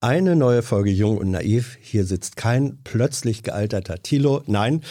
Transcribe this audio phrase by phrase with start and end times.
[0.00, 1.76] Eine neue Folge Jung und Naiv.
[1.80, 4.42] Hier sitzt kein plötzlich gealterter Thilo.
[4.46, 4.84] Nein,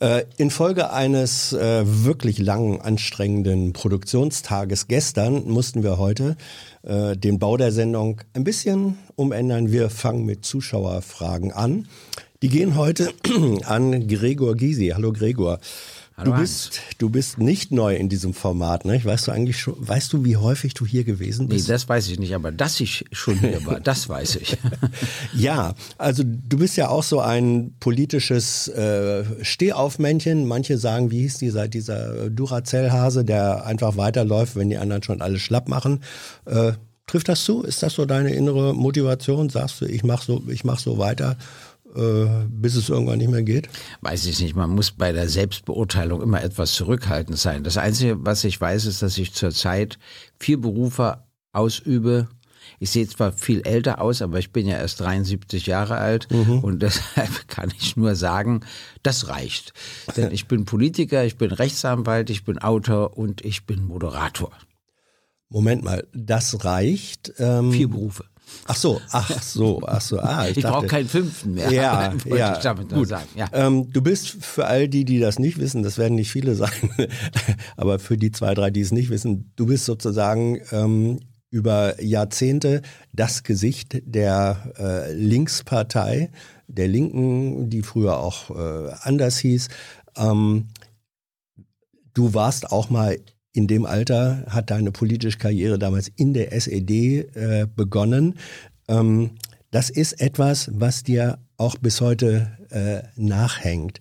[0.00, 6.36] äh, in Folge eines äh, wirklich langen, anstrengenden Produktionstages gestern mussten wir heute
[6.82, 9.72] äh, den Bau der Sendung ein bisschen umändern.
[9.72, 11.88] Wir fangen mit Zuschauerfragen an.
[12.42, 13.14] Die gehen heute
[13.64, 14.88] an Gregor Gysi.
[14.88, 15.58] Hallo Gregor.
[16.20, 19.02] Hallo du bist, du bist nicht neu in diesem Format, ne?
[19.02, 21.66] Weißt du eigentlich schon, weißt du, wie häufig du hier gewesen bist?
[21.66, 24.58] Nee, das weiß ich nicht, aber dass ich schon hier war, das weiß ich.
[25.32, 30.46] ja, also du bist ja auch so ein politisches äh, Stehaufmännchen.
[30.46, 35.40] Manche sagen, wie hieß dieser, dieser Duracell-Hase, der einfach weiterläuft, wenn die anderen schon alles
[35.40, 36.02] schlapp machen.
[36.44, 36.72] Äh,
[37.06, 37.62] trifft das zu?
[37.62, 39.48] Ist das so deine innere Motivation?
[39.48, 41.38] Sagst du, ich mach so, ich mach so weiter?
[41.94, 43.68] Äh, bis es irgendwann nicht mehr geht?
[44.00, 44.54] Weiß ich nicht.
[44.54, 47.64] Man muss bei der Selbstbeurteilung immer etwas zurückhaltend sein.
[47.64, 49.98] Das Einzige, was ich weiß, ist, dass ich zurzeit
[50.38, 52.28] vier Berufe ausübe.
[52.78, 56.60] Ich sehe zwar viel älter aus, aber ich bin ja erst 73 Jahre alt mhm.
[56.60, 58.60] und deshalb kann ich nur sagen,
[59.02, 59.72] das reicht.
[60.16, 64.52] Denn ich bin Politiker, ich bin Rechtsanwalt, ich bin Autor und ich bin Moderator.
[65.48, 67.32] Moment mal, das reicht.
[67.38, 68.24] Ähm, vier Berufe.
[68.66, 70.18] Ach so, ach so, ach so.
[70.18, 71.72] Ah, ich, ich brauche keinen fünften mehr.
[71.72, 73.08] Ja, ja, ich damit gut.
[73.08, 73.28] Sagen.
[73.34, 73.48] ja.
[73.52, 76.70] Ähm, du bist für all die, die das nicht wissen, das werden nicht viele sein,
[77.76, 82.82] aber für die zwei, drei, die es nicht wissen, du bist sozusagen ähm, über Jahrzehnte
[83.12, 86.30] das Gesicht der äh, Linkspartei,
[86.68, 89.68] der Linken, die früher auch äh, anders hieß.
[90.16, 90.68] Ähm,
[92.14, 93.18] du warst auch mal
[93.52, 98.34] in dem Alter hat deine politische Karriere damals in der SED äh, begonnen.
[98.88, 99.32] Ähm,
[99.70, 104.00] das ist etwas, was dir auch bis heute äh, nachhängt.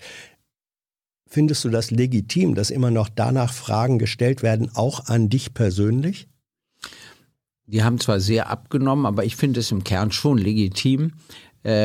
[1.27, 6.27] Findest du das legitim, dass immer noch danach Fragen gestellt werden, auch an dich persönlich?
[7.67, 11.13] Die haben zwar sehr abgenommen, aber ich finde es im Kern schon legitim,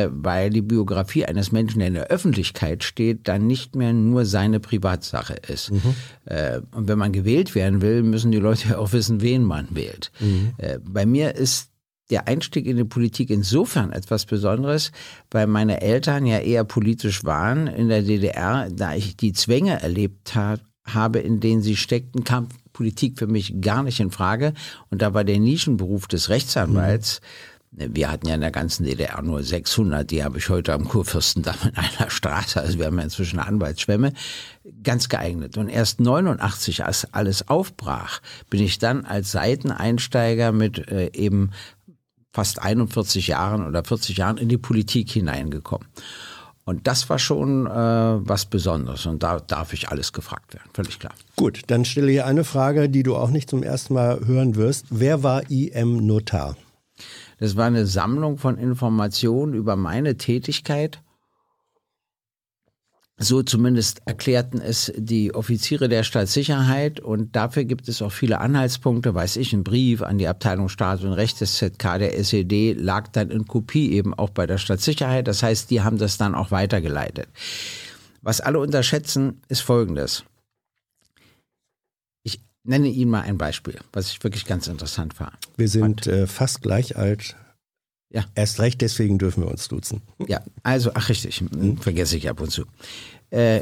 [0.09, 4.59] weil die Biografie eines Menschen, der in der Öffentlichkeit steht, dann nicht mehr nur seine
[4.59, 5.71] Privatsache ist.
[5.71, 5.95] Mhm.
[6.25, 9.67] Äh, und wenn man gewählt werden will, müssen die Leute ja auch wissen, wen man
[9.71, 10.11] wählt.
[10.19, 10.53] Mhm.
[10.57, 11.69] Äh, bei mir ist
[12.09, 14.91] der Einstieg in die Politik insofern etwas Besonderes,
[15.31, 20.35] weil meine Eltern ja eher politisch waren in der DDR, da ich die Zwänge erlebt
[20.35, 20.57] ha
[20.87, 24.53] habe, in denen sie steckten, kam Politik für mich gar nicht in Frage.
[24.91, 29.21] Und da war der Nischenberuf des Rechtsanwalts mhm wir hatten ja in der ganzen DDR
[29.21, 33.03] nur 600, die habe ich heute am Kurfürstendamm in einer Straße, also wir haben ja
[33.03, 34.13] inzwischen Anwaltsschwämme,
[34.83, 35.57] ganz geeignet.
[35.57, 41.51] Und erst 89, als alles aufbrach, bin ich dann als Seiteneinsteiger mit äh, eben
[42.31, 45.87] fast 41 Jahren oder 40 Jahren in die Politik hineingekommen.
[46.65, 49.05] Und das war schon äh, was Besonderes.
[49.05, 51.13] Und da darf ich alles gefragt werden, völlig klar.
[51.35, 54.87] Gut, dann stelle ich eine Frage, die du auch nicht zum ersten Mal hören wirst.
[54.89, 56.57] Wer war IM Notar?
[57.37, 61.01] Das war eine Sammlung von Informationen über meine Tätigkeit.
[63.17, 69.15] So zumindest erklärten es die Offiziere der Staatssicherheit und dafür gibt es auch viele Anhaltspunkte,
[69.15, 73.07] weiß ich, ein Brief an die Abteilung Staat und Recht des ZK der SED lag
[73.07, 75.29] dann in Kopie eben auch bei der Staatssicherheit.
[75.29, 77.29] Das heißt, die haben das dann auch weitergeleitet.
[78.21, 80.25] Was alle unterschätzen, ist Folgendes
[82.65, 85.33] nenne Ihnen mal ein Beispiel, was ich wirklich ganz interessant fand.
[85.57, 87.35] Wir sind äh, fast gleich alt.
[88.09, 88.25] Ja.
[88.35, 90.01] Erst recht, deswegen dürfen wir uns duzen.
[90.27, 91.77] Ja, also, ach richtig, hm?
[91.77, 92.65] vergesse ich ab und zu.
[93.29, 93.61] Äh,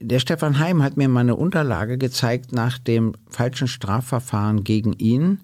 [0.00, 5.40] der Stefan Heim hat mir mal eine Unterlage gezeigt nach dem falschen Strafverfahren gegen ihn.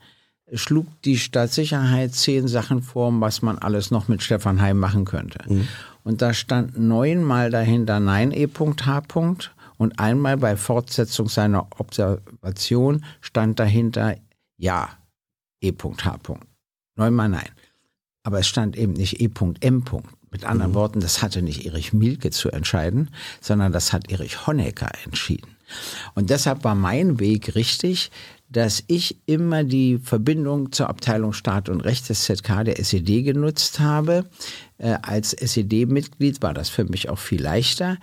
[0.52, 5.40] Schlug die Staatssicherheit zehn Sachen vor, was man alles noch mit Stefan Heim machen könnte.
[5.48, 5.66] Mhm.
[6.04, 9.02] Und da stand neunmal dahinter Nein E.H
[9.78, 14.16] und einmal bei Fortsetzung seiner Observation stand dahinter
[14.56, 14.90] Ja,
[15.60, 16.18] E.H.
[16.96, 17.50] Neunmal nein.
[18.22, 19.84] Aber es stand eben nicht E.M.
[20.30, 20.76] Mit anderen mhm.
[20.76, 25.54] Worten, das hatte nicht Erich Mielke zu entscheiden, sondern das hat Erich Honecker entschieden.
[26.14, 28.10] Und deshalb war mein Weg richtig,
[28.48, 33.80] dass ich immer die Verbindung zur Abteilung Staat und Recht des ZK der SED genutzt
[33.80, 34.26] habe.
[34.78, 37.98] Äh, als SED-Mitglied war das für mich auch viel leichter.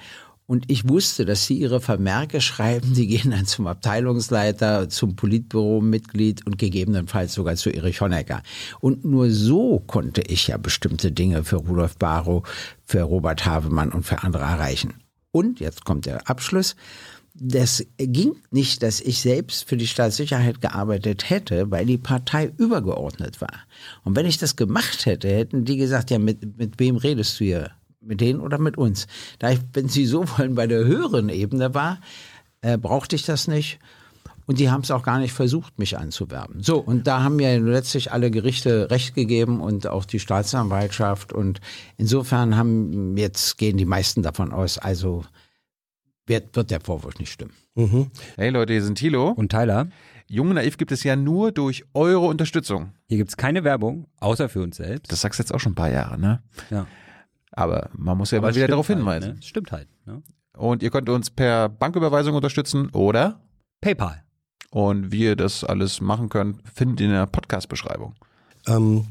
[0.51, 6.45] Und ich wusste, dass sie ihre Vermerke schreiben, die gehen dann zum Abteilungsleiter, zum Politbüro-Mitglied
[6.45, 8.43] und gegebenenfalls sogar zu Erich Honecker.
[8.81, 12.45] Und nur so konnte ich ja bestimmte Dinge für Rudolf Barrow,
[12.83, 14.95] für Robert Havemann und für andere erreichen.
[15.31, 16.75] Und jetzt kommt der Abschluss.
[17.33, 23.39] Das ging nicht, dass ich selbst für die Staatssicherheit gearbeitet hätte, weil die Partei übergeordnet
[23.39, 23.61] war.
[24.03, 27.45] Und wenn ich das gemacht hätte, hätten die gesagt, ja, mit, mit wem redest du
[27.45, 27.71] hier?
[28.01, 29.07] Mit denen oder mit uns.
[29.39, 31.99] Da ich, wenn Sie so wollen, bei der höheren Ebene war,
[32.61, 33.79] äh, brauchte ich das nicht.
[34.47, 36.61] Und die haben es auch gar nicht versucht, mich anzuwerben.
[36.61, 41.31] So, und da haben mir letztlich alle Gerichte Recht gegeben und auch die Staatsanwaltschaft.
[41.31, 41.61] Und
[41.97, 45.23] insofern haben jetzt gehen die meisten davon aus, also
[46.25, 47.53] wird, wird der Vorwurf nicht stimmen.
[47.75, 48.11] Mhm.
[48.35, 49.87] Hey Leute, hier sind Thilo und Tyler.
[50.27, 52.93] Junge Naiv gibt es ja nur durch eure Unterstützung.
[53.07, 55.11] Hier gibt es keine Werbung, außer für uns selbst.
[55.11, 56.41] Das sagst du jetzt auch schon ein paar Jahre, ne?
[56.69, 56.87] Ja.
[57.51, 59.35] Aber man muss ja Aber mal wieder darauf halt, hinweisen.
[59.35, 59.41] Ne?
[59.41, 59.87] Stimmt halt.
[60.05, 60.21] Ne?
[60.57, 63.39] Und ihr könnt uns per Banküberweisung unterstützen oder
[63.81, 64.23] PayPal.
[64.69, 68.15] Und wie ihr das alles machen könnt, findet ihr in der Podcast-Beschreibung.
[68.67, 69.05] Ähm,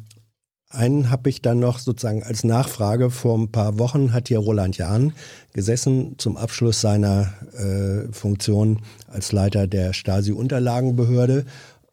[0.70, 3.10] einen habe ich dann noch sozusagen als Nachfrage.
[3.10, 5.12] Vor ein paar Wochen hat hier Roland Jahn
[5.52, 11.44] gesessen zum Abschluss seiner äh, Funktion als Leiter der Stasi-Unterlagenbehörde.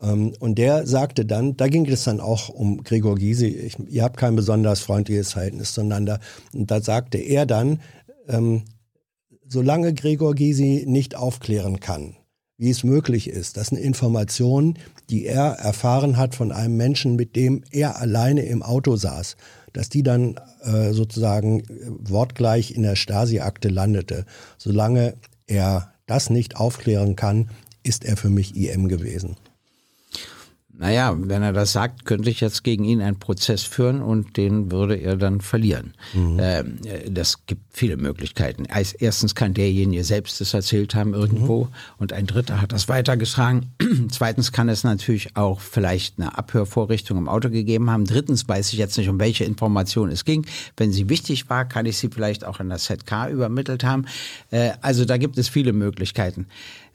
[0.02, 4.04] Ähm, und der sagte dann, da ging es dann auch um Gregor Gysi, ich, ihr
[4.04, 6.20] habt kein besonders freundliches Verhältnis zueinander.
[6.54, 7.82] Und da sagte er dann,
[8.28, 8.64] ähm,
[9.48, 12.16] solange Gregor Gysi nicht aufklären kann,
[12.58, 14.78] wie es möglich ist, dass eine Information,
[15.10, 19.38] die er erfahren hat von einem Menschen, mit dem er alleine im Auto saß,
[19.74, 21.64] dass die dann äh, sozusagen
[22.00, 24.26] wortgleich in der Stasi-Akte landete.
[24.58, 25.16] Solange
[25.46, 27.52] er das nicht aufklären kann,
[27.84, 29.36] ist er für mich IM gewesen.
[30.80, 34.72] Naja, wenn er das sagt, könnte ich jetzt gegen ihn einen Prozess führen und den
[34.72, 35.96] würde er dann verlieren.
[36.14, 36.38] Mhm.
[36.40, 38.66] Ähm, äh, das gibt viele Möglichkeiten.
[39.00, 41.70] Erstens kann derjenige selbst das erzählt haben irgendwo mhm.
[41.98, 43.72] und ein Dritter hat das weitergetragen.
[44.12, 48.06] Zweitens kann es natürlich auch vielleicht eine Abhörvorrichtung im Auto gegeben haben.
[48.06, 50.46] Drittens weiß ich jetzt nicht, um welche Information es ging.
[50.76, 54.06] Wenn sie wichtig war, kann ich sie vielleicht auch an das ZK übermittelt haben.
[54.52, 56.46] Äh, also da gibt es viele Möglichkeiten.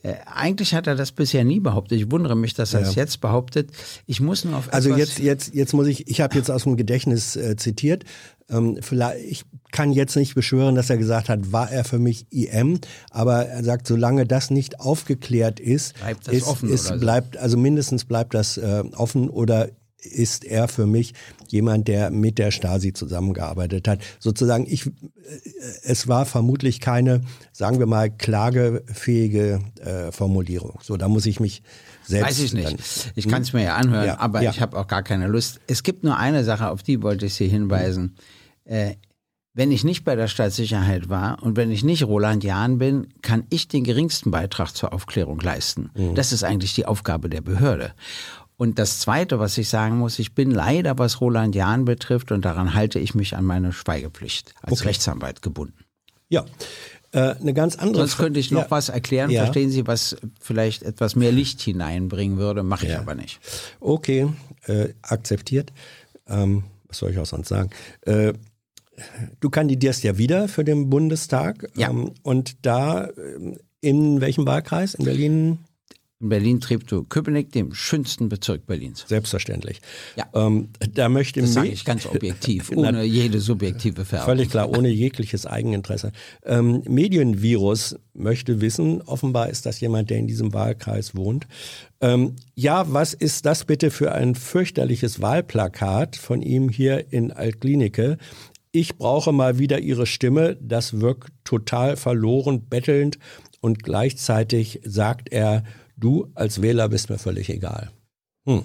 [0.03, 1.99] Äh, eigentlich hat er das bisher nie behauptet.
[1.99, 3.71] Ich wundere mich, dass er es jetzt behauptet.
[4.07, 6.77] Ich muss nur auf Also jetzt, jetzt, jetzt muss ich, ich habe jetzt aus dem
[6.77, 8.05] Gedächtnis äh, zitiert.
[8.51, 12.27] Ähm, vielleicht, ich kann jetzt nicht beschwören, dass er gesagt hat, war er für mich
[12.31, 16.99] IM, aber er sagt, solange das nicht aufgeklärt ist, bleibt das ist, offen ist, so.
[16.99, 19.71] bleibt, also mindestens bleibt das äh, offen oder
[20.03, 21.15] ist er für mich
[21.49, 24.01] jemand, der mit der Stasi zusammengearbeitet hat.
[24.19, 24.91] Sozusagen, ich, äh,
[25.83, 27.23] es war vermutlich keine,
[27.53, 30.79] sagen wir mal, klagefähige äh, Formulierung.
[30.83, 31.63] So, da muss ich mich
[32.05, 32.31] selbst.
[32.31, 32.67] Weiß ich nicht.
[32.67, 34.51] Dann, ich kann es mir ja anhören, ja, aber ja.
[34.51, 35.61] ich habe auch gar keine Lust.
[35.67, 38.17] Es gibt nur eine Sache, auf die wollte ich Sie hinweisen.
[38.65, 38.95] Äh,
[39.55, 43.45] wenn ich nicht bei der Staatssicherheit war und wenn ich nicht Roland Jahn bin, kann
[43.51, 45.91] ich den geringsten Beitrag zur Aufklärung leisten.
[45.95, 46.15] Mhm.
[46.15, 47.93] Das ist eigentlich die Aufgabe der Behörde.
[48.63, 52.45] Und das Zweite, was ich sagen muss, ich bin leider, was Roland Jahn betrifft, und
[52.45, 54.91] daran halte ich mich an meine Schweigepflicht als okay.
[54.91, 55.85] Rechtsanwalt gebunden.
[56.29, 56.45] Ja,
[57.11, 58.71] äh, eine ganz andere Sonst könnte ich noch ja.
[58.71, 59.43] was erklären, ja.
[59.43, 63.01] verstehen Sie, was vielleicht etwas mehr Licht hineinbringen würde, mache ich ja.
[63.01, 63.41] aber nicht.
[63.81, 64.29] Okay,
[64.67, 65.73] äh, akzeptiert.
[66.29, 67.71] Ähm, was soll ich auch sonst sagen?
[68.03, 68.33] Äh,
[69.41, 71.69] du kandidierst ja wieder für den Bundestag.
[71.75, 71.91] Ja.
[71.91, 74.95] Ähm, und da ähm, in welchem Wahlkreis?
[74.95, 75.59] In Berlin?
[76.23, 79.05] In Berlin Treptow-Köpenick, dem schönsten Bezirk Berlins.
[79.09, 79.81] Selbstverständlich.
[80.17, 80.27] Ja.
[80.35, 84.27] Ähm, da möchte das sage ich ganz objektiv, ohne jede subjektive Färbung.
[84.27, 86.13] Völlig klar, ohne jegliches Eigeninteresse.
[86.45, 91.49] Ähm, Medienvirus möchte wissen, offenbar ist das jemand, der in diesem Wahlkreis wohnt.
[92.01, 98.17] Ähm, ja, was ist das bitte für ein fürchterliches Wahlplakat von ihm hier in Altklinike?
[98.71, 100.57] Ich brauche mal wieder Ihre Stimme.
[100.61, 103.19] Das wirkt total verloren, bettelnd
[103.61, 105.63] und gleichzeitig sagt er,
[106.03, 107.91] Du als Wähler bist mir völlig egal.
[108.45, 108.65] Hm.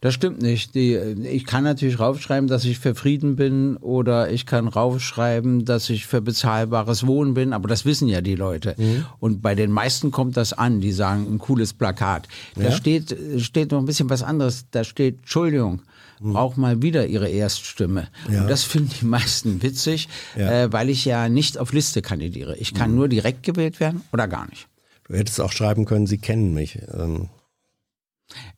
[0.00, 0.74] Das stimmt nicht.
[0.74, 5.90] Die, ich kann natürlich raufschreiben, dass ich für Frieden bin oder ich kann raufschreiben, dass
[5.90, 8.74] ich für bezahlbares Wohnen bin, aber das wissen ja die Leute.
[8.78, 9.04] Mhm.
[9.18, 12.28] Und bei den meisten kommt das an, die sagen, ein cooles Plakat.
[12.56, 12.72] Da ja?
[12.72, 14.66] steht, steht noch ein bisschen was anderes.
[14.70, 15.82] Da steht, Entschuldigung,
[16.20, 16.32] mhm.
[16.32, 18.08] braucht mal wieder ihre Erststimme.
[18.30, 18.42] Ja.
[18.42, 20.64] Und das finden die meisten witzig, ja.
[20.64, 22.56] äh, weil ich ja nicht auf Liste kandidiere.
[22.56, 22.96] Ich kann mhm.
[22.96, 24.69] nur direkt gewählt werden oder gar nicht.
[25.10, 26.78] Du hättest auch schreiben können, sie kennen mich.
[26.94, 27.30] Ähm.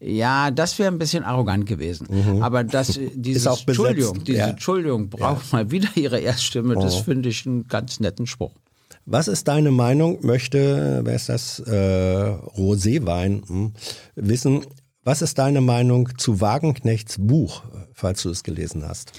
[0.01, 2.09] Ja, das wäre ein bisschen arrogant gewesen.
[2.11, 2.43] Mhm.
[2.43, 4.49] Aber das, dieses Entschuldigung, diese ja.
[4.49, 5.57] Entschuldigung braucht ja.
[5.57, 7.03] mal wieder ihre Erststimme, das oh.
[7.05, 8.53] finde ich einen ganz netten Spruch.
[9.07, 10.19] Was ist deine Meinung?
[10.21, 11.59] Möchte, wer ist das?
[11.61, 13.73] Äh, Roséwein hm,
[14.15, 14.67] wissen.
[15.05, 17.63] Was ist deine Meinung zu Wagenknechts Buch,
[17.95, 19.13] falls du es gelesen hast?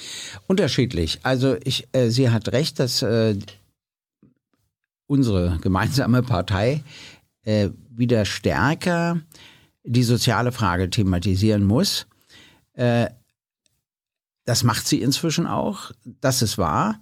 [0.45, 1.19] Unterschiedlich.
[1.23, 3.35] Also ich, äh, sie hat recht, dass äh,
[5.07, 6.81] unsere gemeinsame Partei
[7.43, 9.21] äh, wieder stärker
[9.83, 12.07] die soziale Frage thematisieren muss.
[12.73, 13.09] Äh,
[14.45, 16.99] das macht sie inzwischen auch, das ist wahr.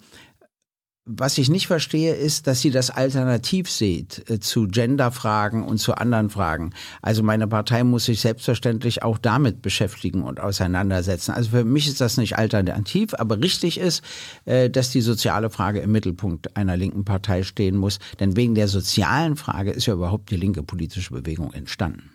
[1.05, 5.95] Was ich nicht verstehe, ist, dass sie das alternativ sieht äh, zu Genderfragen und zu
[5.95, 6.73] anderen Fragen.
[7.01, 11.31] Also meine Partei muss sich selbstverständlich auch damit beschäftigen und auseinandersetzen.
[11.31, 14.03] Also für mich ist das nicht alternativ, aber richtig ist,
[14.45, 17.97] äh, dass die soziale Frage im Mittelpunkt einer linken Partei stehen muss.
[18.19, 22.11] Denn wegen der sozialen Frage ist ja überhaupt die linke politische Bewegung entstanden.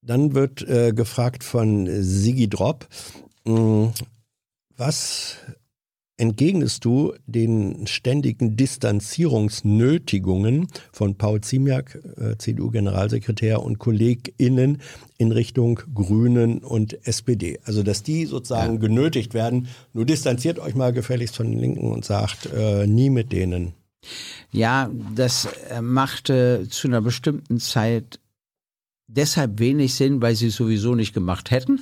[0.00, 2.86] Dann wird äh, gefragt von Sigi Drop,
[3.46, 3.92] mh, hm,
[4.76, 5.38] was
[6.16, 14.80] entgegnest du den ständigen Distanzierungsnötigungen von Paul Ziemiak, äh, CDU-Generalsekretär und KollegInnen
[15.18, 17.58] in Richtung Grünen und SPD?
[17.64, 18.80] Also, dass die sozusagen ja.
[18.80, 23.32] genötigt werden, nur distanziert euch mal gefälligst von den Linken und sagt, äh, nie mit
[23.32, 23.74] denen.
[24.52, 28.20] Ja, das äh, machte zu einer bestimmten Zeit
[29.08, 31.80] deshalb wenig Sinn, weil sie es sowieso nicht gemacht hätten.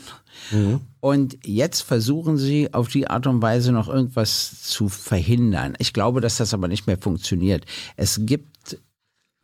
[0.50, 0.80] Mhm.
[1.00, 5.74] Und jetzt versuchen sie auf die Art und Weise noch irgendwas zu verhindern.
[5.78, 7.64] Ich glaube, dass das aber nicht mehr funktioniert.
[7.96, 8.78] Es gibt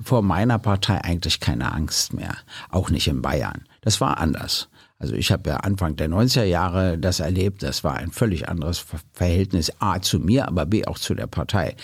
[0.03, 2.37] vor meiner Partei eigentlich keine Angst mehr,
[2.71, 3.65] auch nicht in Bayern.
[3.83, 4.69] Das war anders.
[4.99, 8.85] Also ich habe ja Anfang der 90er Jahre das erlebt, das war ein völlig anderes
[9.13, 11.75] Verhältnis A zu mir, aber B auch zu der Partei.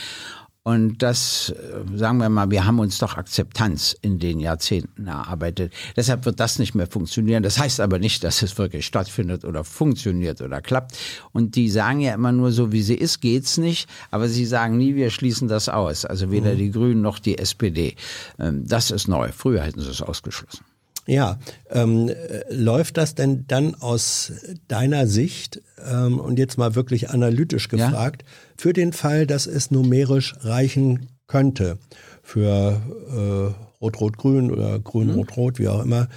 [0.67, 5.73] Und das, äh, sagen wir mal, wir haben uns doch Akzeptanz in den Jahrzehnten erarbeitet.
[5.95, 7.45] Deshalb wird das nicht mehr funktionieren.
[7.45, 10.99] Das heißt aber nicht, dass es wirklich stattfindet oder funktioniert oder klappt.
[11.31, 13.89] Und die sagen ja immer nur so, wie sie ist, geht's nicht.
[14.11, 16.05] Aber sie sagen nie, wir schließen das aus.
[16.05, 16.59] Also weder mhm.
[16.59, 17.95] die Grünen noch die SPD.
[18.41, 19.31] Ähm, das ist neu.
[19.31, 20.65] Früher hätten sie es ausgeschlossen.
[21.07, 21.39] Ja,
[21.71, 22.11] ähm,
[22.51, 24.33] läuft das denn dann aus
[24.67, 28.29] deiner Sicht ähm, und jetzt mal wirklich analytisch gefragt, ja?
[28.57, 31.79] für den Fall, dass es numerisch reichen könnte
[32.23, 32.81] für
[33.13, 36.09] äh, Rot-Rot-Grün oder Grün-Rot-Rot, wie auch immer,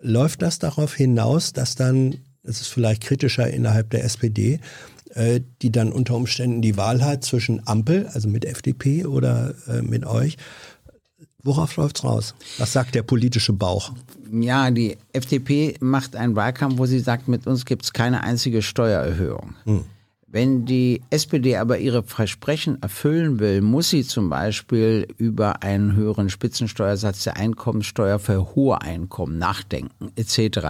[0.00, 4.60] läuft das darauf hinaus, dass dann, das ist vielleicht kritischer innerhalb der SPD,
[5.14, 9.82] äh, die dann unter Umständen die Wahl hat zwischen Ampel, also mit FDP oder äh,
[9.82, 10.38] mit euch,
[11.44, 12.34] Worauf läuft's raus?
[12.58, 13.92] Was sagt der politische Bauch?
[14.30, 19.54] Ja, die FDP macht einen Wahlkampf, wo sie sagt, mit uns gibt's keine einzige Steuererhöhung.
[19.64, 19.84] Hm.
[20.26, 26.30] Wenn die SPD aber ihre Versprechen erfüllen will, muss sie zum Beispiel über einen höheren
[26.30, 30.68] Spitzensteuersatz der Einkommensteuer für hohe Einkommen nachdenken, etc.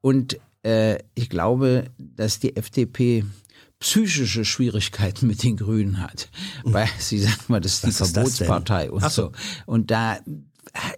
[0.00, 3.24] Und äh, ich glaube, dass die FDP
[3.80, 6.28] psychische Schwierigkeiten mit den Grünen hat.
[6.64, 9.32] Weil sie sagen mal, das ist Was die Verbotspartei und so.
[9.66, 10.18] Und da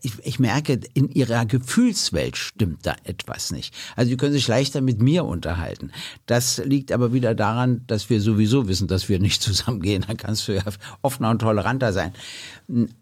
[0.02, 3.74] ich, ich merke, in ihrer Gefühlswelt stimmt da etwas nicht.
[3.96, 5.92] Also die können sich leichter mit mir unterhalten.
[6.26, 10.04] Das liegt aber wieder daran, dass wir sowieso wissen, dass wir nicht zusammengehen.
[10.06, 10.62] Da kannst du ja
[11.02, 12.12] offener und toleranter sein.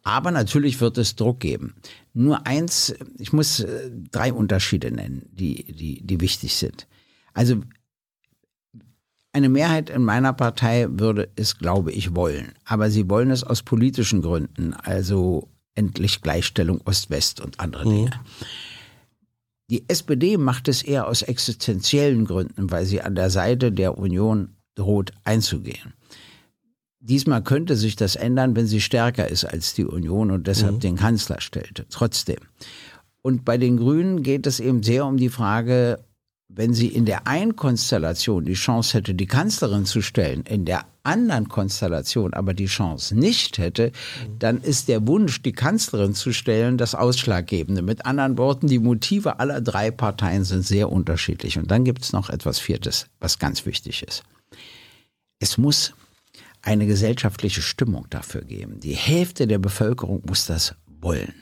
[0.03, 1.75] Aber natürlich wird es Druck geben.
[2.15, 6.87] Nur eins, ich muss äh, drei Unterschiede nennen, die, die, die wichtig sind.
[7.35, 7.63] Also
[9.39, 12.53] eine Mehrheit in meiner Partei würde es, glaube ich, wollen.
[12.65, 17.91] Aber sie wollen es aus politischen Gründen, also endlich Gleichstellung Ost-West und andere mhm.
[17.91, 18.11] Dinge.
[19.71, 24.57] Die SPD macht es eher aus existenziellen Gründen, weil sie an der Seite der Union
[24.75, 25.95] droht einzugehen.
[27.01, 30.81] Diesmal könnte sich das ändern, wenn sie stärker ist als die Union und deshalb mhm.
[30.81, 31.87] den Kanzler stellte.
[31.91, 32.39] Trotzdem.
[33.23, 36.01] Und bei den Grünen geht es eben sehr um die Frage,
[36.49, 40.87] wenn sie in der einen Konstellation die Chance hätte, die Kanzlerin zu stellen, in der
[41.03, 43.93] anderen Konstellation aber die Chance nicht hätte,
[44.39, 47.83] dann ist der Wunsch, die Kanzlerin zu stellen, das Ausschlaggebende.
[47.83, 51.59] Mit anderen Worten, die Motive aller drei Parteien sind sehr unterschiedlich.
[51.59, 54.23] Und dann gibt es noch etwas Viertes, was ganz wichtig ist.
[55.41, 55.93] Es muss
[56.63, 58.81] eine gesellschaftliche Stimmung dafür geben.
[58.81, 61.35] Die Hälfte der Bevölkerung muss das wollen.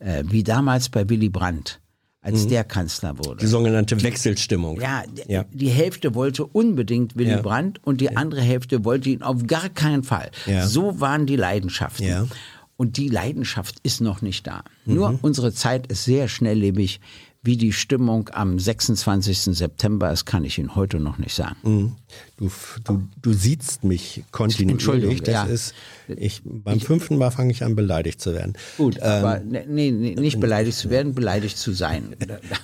[0.00, 1.80] Äh, wie damals bei Willy Brandt
[2.24, 2.48] als mhm.
[2.48, 3.36] der Kanzler wurde.
[3.36, 4.80] Die sogenannte Wechselstimmung.
[4.80, 5.44] Ja, ja.
[5.52, 7.42] die Hälfte wollte unbedingt Willy ja.
[7.42, 8.12] Brandt und die ja.
[8.14, 10.30] andere Hälfte wollte ihn auf gar keinen Fall.
[10.64, 12.30] So waren die Leidenschaften.
[12.76, 14.64] Und die Leidenschaft ist noch nicht da.
[14.84, 14.94] Mhm.
[14.94, 17.00] Nur unsere Zeit ist sehr schnelllebig.
[17.44, 19.56] Wie die Stimmung am 26.
[19.56, 21.56] September ist, kann ich Ihnen heute noch nicht sagen.
[21.62, 21.92] Mhm.
[22.38, 22.50] Du,
[22.84, 24.72] du, du siehst mich kontinuierlich.
[24.72, 25.44] Entschuldigung, das ja.
[25.44, 25.74] ist,
[26.08, 28.54] ich, beim ich, fünften Mal fange ich an, beleidigt zu werden.
[28.78, 32.16] Gut, ähm, aber nee, nee, nicht beleidigt zu werden, beleidigt zu sein.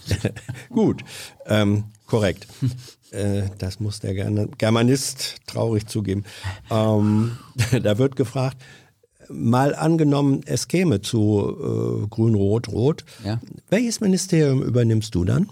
[0.70, 1.04] Gut,
[1.46, 2.46] ähm, korrekt.
[3.12, 4.14] Äh, das muss der
[4.56, 6.22] Germanist traurig zugeben.
[6.70, 7.38] Ähm,
[7.82, 8.56] da wird gefragt,
[9.30, 13.04] mal angenommen, es käme zu äh, Grün-Rot-Rot.
[13.24, 13.40] Ja.
[13.68, 15.48] Welches Ministerium übernimmst du dann?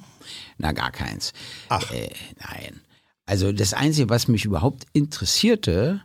[0.59, 1.33] Na, gar keins.
[1.69, 1.91] Ach.
[1.93, 2.81] Äh, nein.
[3.27, 6.03] Also das Einzige, was mich überhaupt interessierte,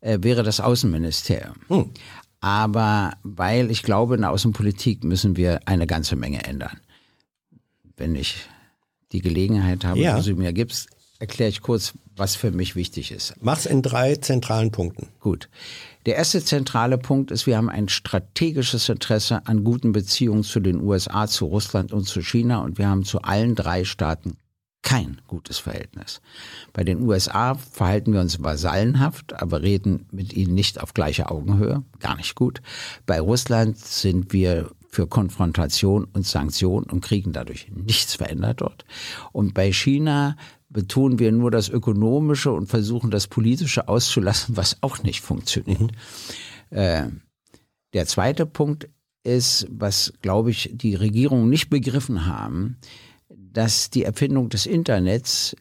[0.00, 1.54] äh, wäre das Außenministerium.
[1.68, 1.90] Hm.
[2.40, 6.80] Aber weil ich glaube, in der Außenpolitik müssen wir eine ganze Menge ändern.
[7.96, 8.36] Wenn ich
[9.12, 10.18] die Gelegenheit habe, ja.
[10.18, 10.88] die du mir gibst,
[11.20, 13.34] erkläre ich kurz, was für mich wichtig ist.
[13.40, 15.08] Mach's in drei zentralen Punkten.
[15.20, 15.48] Gut.
[16.06, 20.80] Der erste zentrale Punkt ist, wir haben ein strategisches Interesse an guten Beziehungen zu den
[20.80, 24.36] USA, zu Russland und zu China und wir haben zu allen drei Staaten
[24.82, 26.20] kein gutes Verhältnis.
[26.72, 31.84] Bei den USA verhalten wir uns vasallenhaft, aber reden mit ihnen nicht auf gleicher Augenhöhe,
[32.00, 32.60] gar nicht gut.
[33.06, 38.84] Bei Russland sind wir für Konfrontation und Sanktion und kriegen dadurch nichts verändert dort.
[39.32, 40.36] Und bei China
[40.72, 45.92] betonen wir nur das Ökonomische und versuchen das Politische auszulassen, was auch nicht funktioniert.
[46.70, 46.76] Mhm.
[46.76, 47.08] Äh,
[47.92, 48.88] der zweite Punkt
[49.24, 52.78] ist, was, glaube ich, die Regierungen nicht begriffen haben,
[53.28, 55.54] dass die Erfindung des Internets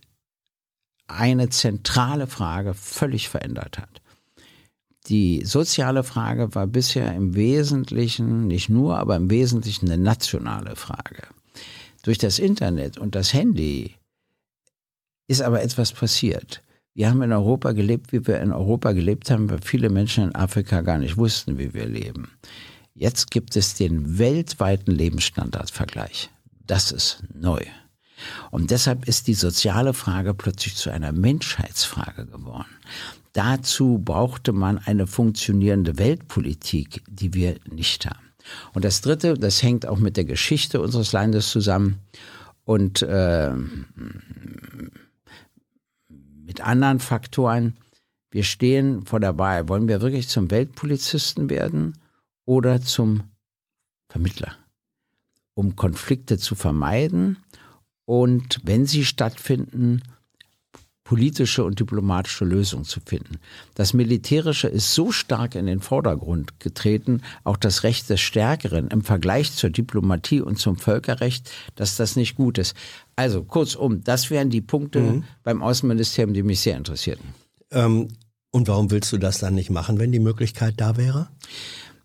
[1.07, 4.01] eine zentrale Frage völlig verändert hat.
[5.07, 11.23] Die soziale Frage war bisher im Wesentlichen, nicht nur, aber im Wesentlichen eine nationale Frage.
[12.03, 13.95] Durch das Internet und das Handy
[15.31, 16.61] ist aber etwas passiert.
[16.93, 20.35] Wir haben in Europa gelebt, wie wir in Europa gelebt haben, weil viele Menschen in
[20.35, 22.31] Afrika gar nicht wussten, wie wir leben.
[22.93, 26.29] Jetzt gibt es den weltweiten Lebensstandardvergleich.
[26.67, 27.61] Das ist neu.
[28.51, 32.69] Und deshalb ist die soziale Frage plötzlich zu einer Menschheitsfrage geworden.
[33.31, 38.33] Dazu brauchte man eine funktionierende Weltpolitik, die wir nicht haben.
[38.73, 41.99] Und das Dritte, das hängt auch mit der Geschichte unseres Landes zusammen
[42.65, 43.51] und äh,
[46.51, 47.77] mit anderen Faktoren.
[48.29, 49.69] Wir stehen vor der Wahl.
[49.69, 51.97] Wollen wir wirklich zum Weltpolizisten werden
[52.43, 53.23] oder zum
[54.09, 54.57] Vermittler?
[55.53, 57.37] Um Konflikte zu vermeiden
[58.03, 60.01] und wenn sie stattfinden,
[61.03, 63.39] politische und diplomatische Lösungen zu finden.
[63.75, 69.01] Das Militärische ist so stark in den Vordergrund getreten, auch das Recht des Stärkeren im
[69.01, 72.75] Vergleich zur Diplomatie und zum Völkerrecht, dass das nicht gut ist.
[73.15, 75.23] Also kurzum, das wären die Punkte mhm.
[75.43, 77.33] beim Außenministerium, die mich sehr interessierten.
[77.71, 78.09] Ähm,
[78.51, 81.29] und warum willst du das dann nicht machen, wenn die Möglichkeit da wäre?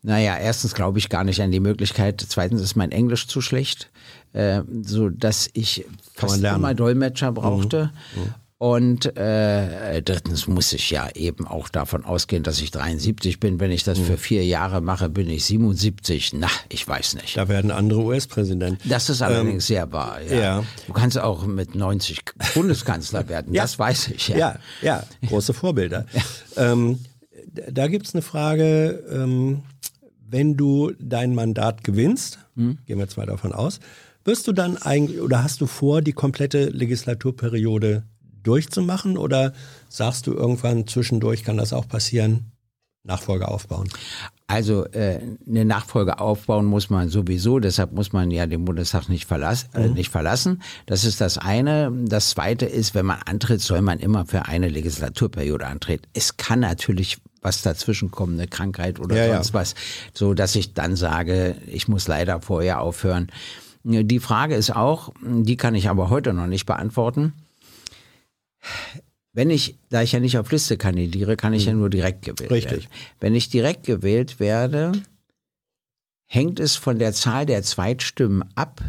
[0.03, 2.25] Naja, erstens glaube ich gar nicht an die Möglichkeit.
[2.29, 3.91] Zweitens ist mein Englisch zu schlecht,
[4.33, 5.85] äh, so dass ich
[6.15, 7.91] fast immer Dolmetscher brauchte.
[8.15, 8.23] Mhm.
[8.23, 8.35] Mhm.
[8.59, 13.61] Und äh, drittens muss ich ja eben auch davon ausgehen, dass ich 73 bin.
[13.61, 16.33] Wenn ich das für vier Jahre mache, bin ich 77.
[16.35, 17.37] Na, ich weiß nicht.
[17.37, 18.89] Da werden andere US-Präsidenten.
[18.89, 20.23] Das ist allerdings ähm, sehr wahr.
[20.23, 20.37] Ja.
[20.37, 20.65] ja.
[20.87, 22.23] Du kannst auch mit 90
[22.55, 23.53] Bundeskanzler werden.
[23.53, 23.63] ja.
[23.63, 24.29] Das weiß ich.
[24.29, 25.03] Ja, ja, ja.
[25.29, 26.07] große Vorbilder.
[26.57, 27.01] Ähm,
[27.71, 29.05] da gibt's eine Frage.
[29.11, 29.65] Ähm,
[30.29, 32.79] wenn du dein Mandat gewinnst, hm?
[32.87, 33.81] gehen wir jetzt mal davon aus,
[34.25, 38.05] wirst du dann eigentlich oder hast du vor, die komplette Legislaturperiode
[38.47, 39.53] durchzumachen oder
[39.89, 42.53] sagst du irgendwann zwischendurch kann das auch passieren,
[43.03, 43.89] Nachfolge aufbauen?
[44.49, 49.27] Also äh, eine Nachfolge aufbauen muss man sowieso, deshalb muss man ja den Bundestag nicht,
[49.27, 49.95] verlass, äh, mhm.
[49.95, 50.63] nicht verlassen.
[50.87, 51.91] Das ist das eine.
[52.05, 56.07] Das zweite ist, wenn man antritt, soll man immer für eine Legislaturperiode antreten.
[56.15, 59.55] Es kann natürlich was dazwischen kommt, eine Krankheit oder ja, sonst ja.
[59.55, 59.75] was,
[60.13, 63.29] so dass ich dann sage, ich muss leider vorher aufhören.
[63.85, 67.33] Die Frage ist auch, die kann ich aber heute noch nicht beantworten
[69.33, 71.81] wenn ich, da ich ja nicht auf Liste kandidiere, kann ich ja mhm.
[71.81, 72.85] nur direkt gewählt Richtig.
[72.85, 72.87] werden.
[73.21, 74.93] Wenn ich direkt gewählt werde,
[76.27, 78.83] hängt es von der Zahl der Zweitstimmen ab,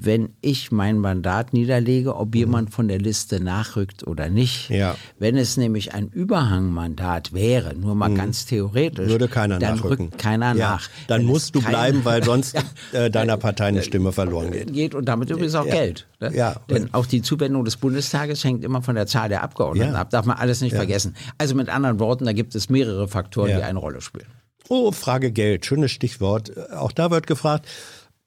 [0.00, 2.34] wenn ich mein Mandat niederlege, ob mhm.
[2.34, 4.70] jemand von der Liste nachrückt oder nicht.
[4.70, 4.96] Ja.
[5.18, 8.16] Wenn es nämlich ein Überhangmandat wäre, nur mal mhm.
[8.16, 10.06] ganz theoretisch, würde keiner dann nachrücken.
[10.06, 10.70] rückt keiner ja.
[10.70, 10.88] nach.
[11.08, 12.56] Dann wenn musst du bleiben, weil sonst
[12.92, 14.72] äh, deiner Partei eine Stimme verloren geht.
[14.72, 15.74] Geht und damit übrigens auch ja.
[15.74, 16.06] Geld.
[16.20, 16.32] Ne?
[16.34, 16.56] Ja.
[16.70, 20.10] Denn auch die Zuwendung des Bundestages hängt immer von der Zahl der Abgeordneten ab.
[20.10, 21.14] Darf man alles nicht vergessen.
[21.38, 24.26] Also mit anderen Worten, da gibt es mehrere Faktoren, die eine Rolle spielen.
[24.70, 26.52] Oh, Frage Geld, schönes Stichwort.
[26.72, 27.66] Auch da wird gefragt,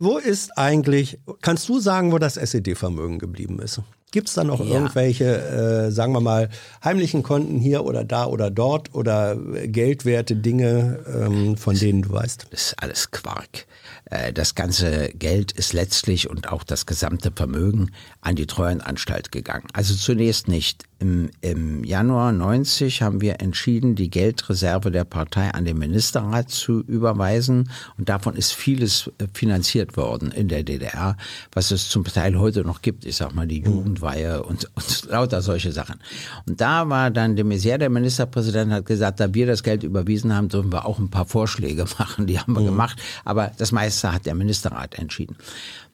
[0.01, 3.81] wo ist eigentlich, kannst du sagen, wo das SED-Vermögen geblieben ist?
[4.09, 4.73] Gibt es da noch ja.
[4.73, 6.49] irgendwelche, äh, sagen wir mal,
[6.83, 12.47] heimlichen Konten hier oder da oder dort oder geldwerte Dinge, ähm, von denen du weißt?
[12.49, 13.67] Das ist alles Quark.
[14.05, 19.67] Äh, das ganze Geld ist letztlich und auch das gesamte Vermögen an die Treuhandanstalt gegangen.
[19.71, 20.83] Also zunächst nicht.
[21.01, 26.81] Im, Im Januar 90 haben wir entschieden, die Geldreserve der Partei an den Ministerrat zu
[26.81, 27.71] überweisen.
[27.97, 31.17] Und davon ist vieles äh, finanziert worden in der DDR,
[31.53, 33.05] was es zum Teil heute noch gibt.
[33.05, 33.61] Ich sag mal, die.
[33.61, 35.99] Jugendweihe und, und lauter solche Sachen.
[36.47, 40.35] Und da war dann de Maizière, der Ministerpräsident, hat gesagt, da wir das Geld überwiesen
[40.35, 42.27] haben, dürfen wir auch ein paar Vorschläge machen.
[42.27, 42.65] Die haben wir mhm.
[42.65, 43.01] gemacht.
[43.25, 45.35] Aber das meiste hat der Ministerrat entschieden.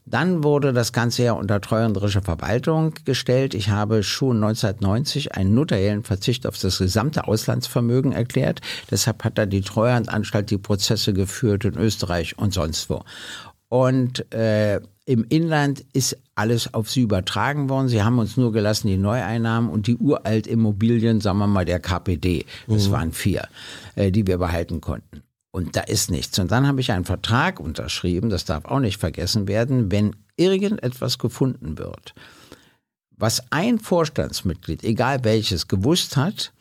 [0.09, 3.53] Dann wurde das Ganze ja unter treuhänderische Verwaltung gestellt.
[3.53, 8.61] Ich habe schon 1990 einen notariellen Verzicht auf das gesamte Auslandsvermögen erklärt.
[8.89, 13.03] Deshalb hat da die Treuhandanstalt die Prozesse geführt in Österreich und sonst wo.
[13.67, 17.89] Und äh, im Inland ist alles auf sie übertragen worden.
[17.89, 21.81] Sie haben uns nur gelassen die Neueinnahmen und die uralt Immobilien, sagen wir mal der
[21.81, 22.45] KPD.
[22.67, 22.91] Das mhm.
[22.91, 23.47] waren vier,
[23.95, 25.23] äh, die wir behalten konnten.
[25.51, 26.37] Und da ist nichts.
[26.39, 31.17] Und dann habe ich einen Vertrag unterschrieben, das darf auch nicht vergessen werden, wenn irgendetwas
[31.17, 32.13] gefunden wird,
[33.11, 36.53] was ein Vorstandsmitglied, egal welches, gewusst hat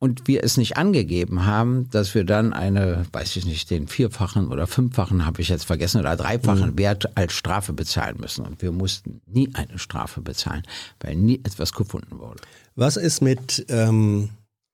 [0.00, 4.48] und wir es nicht angegeben haben, dass wir dann eine, weiß ich nicht, den vierfachen
[4.48, 6.78] oder fünffachen, habe ich jetzt vergessen, oder dreifachen mhm.
[6.78, 8.46] Wert als Strafe bezahlen müssen.
[8.46, 10.62] Und wir mussten nie eine Strafe bezahlen,
[11.00, 12.40] weil nie etwas gefunden wurde.
[12.74, 14.30] Was ist mit ähm,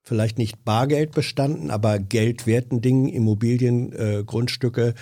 [0.07, 4.93] vielleicht nicht Bargeld bestanden, aber geldwerten Dingen, Immobilien, äh, Grundstücke,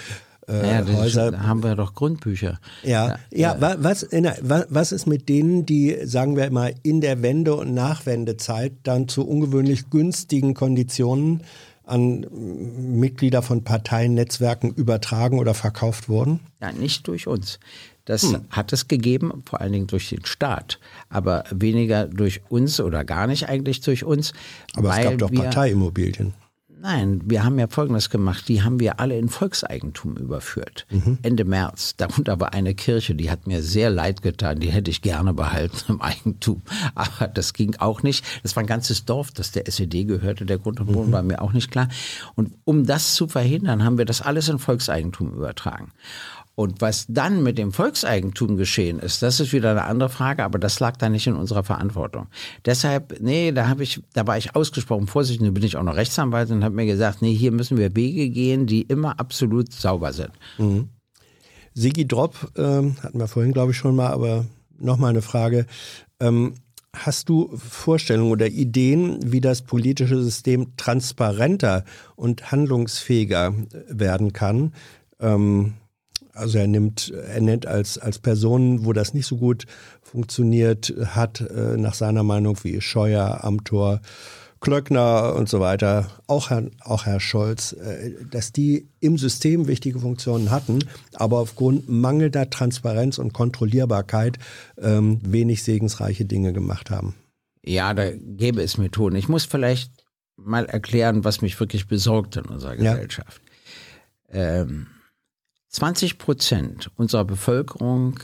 [0.48, 1.32] äh, ja, Häuser.
[1.32, 2.60] Da haben wir doch Grundbücher.
[2.84, 7.56] Ja, ja, ja was, was ist mit denen, die, sagen wir mal, in der Wende-
[7.56, 11.42] und Nachwendezeit dann zu ungewöhnlich günstigen Konditionen
[11.84, 12.26] an
[12.78, 16.40] Mitglieder von Parteiennetzwerken übertragen oder verkauft wurden?
[16.62, 17.60] Ja, nicht durch uns.
[18.06, 18.46] Das hm.
[18.50, 23.28] hat es gegeben, vor allen Dingen durch den Staat, aber weniger durch uns oder gar
[23.28, 24.34] nicht eigentlich durch uns.
[24.76, 26.34] Aber es gab doch Parteiimmobilien.
[26.86, 28.48] Nein, wir haben ja Folgendes gemacht.
[28.48, 30.86] Die haben wir alle in Volkseigentum überführt.
[30.92, 31.18] Mhm.
[31.24, 31.96] Ende März.
[31.98, 34.60] Darunter war eine Kirche, die hat mir sehr leid getan.
[34.60, 36.62] Die hätte ich gerne behalten im Eigentum.
[36.94, 38.24] Aber das ging auch nicht.
[38.44, 40.46] Das war ein ganzes Dorf, das der SED gehörte.
[40.46, 41.14] Der Grund und Boden mhm.
[41.14, 41.88] war mir auch nicht klar.
[42.36, 45.92] Und um das zu verhindern, haben wir das alles in Volkseigentum übertragen.
[46.56, 50.58] Und was dann mit dem Volkseigentum geschehen ist, das ist wieder eine andere Frage, aber
[50.58, 52.28] das lag da nicht in unserer Verantwortung.
[52.64, 55.96] Deshalb, nee, da habe ich, da war ich ausgesprochen vorsichtig, nun bin ich auch noch
[55.96, 60.14] Rechtsanwalt und habe mir gesagt, nee, hier müssen wir Wege gehen, die immer absolut sauber
[60.14, 60.32] sind.
[60.58, 60.90] Mhm.
[61.74, 64.46] Sigi Drop, ähm, hatten wir vorhin, glaube ich, schon mal, aber
[64.78, 65.66] nochmal eine Frage.
[66.22, 66.54] Ähm,
[66.96, 71.84] Hast du Vorstellungen oder Ideen, wie das politische System transparenter
[72.16, 73.54] und handlungsfähiger
[73.90, 74.74] werden kann?
[75.20, 75.74] Ähm,
[76.36, 79.66] also er nimmt, er nennt als, als Personen, wo das nicht so gut
[80.02, 84.02] funktioniert hat, äh, nach seiner Meinung wie Scheuer, Amtor,
[84.62, 90.00] Klöckner und so weiter, auch Herr, auch Herr Scholz, äh, dass die im System wichtige
[90.00, 90.80] Funktionen hatten,
[91.14, 94.40] aber aufgrund mangelnder Transparenz und Kontrollierbarkeit
[94.82, 97.16] ähm, wenig segensreiche Dinge gemacht haben.
[97.64, 99.16] Ja, da gäbe es Methoden.
[99.16, 99.92] Ich muss vielleicht
[100.36, 103.42] mal erklären, was mich wirklich besorgt in unserer Gesellschaft.
[104.32, 104.62] Ja.
[104.62, 104.88] Ähm,
[105.76, 108.18] 20 Prozent unserer Bevölkerung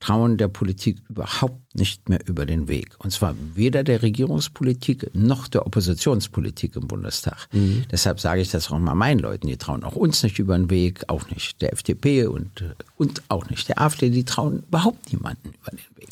[0.00, 2.94] trauen der Politik überhaupt nicht mehr über den Weg.
[2.98, 7.48] Und zwar weder der Regierungspolitik noch der Oppositionspolitik im Bundestag.
[7.52, 7.86] Mhm.
[7.90, 9.46] Deshalb sage ich das auch mal meinen Leuten.
[9.46, 13.48] Die trauen auch uns nicht über den Weg, auch nicht der FDP und, und auch
[13.48, 14.10] nicht der AfD.
[14.10, 16.10] Die trauen überhaupt niemanden über den Weg.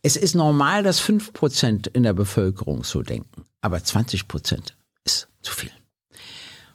[0.00, 3.44] Es ist normal, dass 5 Prozent in der Bevölkerung so denken.
[3.60, 5.72] Aber 20 Prozent ist zu viel.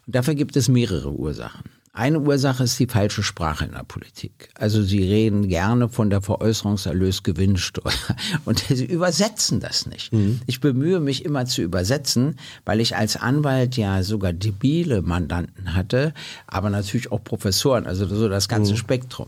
[0.05, 1.63] Und dafür gibt es mehrere Ursachen.
[1.95, 4.49] Eine Ursache ist die falsche Sprache in der Politik.
[4.55, 7.93] Also sie reden gerne von der Veräußerungserlösgewinnsteuer
[8.45, 10.11] und sie übersetzen das nicht.
[10.11, 10.41] Mhm.
[10.47, 16.15] Ich bemühe mich immer zu übersetzen, weil ich als Anwalt ja sogar debile Mandanten hatte,
[16.47, 18.77] aber natürlich auch Professoren, also so das ganze mhm.
[18.77, 19.27] Spektrum.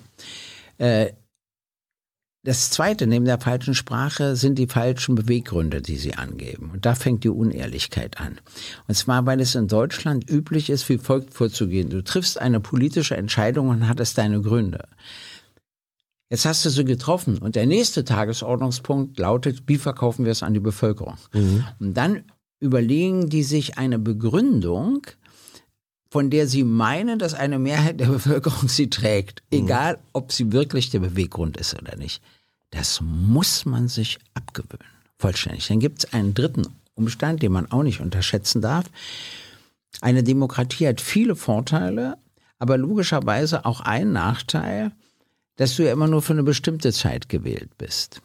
[0.80, 1.12] Äh,
[2.46, 6.70] das zweite, neben der falschen Sprache, sind die falschen Beweggründe, die sie angeben.
[6.72, 8.40] Und da fängt die Unehrlichkeit an.
[8.88, 11.90] Und zwar, weil es in Deutschland üblich ist, wie folgt vorzugehen.
[11.90, 14.88] Du triffst eine politische Entscheidung und hattest deine Gründe.
[16.30, 20.54] Jetzt hast du sie getroffen und der nächste Tagesordnungspunkt lautet, wie verkaufen wir es an
[20.54, 21.18] die Bevölkerung?
[21.34, 21.66] Mhm.
[21.80, 22.26] Und dann
[22.60, 25.02] überlegen die sich eine Begründung,
[26.16, 29.66] von der sie meinen, dass eine Mehrheit der Bevölkerung sie trägt, mhm.
[29.66, 32.22] egal ob sie wirklich der Beweggrund ist oder nicht.
[32.72, 35.68] Das muss man sich abgewöhnen, vollständig.
[35.68, 38.86] Dann gibt es einen dritten Umstand, den man auch nicht unterschätzen darf.
[40.00, 42.18] Eine Demokratie hat viele Vorteile,
[42.60, 44.94] aber logischerweise auch einen Nachteil,
[45.58, 48.22] dass du ja immer nur für eine bestimmte Zeit gewählt bist.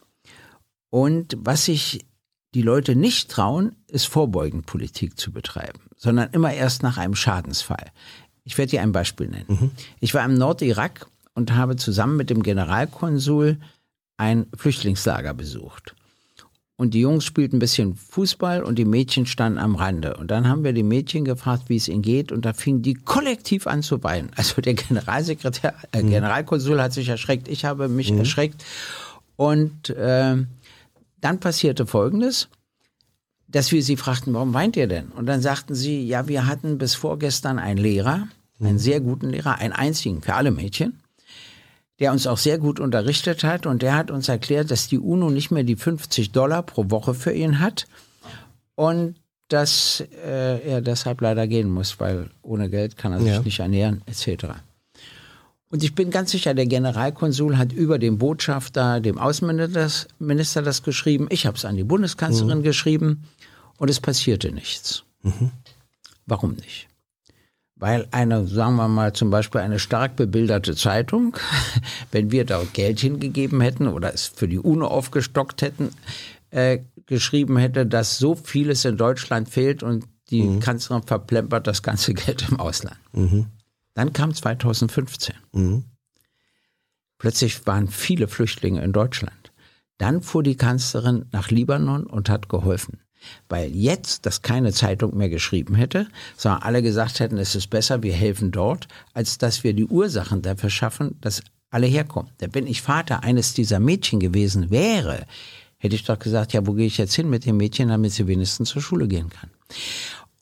[0.90, 2.07] Und was sich
[2.55, 7.93] die Leute nicht trauen, ist vorbeugend Politik zu betreiben, sondern immer erst nach einem Schadensfall.
[8.45, 9.47] Ich werde dir ein Beispiel nennen.
[9.49, 9.71] Mhm.
[10.01, 13.59] Ich war im Nordirak und habe zusammen mit dem Generalkonsul
[14.17, 15.95] ein Flüchtlingslager besucht.
[16.77, 20.17] Und die Jungs spielten ein bisschen Fußball und die Mädchen standen am Rande.
[20.17, 22.33] Und dann haben wir die Mädchen gefragt, wie es ihnen geht.
[22.33, 24.31] Und da fingen die kollektiv an zu weinen.
[24.37, 26.09] Also der Generalsekretär, äh, mhm.
[26.09, 28.21] Generalkonsul hat sich erschreckt, ich habe mich mhm.
[28.21, 28.65] erschreckt.
[29.37, 30.37] Und äh,
[31.21, 32.49] dann passierte Folgendes,
[33.53, 35.09] dass wir sie fragten, warum weint ihr denn?
[35.09, 38.29] Und dann sagten sie, ja, wir hatten bis vorgestern einen Lehrer,
[38.61, 38.79] einen mhm.
[38.79, 41.01] sehr guten Lehrer, einen einzigen für alle Mädchen,
[41.99, 45.31] der uns auch sehr gut unterrichtet hat und der hat uns erklärt, dass die UNO
[45.31, 47.87] nicht mehr die 50 Dollar pro Woche für ihn hat
[48.75, 49.17] und
[49.49, 53.43] dass äh, er deshalb leider gehen muss, weil ohne Geld kann er sich ja.
[53.43, 54.47] nicht ernähren, etc.
[55.71, 61.27] Und ich bin ganz sicher, der Generalkonsul hat über den Botschafter, dem Außenminister das geschrieben.
[61.31, 62.63] Ich habe es an die Bundeskanzlerin mhm.
[62.63, 63.25] geschrieben
[63.81, 65.05] und es passierte nichts.
[65.23, 65.53] Mhm.
[66.27, 66.87] Warum nicht?
[67.77, 71.35] Weil eine, sagen wir mal, zum Beispiel eine stark bebilderte Zeitung,
[72.12, 75.93] wenn wir dort Geld hingegeben hätten oder es für die UNO aufgestockt hätten,
[76.51, 80.61] äh, geschrieben hätte, dass so vieles in Deutschland fehlt und die mhm.
[80.61, 82.99] Kanzlerin verplempert das ganze Geld im Ausland.
[83.12, 83.47] Mhm.
[83.95, 85.37] Dann kam 2015.
[85.53, 85.85] Mhm.
[87.16, 89.53] Plötzlich waren viele Flüchtlinge in Deutschland.
[89.97, 93.01] Dann fuhr die Kanzlerin nach Libanon und hat geholfen.
[93.48, 96.06] Weil jetzt das keine Zeitung mehr geschrieben hätte,
[96.37, 100.42] sondern alle gesagt hätten, es ist besser, wir helfen dort, als dass wir die Ursachen
[100.42, 102.30] dafür schaffen, dass alle herkommen.
[102.40, 105.26] Denn wenn ich Vater eines dieser Mädchen gewesen wäre,
[105.78, 108.26] hätte ich doch gesagt, ja, wo gehe ich jetzt hin mit dem Mädchen, damit sie
[108.26, 109.50] wenigstens zur Schule gehen kann.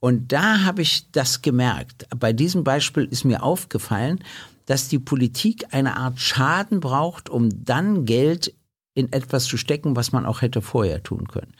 [0.00, 2.06] Und da habe ich das gemerkt.
[2.18, 4.20] Bei diesem Beispiel ist mir aufgefallen,
[4.66, 8.52] dass die Politik eine Art Schaden braucht, um dann Geld
[8.98, 11.54] in etwas zu stecken, was man auch hätte vorher tun können.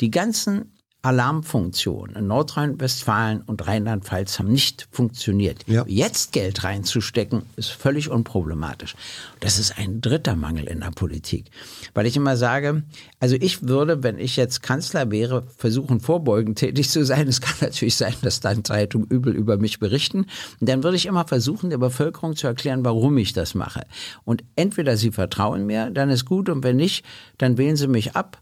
[0.00, 0.72] Die ganzen
[1.04, 5.62] Alarmfunktionen in Nordrhein-Westfalen und Rheinland-Pfalz haben nicht funktioniert.
[5.66, 5.84] Ja.
[5.86, 8.96] Jetzt Geld reinzustecken, ist völlig unproblematisch.
[9.40, 11.50] Das ist ein dritter Mangel in der Politik.
[11.92, 12.84] Weil ich immer sage,
[13.20, 17.28] also ich würde, wenn ich jetzt Kanzler wäre, versuchen, vorbeugend tätig zu sein.
[17.28, 20.26] Es kann natürlich sein, dass dann Zeitungen übel über mich berichten.
[20.60, 23.82] Und dann würde ich immer versuchen, der Bevölkerung zu erklären, warum ich das mache.
[24.24, 27.04] Und entweder sie vertrauen mir, dann ist gut, und wenn nicht,
[27.36, 28.40] dann wählen sie mich ab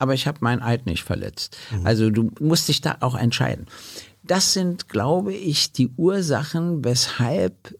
[0.00, 1.56] aber ich habe meinen Eid nicht verletzt.
[1.70, 1.86] Mhm.
[1.86, 3.66] Also du musst dich da auch entscheiden.
[4.22, 7.76] Das sind, glaube ich, die Ursachen, weshalb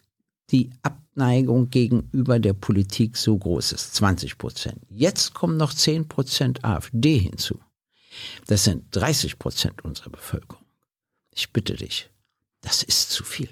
[0.50, 3.94] die Abneigung gegenüber der Politik so groß ist.
[3.94, 4.78] 20 Prozent.
[4.90, 7.58] Jetzt kommen noch 10 Prozent AfD hinzu.
[8.46, 10.64] Das sind 30 Prozent unserer Bevölkerung.
[11.34, 12.10] Ich bitte dich,
[12.60, 13.48] das ist zu viel.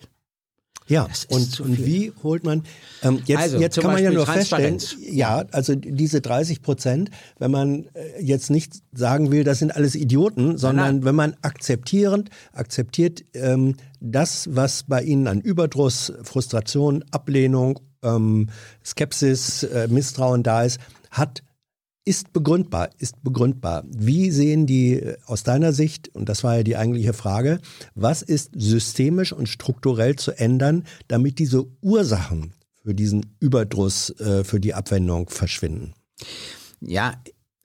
[0.89, 2.65] Ja, und, und wie holt man,
[3.03, 7.51] ähm, jetzt, also, jetzt kann man ja nur feststellen, ja, also diese 30 Prozent, wenn
[7.51, 11.05] man äh, jetzt nicht sagen will, das sind alles Idioten, sondern nein, nein.
[11.05, 18.49] wenn man akzeptierend, akzeptiert ähm, das, was bei ihnen an Überdruss, Frustration, Ablehnung, ähm,
[18.85, 20.79] Skepsis, äh, Misstrauen da ist,
[21.11, 21.43] hat
[22.09, 23.85] ist begründbar, ist begründbar.
[23.87, 27.61] Wie sehen die äh, aus deiner Sicht, und das war ja die eigentliche Frage,
[27.95, 34.59] was ist systemisch und strukturell zu ändern, damit diese Ursachen für diesen Überdruss, äh, für
[34.59, 35.93] die Abwendung verschwinden?
[36.81, 37.23] Ja,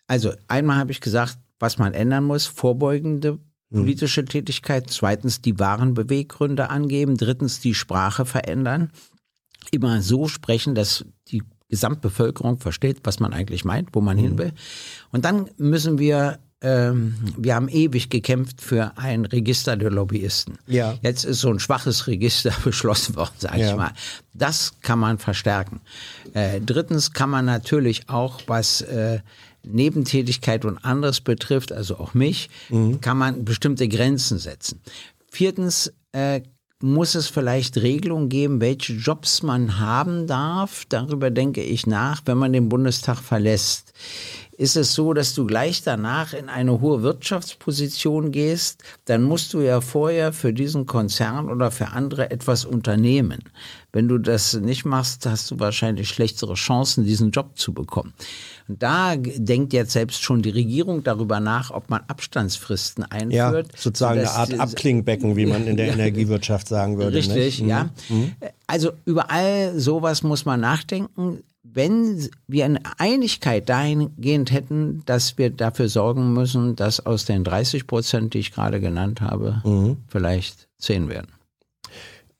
[0.08, 3.40] also einmal habe ich gesagt, was man ändern muss, vorbeugende hm.
[3.70, 8.92] politische Tätigkeit, zweitens die wahren Beweggründe angeben, drittens die Sprache verändern,
[9.72, 14.22] immer so sprechen, dass die Gesamtbevölkerung versteht, was man eigentlich meint, wo man mhm.
[14.22, 14.52] hin will.
[15.12, 20.60] Und dann müssen wir ähm, wir haben ewig gekämpft für ein Register der Lobbyisten.
[20.68, 20.98] Ja.
[21.02, 23.72] Jetzt ist so ein schwaches Register beschlossen worden, sage ja.
[23.72, 23.92] ich mal.
[24.34, 25.82] Das kann man verstärken.
[26.34, 29.20] Äh, drittens kann man natürlich auch, was äh,
[29.64, 33.02] Nebentätigkeit und anderes betrifft, also auch mich, mhm.
[33.02, 34.80] kann man bestimmte Grenzen setzen.
[35.28, 36.42] Viertens äh,
[36.84, 40.84] muss es vielleicht Regelungen geben, welche Jobs man haben darf.
[40.90, 43.94] Darüber denke ich nach, wenn man den Bundestag verlässt.
[44.58, 49.62] Ist es so, dass du gleich danach in eine hohe Wirtschaftsposition gehst, dann musst du
[49.62, 53.46] ja vorher für diesen Konzern oder für andere etwas unternehmen.
[53.94, 58.14] Wenn du das nicht machst, hast du wahrscheinlich schlechtere Chancen, diesen Job zu bekommen.
[58.68, 63.68] Und da denkt jetzt selbst schon die Regierung darüber nach, ob man Abstandsfristen einführt.
[63.72, 67.18] Ja, sozusagen eine Art Abklingbecken, wie man in der Energiewirtschaft sagen würde.
[67.18, 67.70] Richtig, nicht?
[67.70, 67.90] ja.
[68.10, 68.18] Mhm.
[68.18, 68.32] mhm.
[68.66, 75.90] Also überall sowas muss man nachdenken wenn wir eine Einigkeit dahingehend hätten, dass wir dafür
[75.90, 79.98] sorgen müssen, dass aus den 30 Prozent, die ich gerade genannt habe, mhm.
[80.08, 81.32] vielleicht 10 werden.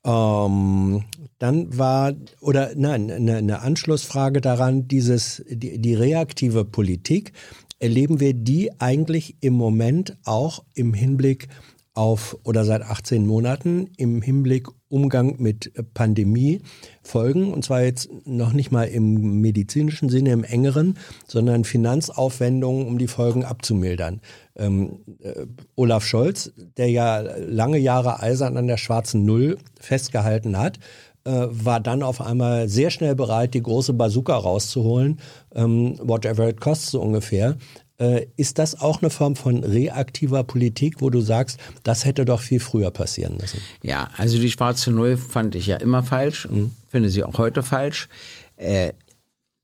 [0.04, 1.04] Ähm,
[1.38, 7.32] dann war, oder nein, eine, eine Anschlussfrage daran, dieses, die, die reaktive Politik,
[7.78, 11.48] erleben wir die eigentlich im Moment auch im Hinblick
[11.94, 16.60] auf oder seit 18 Monaten im Hinblick Umgang mit Pandemie
[17.02, 17.52] folgen.
[17.52, 23.06] Und zwar jetzt noch nicht mal im medizinischen Sinne, im engeren, sondern Finanzaufwendungen, um die
[23.06, 24.20] Folgen abzumildern.
[24.56, 30.80] Ähm, äh, Olaf Scholz, der ja lange Jahre eisern an der schwarzen Null festgehalten hat,
[31.24, 35.20] äh, war dann auf einmal sehr schnell bereit, die große Bazooka rauszuholen,
[35.54, 37.56] ähm, whatever it costs so ungefähr.
[37.96, 42.40] Äh, ist das auch eine Form von reaktiver Politik, wo du sagst, das hätte doch
[42.40, 43.60] viel früher passieren müssen?
[43.82, 46.72] Ja, also die schwarze Null fand ich ja immer falsch, mhm.
[46.88, 48.08] finde sie auch heute falsch.
[48.56, 48.92] Äh,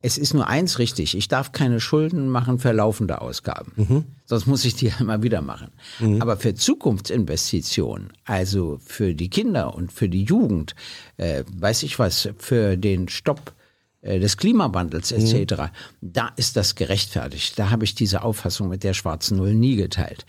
[0.03, 3.73] es ist nur eins richtig, ich darf keine Schulden machen für laufende Ausgaben.
[3.77, 4.05] Mhm.
[4.25, 5.69] Sonst muss ich die ja immer wieder machen.
[5.99, 6.23] Mhm.
[6.23, 10.75] Aber für Zukunftsinvestitionen, also für die Kinder und für die Jugend,
[11.19, 13.53] äh, weiß ich was, für den Stopp
[14.01, 15.69] äh, des Klimawandels etc., mhm.
[16.01, 17.59] da ist das gerechtfertigt.
[17.59, 20.25] Da habe ich diese Auffassung mit der schwarzen Null nie geteilt.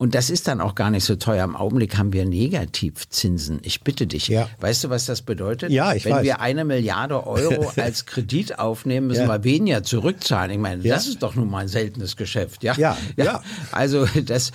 [0.00, 1.42] Und das ist dann auch gar nicht so teuer.
[1.44, 3.58] Im Augenblick haben wir Negativzinsen.
[3.62, 4.28] Ich bitte dich.
[4.28, 4.48] Ja.
[4.60, 5.70] Weißt du, was das bedeutet?
[5.72, 6.22] Ja, ich Wenn weiß.
[6.24, 9.28] wir eine Milliarde Euro als Kredit aufnehmen, müssen Ja.
[9.28, 10.52] wir weniger zurückzahlen.
[10.52, 10.94] Ich meine, Ja.
[10.94, 12.62] das ist doch nun mal ein seltenes Geschäft.
[12.62, 13.42] Ja, Ja, ja.
[13.72, 14.52] Also das,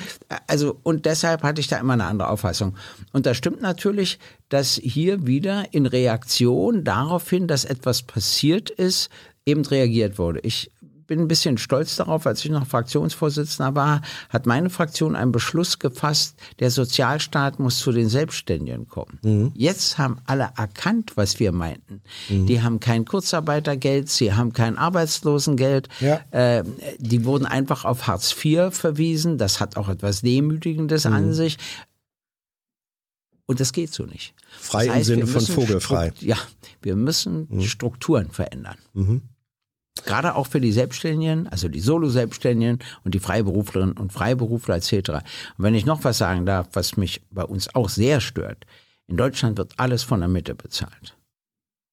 [0.47, 2.75] also und deshalb hatte ich da immer eine andere Auffassung.
[3.11, 9.09] Und das stimmt natürlich, dass hier wieder in Reaktion darauf hin, dass etwas passiert ist,
[9.45, 10.39] eben reagiert wurde.
[10.39, 10.71] Ich
[11.13, 15.77] bin ein bisschen stolz darauf, als ich noch Fraktionsvorsitzender war, hat meine Fraktion einen Beschluss
[15.77, 19.19] gefasst, der Sozialstaat muss zu den Selbstständigen kommen.
[19.21, 19.51] Mhm.
[19.53, 22.01] Jetzt haben alle erkannt, was wir meinten.
[22.29, 26.21] Die haben kein Kurzarbeitergeld, sie haben kein Arbeitslosengeld, Ja.
[26.31, 26.63] äh,
[26.97, 29.37] die wurden einfach auf Hartz IV verwiesen.
[29.37, 31.13] Das hat auch etwas Demütigendes Mhm.
[31.13, 31.57] an sich.
[33.45, 34.33] Und das geht so nicht.
[34.59, 36.13] Frei Das im heißt, Sinne wir von vogelfrei.
[36.21, 36.37] Ja,
[36.81, 37.61] wir müssen Mhm.
[37.61, 38.77] Strukturen verändern.
[40.05, 44.91] Gerade auch für die Selbstständigen, also die Solo-Selbstständigen und die Freiberuflerinnen und Freiberufler etc.
[45.09, 45.23] Und
[45.57, 48.65] wenn ich noch was sagen darf, was mich bei uns auch sehr stört,
[49.07, 51.15] in Deutschland wird alles von der Mitte bezahlt.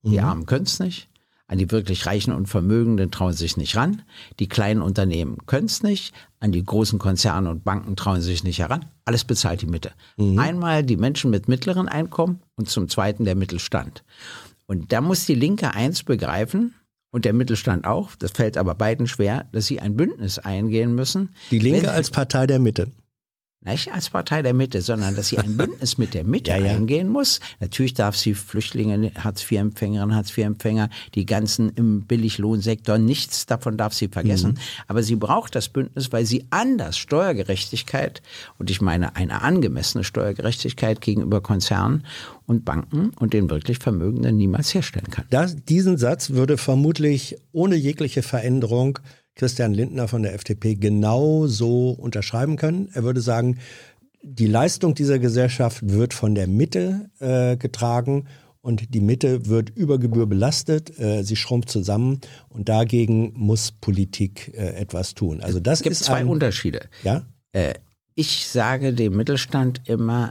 [0.03, 1.09] Die Armen können es nicht.
[1.47, 4.03] An die wirklich Reichen und Vermögenden trauen sich nicht ran.
[4.39, 6.15] Die kleinen Unternehmen können es nicht.
[6.39, 8.87] An die großen Konzerne und Banken trauen sich nicht heran.
[9.05, 9.91] Alles bezahlt die Mitte.
[10.17, 14.05] Einmal die Menschen mit mittleren Einkommen und zum Zweiten der Mittelstand.
[14.67, 16.75] Und da muss die Linke eins begreifen
[17.11, 21.31] und der Mittelstand auch, das fällt aber beiden schwer, dass sie ein Bündnis eingehen müssen.
[21.51, 22.89] Die Linke Wenn- als Partei der Mitte.
[23.63, 26.73] Nicht als Partei der Mitte, sondern dass sie ein Bündnis mit der Mitte Ja, ja.
[26.73, 27.41] eingehen muss.
[27.61, 34.59] Natürlich darf sie Flüchtlinge, Hartz-IV-Empfängerinnen, Hartz-IV-Empfänger, die ganzen im Billiglohnsektor, nichts davon darf sie vergessen.
[34.89, 38.23] Aber sie braucht das Bündnis, weil sie anders Steuergerechtigkeit,
[38.59, 42.07] und ich meine eine angemessene Steuergerechtigkeit gegenüber Konzernen
[42.47, 45.27] und Banken und den wirklich Vermögenden niemals herstellen kann.
[45.31, 48.99] Das, diesen Satz würde vermutlich ohne jegliche Veränderung
[49.41, 52.91] Christian Lindner von der FDP genau so unterschreiben können.
[52.93, 53.59] Er würde sagen,
[54.23, 58.27] die Leistung dieser Gesellschaft wird von der Mitte äh, getragen
[58.61, 64.53] und die Mitte wird über Gebühr belastet, äh, sie schrumpft zusammen und dagegen muss Politik
[64.55, 65.41] äh, etwas tun.
[65.41, 66.81] Also das Es gibt ist zwei ein, Unterschiede.
[67.03, 67.73] ja, Äh,
[68.15, 70.31] ich sage dem Mittelstand immer,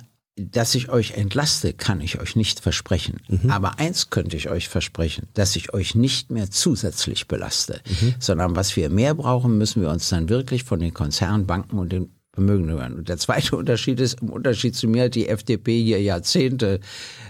[0.52, 3.18] dass ich euch entlaste, kann ich euch nicht versprechen.
[3.50, 7.82] Aber eins könnte ich euch versprechen, dass ich euch nicht mehr zusätzlich belaste,
[8.20, 11.92] sondern was wir mehr brauchen, müssen wir uns dann wirklich von den Konzernen, Banken und
[11.92, 12.94] den Vermögenden hören.
[12.94, 16.80] Und der zweite Unterschied ist, im Unterschied zu mir hat die FDP hier Jahrzehnte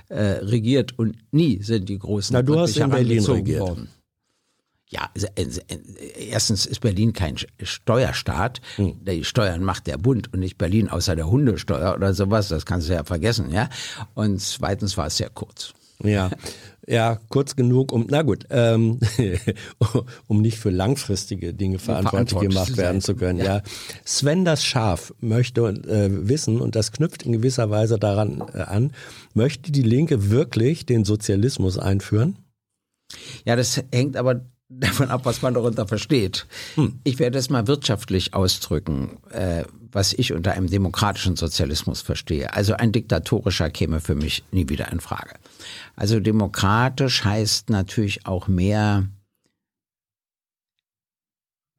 [0.09, 3.61] äh, regiert und nie sind die großen Na, du hast in Berlin regiert.
[3.61, 3.89] worden.
[4.91, 8.59] Ja, äh, äh, erstens ist Berlin kein Steuerstaat.
[8.77, 12.47] Die Steuern macht der Bund und nicht Berlin, außer der Hundesteuer oder sowas.
[12.47, 13.69] Das kannst du ja vergessen, ja.
[14.15, 15.73] Und zweitens war es sehr kurz.
[16.03, 16.31] Ja,
[16.87, 18.99] ja, kurz genug, um, na gut, ähm,
[20.27, 23.39] um nicht für langfristige Dinge verantwortlich gemacht werden zu können.
[23.39, 23.61] Ja.
[24.05, 28.93] Sven das Schaf möchte äh, wissen, und das knüpft in gewisser Weise daran äh, an,
[29.35, 32.39] möchte die Linke wirklich den Sozialismus einführen?
[33.45, 34.41] Ja, das hängt aber
[34.79, 36.45] davon ab, was man darunter versteht.
[37.03, 42.53] Ich werde es mal wirtschaftlich ausdrücken, äh, was ich unter einem demokratischen Sozialismus verstehe.
[42.53, 45.35] Also ein diktatorischer käme für mich nie wieder in Frage.
[45.95, 49.07] Also demokratisch heißt natürlich auch mehr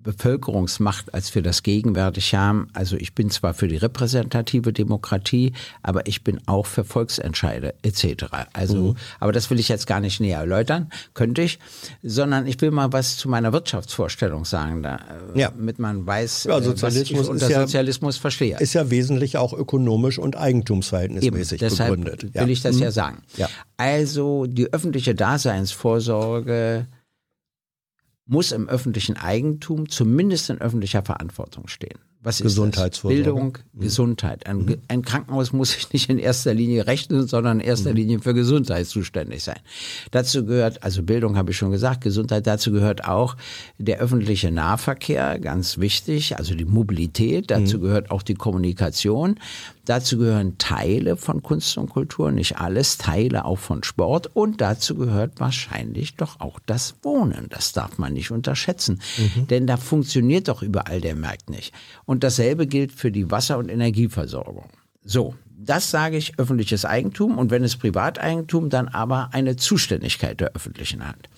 [0.03, 2.69] Bevölkerungsmacht, als wir das gegenwärtig haben.
[2.73, 8.25] Also ich bin zwar für die repräsentative Demokratie, aber ich bin auch für Volksentscheide etc.
[8.53, 11.59] Also, aber das will ich jetzt gar nicht näher erläutern, könnte ich,
[12.03, 14.97] sondern ich will mal was zu meiner Wirtschaftsvorstellung sagen, da,
[15.35, 15.51] äh, Ja.
[15.51, 18.59] damit man weiß, Ja, äh, was Sozialismus ich unter ist ja- Sozialismus verstehe.
[18.59, 22.23] Ist ja wesentlich auch ökonomisch und eigentumsverhältnismäßig deshalb begründet.
[22.23, 22.47] will Ja.
[22.47, 23.23] ich das ja sagen.
[23.37, 23.49] Ja.
[23.77, 26.87] Also die öffentliche Daseinsvorsorge
[28.31, 31.99] muss im öffentlichen Eigentum, zumindest in öffentlicher Verantwortung stehen.
[32.23, 33.23] Was Gesundheitsvorsorge.
[33.25, 34.47] Bildung, Gesundheit.
[34.47, 38.19] Ein, Ge- ein Krankenhaus muss sich nicht in erster Linie rechnen, sondern in erster Linie
[38.21, 39.59] für Gesundheit zuständig sein.
[40.11, 43.37] Dazu gehört, also Bildung habe ich schon gesagt, Gesundheit, dazu gehört auch
[43.79, 49.37] der öffentliche Nahverkehr, ganz wichtig, also die Mobilität, dazu gehört auch die Kommunikation,
[49.87, 54.31] dazu gehören Teile von Kunst und Kultur, nicht alles, Teile auch von Sport.
[54.35, 57.47] Und dazu gehört wahrscheinlich doch auch das Wohnen.
[57.49, 59.01] Das darf man nicht unterschätzen,
[59.49, 61.73] denn da funktioniert doch überall der Markt nicht.
[62.11, 64.69] Und dasselbe gilt für die Wasser- und Energieversorgung.
[65.05, 70.51] So, das sage ich öffentliches Eigentum und wenn es Privateigentum, dann aber eine Zuständigkeit der
[70.57, 71.29] öffentlichen Hand.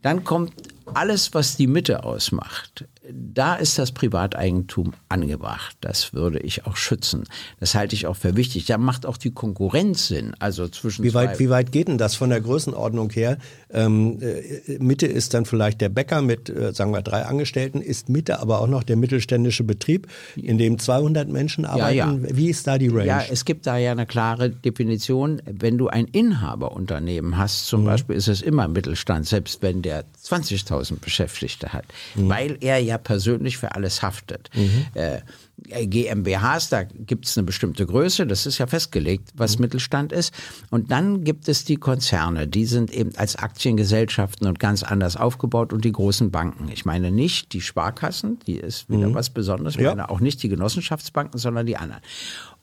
[0.00, 0.54] Dann kommt
[0.94, 5.76] alles, was die Mitte ausmacht, da ist das Privateigentum angebracht.
[5.80, 7.24] Das würde ich auch schützen.
[7.58, 8.66] Das halte ich auch für wichtig.
[8.66, 10.34] Da macht auch die Konkurrenz Sinn.
[10.38, 13.38] Also zwischen wie weit, wie weit geht denn das von der Größenordnung her?
[13.70, 17.82] Ähm, äh, Mitte ist dann vielleicht der Bäcker mit, äh, sagen wir, drei Angestellten.
[17.82, 21.96] Ist Mitte aber auch noch der mittelständische Betrieb, in dem 200 Menschen arbeiten?
[21.96, 22.36] Ja, ja.
[22.36, 23.06] Wie ist da die Range?
[23.06, 25.42] Ja, es gibt da ja eine klare Definition.
[25.44, 27.86] Wenn du ein Inhaberunternehmen hast, zum mhm.
[27.86, 32.28] Beispiel, ist es immer Mittelstand, selbst wenn der 20.000 Beschäftigte hat, mhm.
[32.28, 34.50] weil er ja persönlich für alles haftet.
[34.54, 34.86] Mhm.
[34.94, 35.20] Äh,
[35.66, 39.62] GmbHs, da gibt es eine bestimmte Größe, das ist ja festgelegt, was mhm.
[39.62, 40.32] Mittelstand ist.
[40.70, 45.72] Und dann gibt es die Konzerne, die sind eben als Aktiengesellschaften und ganz anders aufgebaut
[45.72, 46.68] und die großen Banken.
[46.68, 49.14] Ich meine nicht die Sparkassen, die ist wieder mhm.
[49.14, 52.02] was Besonderes, ich meine auch nicht die Genossenschaftsbanken, sondern die anderen.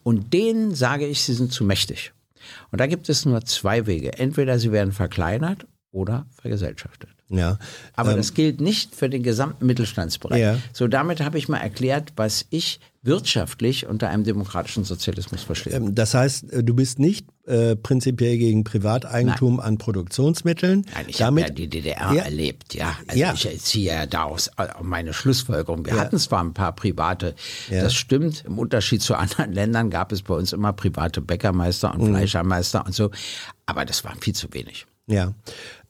[0.03, 2.13] Und denen sage ich, sie sind zu mächtig.
[2.71, 4.13] Und da gibt es nur zwei Wege.
[4.17, 7.14] Entweder sie werden verkleinert oder vergesellschaftet.
[7.29, 7.57] Ja.
[7.93, 10.39] Aber ähm, das gilt nicht für den gesamten Mittelstandsbereich.
[10.39, 10.57] Ja.
[10.73, 15.73] So, damit habe ich mal erklärt, was ich wirtschaftlich unter einem demokratischen Sozialismus verstehe.
[15.73, 19.65] Ähm, das heißt, äh, du bist nicht äh, prinzipiell gegen Privateigentum Nein.
[19.65, 20.85] an Produktionsmitteln.
[20.93, 22.23] Nein, ich habe ja die DDR ja.
[22.23, 22.97] erlebt, ja.
[23.07, 23.33] Also ja.
[23.33, 25.85] ich ziehe ja daraus äh, meine Schlussfolgerung.
[25.85, 25.99] Wir ja.
[25.99, 27.35] hatten zwar ein paar private,
[27.69, 28.43] das stimmt.
[28.45, 32.15] Im Unterschied zu anderen Ländern gab es bei uns immer private Bäckermeister und mhm.
[32.15, 33.11] Fleischermeister und so.
[33.67, 34.87] Aber das war viel zu wenig.
[35.07, 35.33] Ja.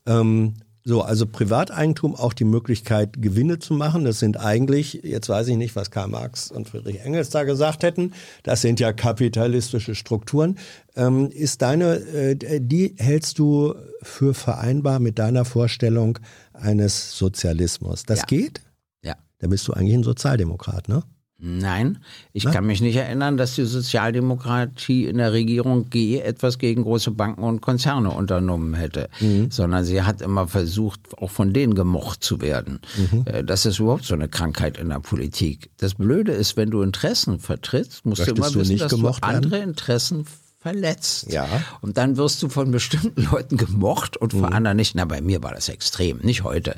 [0.06, 0.56] Ähm,
[0.88, 4.06] so, also Privateigentum auch die Möglichkeit, Gewinne zu machen.
[4.06, 7.82] Das sind eigentlich, jetzt weiß ich nicht, was Karl Marx und Friedrich Engels da gesagt
[7.82, 8.14] hätten,
[8.44, 10.60] das sind ja kapitalistische Strukturen.
[10.96, 13.74] Ähm, ist deine, äh, die hältst du
[14.04, 16.20] für vereinbar mit deiner Vorstellung
[16.54, 18.04] eines Sozialismus?
[18.04, 18.26] Das ja.
[18.26, 18.62] geht?
[19.04, 19.16] Ja.
[19.40, 21.02] Da bist du eigentlich ein Sozialdemokrat, ne?
[21.48, 22.00] Nein,
[22.34, 22.52] ich Na?
[22.52, 27.44] kann mich nicht erinnern, dass die Sozialdemokratie in der Regierung G etwas gegen große Banken
[27.44, 29.52] und Konzerne unternommen hätte, mhm.
[29.52, 32.80] sondern sie hat immer versucht, auch von denen gemocht zu werden.
[32.98, 33.26] Mhm.
[33.26, 35.70] Äh, das ist überhaupt so eine Krankheit in der Politik.
[35.78, 39.60] Das Blöde ist, wenn du Interessen vertrittst, musst Möchtest du immer wissen, dass du andere?
[39.60, 40.26] Interessen
[40.58, 41.32] verletzt.
[41.32, 41.48] Ja.
[41.82, 44.54] Und dann wirst du von bestimmten Leuten gemocht und von mhm.
[44.54, 44.96] anderen nicht.
[44.96, 46.76] Na, bei mir war das extrem, nicht heute.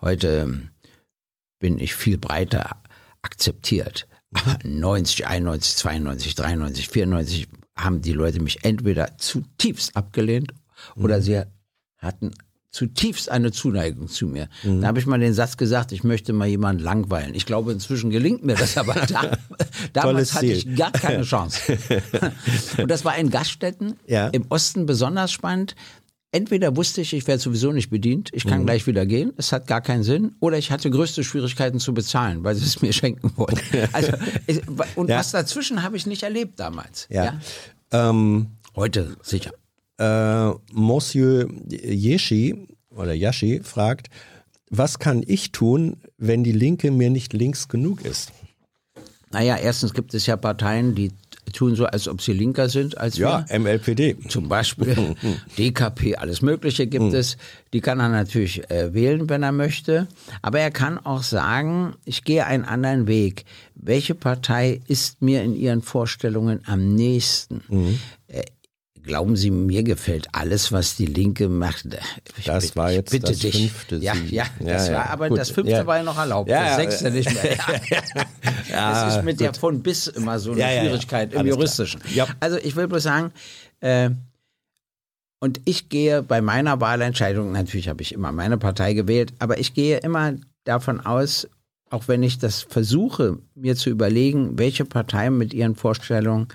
[0.00, 0.60] Heute
[1.60, 2.81] bin ich viel breiter
[3.22, 4.06] akzeptiert.
[4.34, 10.52] Aber 90, 91, 92, 93, 94 haben die Leute mich entweder zutiefst abgelehnt
[10.96, 11.22] oder mhm.
[11.22, 11.42] sie
[11.98, 12.32] hatten
[12.72, 14.48] zutiefst eine Zuneigung zu mir.
[14.62, 14.80] Mhm.
[14.80, 17.34] Da habe ich mal den Satz gesagt, ich möchte mal jemanden langweilen.
[17.34, 19.36] Ich glaube, inzwischen gelingt mir das, aber da,
[19.92, 21.78] damals hatte ich gar keine Chance.
[22.78, 24.28] Und das war in Gaststätten ja.
[24.28, 25.76] im Osten besonders spannend
[26.32, 28.66] entweder wusste ich, ich werde sowieso nicht bedient, ich kann mhm.
[28.66, 32.42] gleich wieder gehen, es hat gar keinen Sinn, oder ich hatte größte Schwierigkeiten zu bezahlen,
[32.42, 33.60] weil sie es mir schenken wollten.
[33.92, 34.12] Also,
[34.96, 35.18] und ja.
[35.18, 37.06] was dazwischen habe ich nicht erlebt damals.
[37.10, 37.24] Ja.
[37.24, 38.10] ja?
[38.10, 39.52] Ähm, Heute sicher.
[39.98, 44.08] Äh, Monsieur Yeshi oder Yashi fragt,
[44.70, 48.32] was kann ich tun, wenn die Linke mir nicht links genug ist?
[49.30, 51.12] Naja, erstens gibt es ja Parteien, die
[51.52, 53.58] tun so, als ob sie linker sind als ja, wir.
[53.58, 54.16] MLPD.
[54.28, 55.14] Zum Beispiel
[55.58, 57.14] DKP, alles Mögliche gibt hm.
[57.14, 57.36] es.
[57.72, 60.08] Die kann er natürlich äh, wählen, wenn er möchte.
[60.42, 63.44] Aber er kann auch sagen, ich gehe einen anderen Weg.
[63.74, 67.62] Welche Partei ist mir in ihren Vorstellungen am nächsten?
[67.68, 67.98] Mhm.
[69.04, 71.86] Glauben Sie, mir gefällt alles, was die Linke macht.
[72.38, 73.56] Ich das bitte, war jetzt bitte das dich.
[73.56, 73.96] fünfte.
[73.96, 75.38] Ja, ja, das ja, war, aber Gut.
[75.38, 75.86] das fünfte ja.
[75.86, 77.56] war ja noch erlaubt, ja, das sechste nicht mehr.
[78.68, 79.04] Ja.
[79.04, 79.46] das ist mit Gut.
[79.46, 82.00] der von bis immer so eine Schwierigkeit im Juristischen.
[82.40, 83.32] Also ich will bloß sagen,
[83.80, 84.10] äh,
[85.40, 89.74] und ich gehe bei meiner Wahlentscheidung, natürlich habe ich immer meine Partei gewählt, aber ich
[89.74, 91.48] gehe immer davon aus,
[91.90, 96.46] auch wenn ich das versuche, mir zu überlegen, welche Partei mit ihren Vorstellungen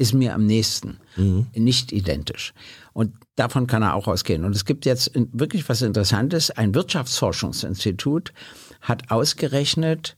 [0.00, 1.48] ist mir am nächsten, mhm.
[1.54, 2.54] nicht identisch.
[2.94, 4.46] Und davon kann er auch ausgehen.
[4.46, 6.50] Und es gibt jetzt wirklich was Interessantes.
[6.50, 8.32] Ein Wirtschaftsforschungsinstitut
[8.80, 10.16] hat ausgerechnet,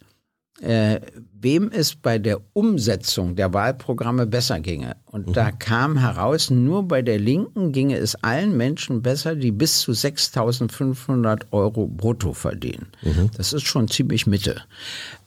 [0.63, 1.01] äh,
[1.41, 4.97] wem es bei der Umsetzung der Wahlprogramme besser ginge.
[5.07, 5.33] Und mhm.
[5.33, 9.91] da kam heraus, nur bei der Linken ginge es allen Menschen besser, die bis zu
[9.91, 12.89] 6.500 Euro brutto verdienen.
[13.03, 13.31] Mhm.
[13.37, 14.63] Das ist schon ziemlich Mitte.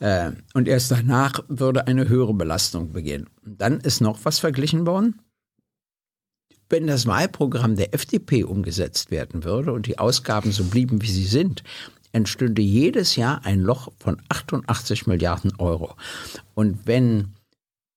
[0.00, 3.28] Äh, und erst danach würde eine höhere Belastung beginnen.
[3.44, 5.20] Dann ist noch was verglichen worden.
[6.68, 11.26] Wenn das Wahlprogramm der FDP umgesetzt werden würde und die Ausgaben so blieben, wie sie
[11.26, 11.62] sind,
[12.16, 15.94] entstünde jedes Jahr ein Loch von 88 Milliarden Euro.
[16.54, 17.34] Und wenn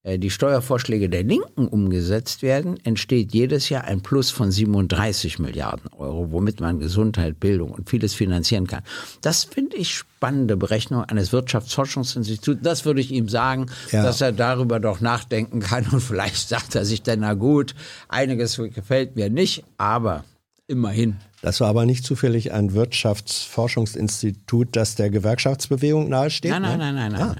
[0.03, 5.89] äh, die Steuervorschläge der Linken umgesetzt werden, entsteht jedes Jahr ein Plus von 37 Milliarden
[5.93, 8.83] Euro, womit man Gesundheit, Bildung und vieles finanzieren kann.
[9.21, 12.61] Das finde ich spannende Berechnung eines Wirtschaftsforschungsinstituts.
[12.61, 14.03] Das würde ich ihm sagen, ja.
[14.03, 17.73] dass er darüber doch nachdenken kann und vielleicht sagt er sich dann, na gut,
[18.09, 20.25] einiges gefällt mir nicht, aber
[20.69, 21.15] Immerhin.
[21.41, 26.51] Das war aber nicht zufällig ein Wirtschaftsforschungsinstitut, das der Gewerkschaftsbewegung nahesteht?
[26.51, 27.21] Nein, nein, nein, nein, nein.
[27.21, 27.35] Ah,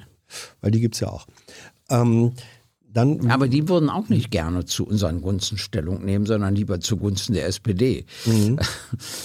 [0.62, 1.28] weil die gibt es ja auch.
[1.92, 2.34] Ähm,
[2.92, 7.34] dann, Aber die würden auch nicht gerne zu unseren Gunsten Stellung nehmen, sondern lieber zugunsten
[7.34, 8.04] der SPD.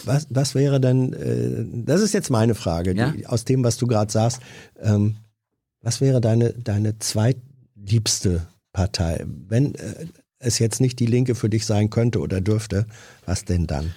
[0.04, 3.10] was, was wäre denn, äh, das ist jetzt meine Frage, Ja?
[3.10, 4.40] die, aus dem, was du gerade sagst,
[4.82, 5.16] ähm,
[5.80, 9.24] was wäre deine, deine zweitliebste Partei?
[9.26, 10.04] Wenn äh,
[10.44, 12.86] es jetzt nicht die Linke für dich sein könnte oder dürfte,
[13.26, 13.94] was denn dann?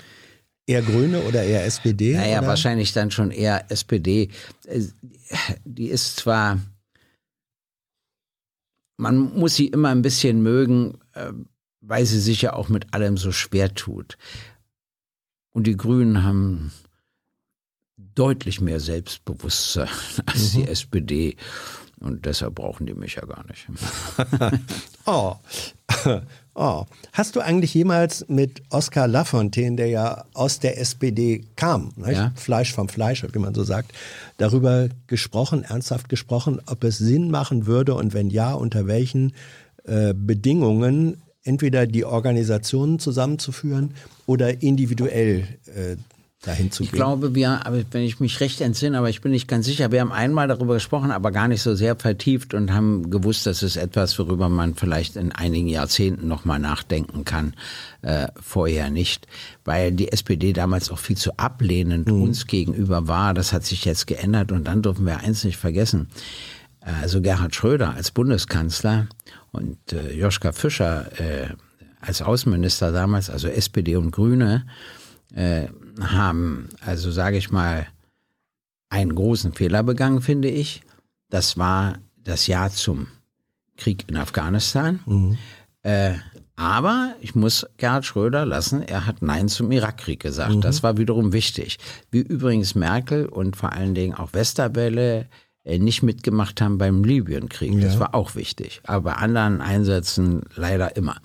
[0.66, 2.16] Eher Grüne oder eher SPD?
[2.16, 2.48] Naja, oder?
[2.50, 4.30] wahrscheinlich dann schon eher SPD.
[4.66, 4.82] Äh,
[5.64, 6.60] Die ist zwar,
[8.98, 11.32] man muss sie immer ein bisschen mögen, äh,
[11.82, 14.18] weil sie sich ja auch mit allem so schwer tut.
[15.52, 16.72] Und die Grünen haben
[17.96, 19.90] deutlich mehr Selbstbewusstsein
[20.26, 21.36] als die SPD.
[22.00, 23.68] Und deshalb brauchen die mich ja gar nicht.
[25.10, 25.38] Oh.
[26.56, 26.84] oh.
[27.14, 31.94] Hast du eigentlich jemals mit Oskar Lafontaine, der ja aus der SPD kam?
[32.06, 32.34] Ja.
[32.36, 33.94] Fleisch vom Fleisch, wie man so sagt,
[34.36, 39.34] darüber gesprochen, ernsthaft gesprochen, ob es Sinn machen würde und wenn ja, unter welchen
[39.86, 43.94] äh, Bedingungen entweder die Organisationen zusammenzuführen
[44.26, 45.96] oder individuell äh,
[46.42, 46.98] dahin zu Ich gehen?
[46.98, 47.60] glaube, wir,
[47.92, 50.76] wenn ich mich recht entsinne, aber ich bin nicht ganz sicher, wir haben einmal darüber
[50.76, 54.76] gesprochen, aber gar nicht so sehr vertieft und haben gewusst, das ist etwas, worüber man
[54.76, 57.54] vielleicht in einigen Jahrzehnten nochmal nachdenken kann,
[58.02, 59.28] äh, vorher nicht,
[59.66, 63.34] weil die SPD damals auch viel zu ablehnend uns gegenüber war.
[63.34, 66.08] Das hat sich jetzt geändert und dann dürfen wir eins nicht vergessen.
[66.80, 69.08] Also Gerhard Schröder als Bundeskanzler
[69.52, 71.50] und äh, Joschka Fischer äh,
[72.00, 74.66] als Außenminister damals, also SPD und Grüne,
[75.36, 75.68] äh,
[76.02, 77.88] haben, also sage ich mal,
[78.90, 80.82] einen großen Fehler begangen, finde ich.
[81.30, 83.08] Das war das Jahr zum
[83.76, 85.00] Krieg in Afghanistan.
[85.84, 86.16] Äh,
[86.56, 90.52] aber ich muss Gerhard Schröder lassen, er hat Nein zum Irakkrieg gesagt.
[90.62, 91.78] Das war wiederum wichtig.
[92.10, 95.28] Wie übrigens Merkel und vor allen Dingen auch Westerwelle
[95.64, 97.80] äh, nicht mitgemacht haben beim Libyenkrieg.
[97.82, 98.82] Das war auch wichtig.
[98.86, 101.18] Aber bei anderen Einsätzen leider immer.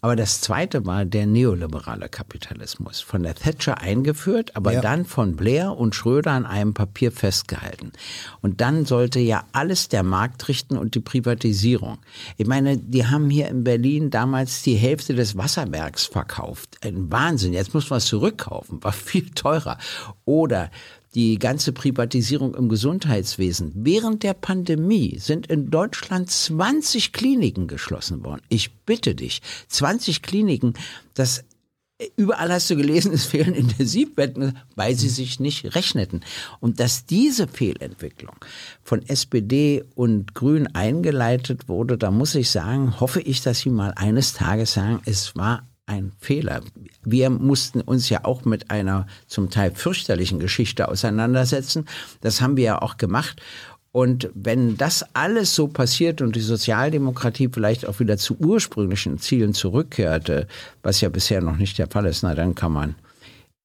[0.00, 3.00] Aber das zweite war der neoliberale Kapitalismus.
[3.00, 4.80] Von der Thatcher eingeführt, aber Ja.
[4.80, 7.90] dann von Blair und Schröder an einem Papier festgehalten.
[8.40, 11.98] Und dann sollte ja alles der Markt richten und die Privatisierung.
[12.36, 16.78] Ich meine, die haben hier in Berlin damals die Hälfte des Wasserwerks verkauft.
[16.84, 17.52] Ein Wahnsinn.
[17.52, 18.82] Jetzt muss man es zurückkaufen.
[18.84, 19.78] War viel teurer.
[20.24, 20.70] Oder
[21.14, 23.72] die ganze Privatisierung im Gesundheitswesen.
[23.74, 28.42] Während der Pandemie sind in Deutschland 20 Kliniken geschlossen worden.
[28.48, 30.74] Ich bitte dich, 20 Kliniken,
[31.14, 31.44] das
[32.16, 36.20] Überall hast du gelesen, es fehlen Intensivbetten, weil sie sich nicht rechneten.
[36.60, 38.36] Und dass diese Fehlentwicklung
[38.82, 43.92] von SPD und Grün eingeleitet wurde, da muss ich sagen, hoffe ich, dass sie mal
[43.96, 46.60] eines Tages sagen, es war ein Fehler.
[47.02, 51.86] Wir mussten uns ja auch mit einer zum Teil fürchterlichen Geschichte auseinandersetzen.
[52.20, 53.40] Das haben wir ja auch gemacht.
[53.90, 59.54] Und wenn das alles so passiert und die Sozialdemokratie vielleicht auch wieder zu ursprünglichen Zielen
[59.54, 60.46] zurückkehrte,
[60.82, 62.94] was ja bisher noch nicht der Fall ist, na dann kann man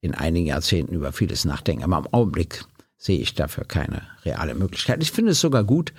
[0.01, 1.83] in einigen Jahrzehnten über vieles nachdenken.
[1.83, 2.63] Aber im Augenblick
[2.97, 5.03] sehe ich dafür keine reale Möglichkeit.
[5.03, 5.93] Ich finde es sogar gut,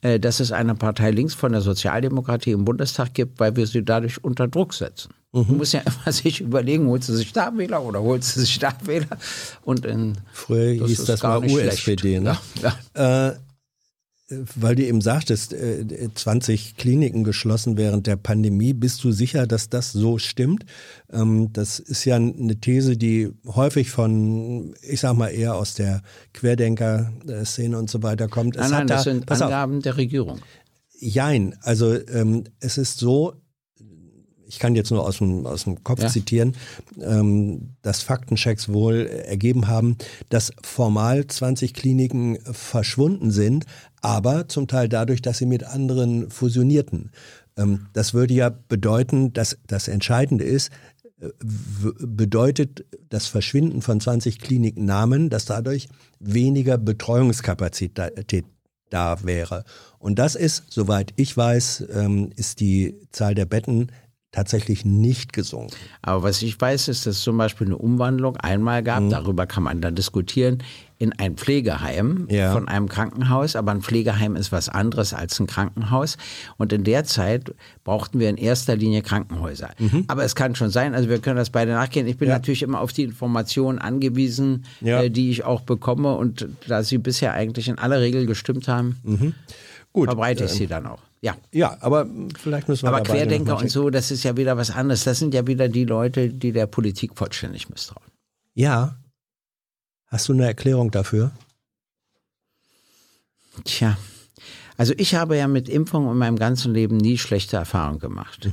[0.00, 3.84] äh, dass es eine Partei links von der Sozialdemokratie im Bundestag gibt, weil wir sie
[3.84, 5.12] dadurch unter Druck setzen.
[5.32, 5.44] Mhm.
[5.48, 8.58] Man muss ja immer sich überlegen, holst du sich da Wähler oder holst du sich
[8.58, 9.06] da Wähler?
[9.62, 12.22] Und in, Früher Das hieß das mal USPD, schlecht.
[12.22, 12.36] ne?
[12.94, 13.36] Ja, Äh,
[14.54, 18.72] weil du eben sagtest, äh, 20 Kliniken geschlossen während der Pandemie.
[18.72, 20.64] Bist du sicher, dass das so stimmt?
[21.12, 26.02] Ähm, das ist ja eine These, die häufig von, ich sag mal, eher aus der
[26.32, 28.56] Querdenker-Szene und so weiter kommt.
[28.56, 30.38] Es nein, nein, hat das da- sind pass auf, Angaben der Regierung.
[30.98, 33.34] Jein, also ähm, es ist so,
[34.50, 36.08] ich kann jetzt nur aus dem, aus dem Kopf Ja.
[36.08, 36.56] zitieren,
[37.00, 39.96] ähm, dass Faktenchecks wohl ergeben haben,
[40.28, 43.64] dass formal 20 Kliniken verschwunden sind,
[44.02, 47.10] aber zum Teil dadurch, dass sie mit anderen fusionierten.
[47.56, 50.70] Ähm, das würde ja bedeuten, dass das Entscheidende ist,
[52.00, 55.88] bedeutet das Verschwinden von 20 Kliniknamen, dass dadurch
[56.18, 58.44] weniger Betreuungskapazität
[58.90, 59.64] da wäre.
[59.98, 63.92] Und das ist, soweit ich weiß, ähm, ist die Zahl der Betten
[64.32, 65.74] tatsächlich nicht gesunken.
[66.02, 69.10] Aber was ich weiß, ist, dass es zum Beispiel eine Umwandlung einmal gab, Mhm.
[69.10, 70.62] darüber kann man dann diskutieren,
[70.98, 72.52] in ein Pflegeheim Ja.
[72.52, 73.56] von einem Krankenhaus.
[73.56, 76.16] Aber ein Pflegeheim ist was anderes als ein Krankenhaus.
[76.58, 77.54] Und in der Zeit
[77.84, 79.70] brauchten wir in erster Linie Krankenhäuser.
[79.78, 80.04] Mhm.
[80.08, 82.06] Aber es kann schon sein, also wir können das beide nachgehen.
[82.06, 85.02] Ich bin natürlich immer auf die Informationen angewiesen, Ja.
[85.02, 86.14] äh, die ich auch bekomme.
[86.16, 89.34] Und da sie bisher eigentlich in aller Regel gestimmt haben, Mhm.
[89.92, 91.00] Gut, verbreite ich ähm, sie dann auch.
[91.22, 91.36] Ja.
[91.52, 92.06] Ja, aber
[92.38, 95.04] vielleicht müssen wir Aber da Querdenker und so, das ist ja wieder was anderes.
[95.04, 98.10] Das sind ja wieder die Leute, die der Politik vollständig misstrauen.
[98.54, 98.96] Ja.
[100.06, 101.30] Hast du eine Erklärung dafür?
[103.64, 103.98] Tja.
[104.76, 108.48] Also ich habe ja mit Impfung in meinem ganzen Leben nie schlechte Erfahrungen gemacht.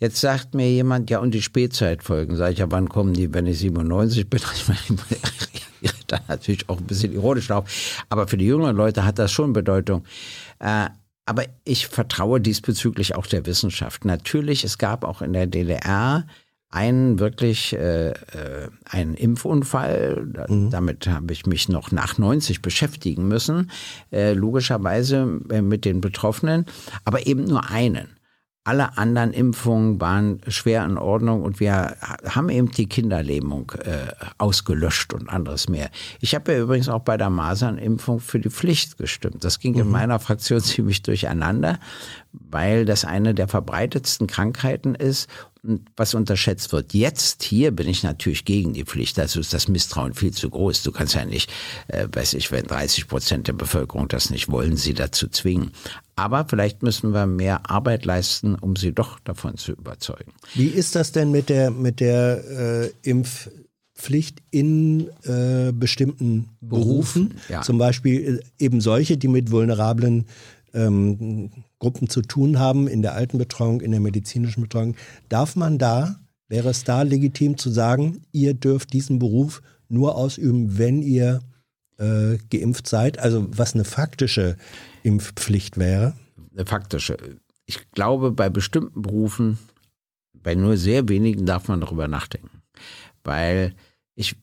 [0.00, 2.36] Jetzt sagt mir jemand, ja und die Spätzeitfolgen.
[2.36, 4.40] Sag ich, ja wann kommen die, wenn ich 97 bin?
[4.54, 4.80] Ich meine,
[5.80, 7.70] ich dann natürlich auch ein bisschen ironisch drauf.
[8.08, 10.04] Aber für die jüngeren Leute hat das schon Bedeutung.
[10.58, 10.88] Äh,
[11.28, 14.04] aber ich vertraue diesbezüglich auch der Wissenschaft.
[14.04, 16.26] Natürlich, es gab auch in der DDR
[16.70, 20.26] einen wirklich äh, äh, einen Impfunfall.
[20.32, 23.70] Da, Damit habe ich mich noch nach 90 beschäftigen müssen,
[24.10, 26.66] äh, logischerweise äh, mit den Betroffenen,
[27.04, 28.17] aber eben nur einen.
[28.64, 31.96] Alle anderen Impfungen waren schwer in Ordnung und wir
[32.28, 35.90] haben eben die Kinderlähmung äh, ausgelöscht und anderes mehr.
[36.20, 39.42] Ich habe ja übrigens auch bei der Masernimpfung für die Pflicht gestimmt.
[39.42, 41.78] Das ging in meiner Fraktion ziemlich durcheinander,
[42.32, 45.30] weil das eine der verbreitetsten Krankheiten ist
[45.96, 46.94] was unterschätzt wird.
[46.94, 49.18] Jetzt hier bin ich natürlich gegen die Pflicht.
[49.18, 50.82] Also ist das Misstrauen viel zu groß.
[50.82, 51.50] Du kannst ja nicht,
[51.88, 55.72] äh, weiß ich, wenn 30 Prozent der Bevölkerung das nicht wollen, sie dazu zwingen.
[56.16, 60.32] Aber vielleicht müssen wir mehr Arbeit leisten, um sie doch davon zu überzeugen.
[60.54, 67.34] Wie ist das denn mit der, mit der äh, Impfpflicht in äh, bestimmten Berufen?
[67.48, 67.62] ja.
[67.62, 70.26] Zum Beispiel äh, eben solche, die mit vulnerablen
[70.74, 74.96] ähm, Gruppen zu tun haben, in der Altenbetreuung, in der medizinischen Betreuung.
[75.28, 80.78] Darf man da, wäre es da legitim zu sagen, ihr dürft diesen Beruf nur ausüben,
[80.78, 81.40] wenn ihr
[81.98, 83.18] äh, geimpft seid?
[83.18, 84.56] Also was eine faktische
[85.02, 86.14] Impfpflicht wäre?
[86.52, 87.16] Eine faktische.
[87.66, 89.58] Ich glaube, bei bestimmten Berufen,
[90.32, 92.62] bei nur sehr wenigen darf man darüber nachdenken.
[93.24, 93.74] Weil
[94.14, 94.36] ich,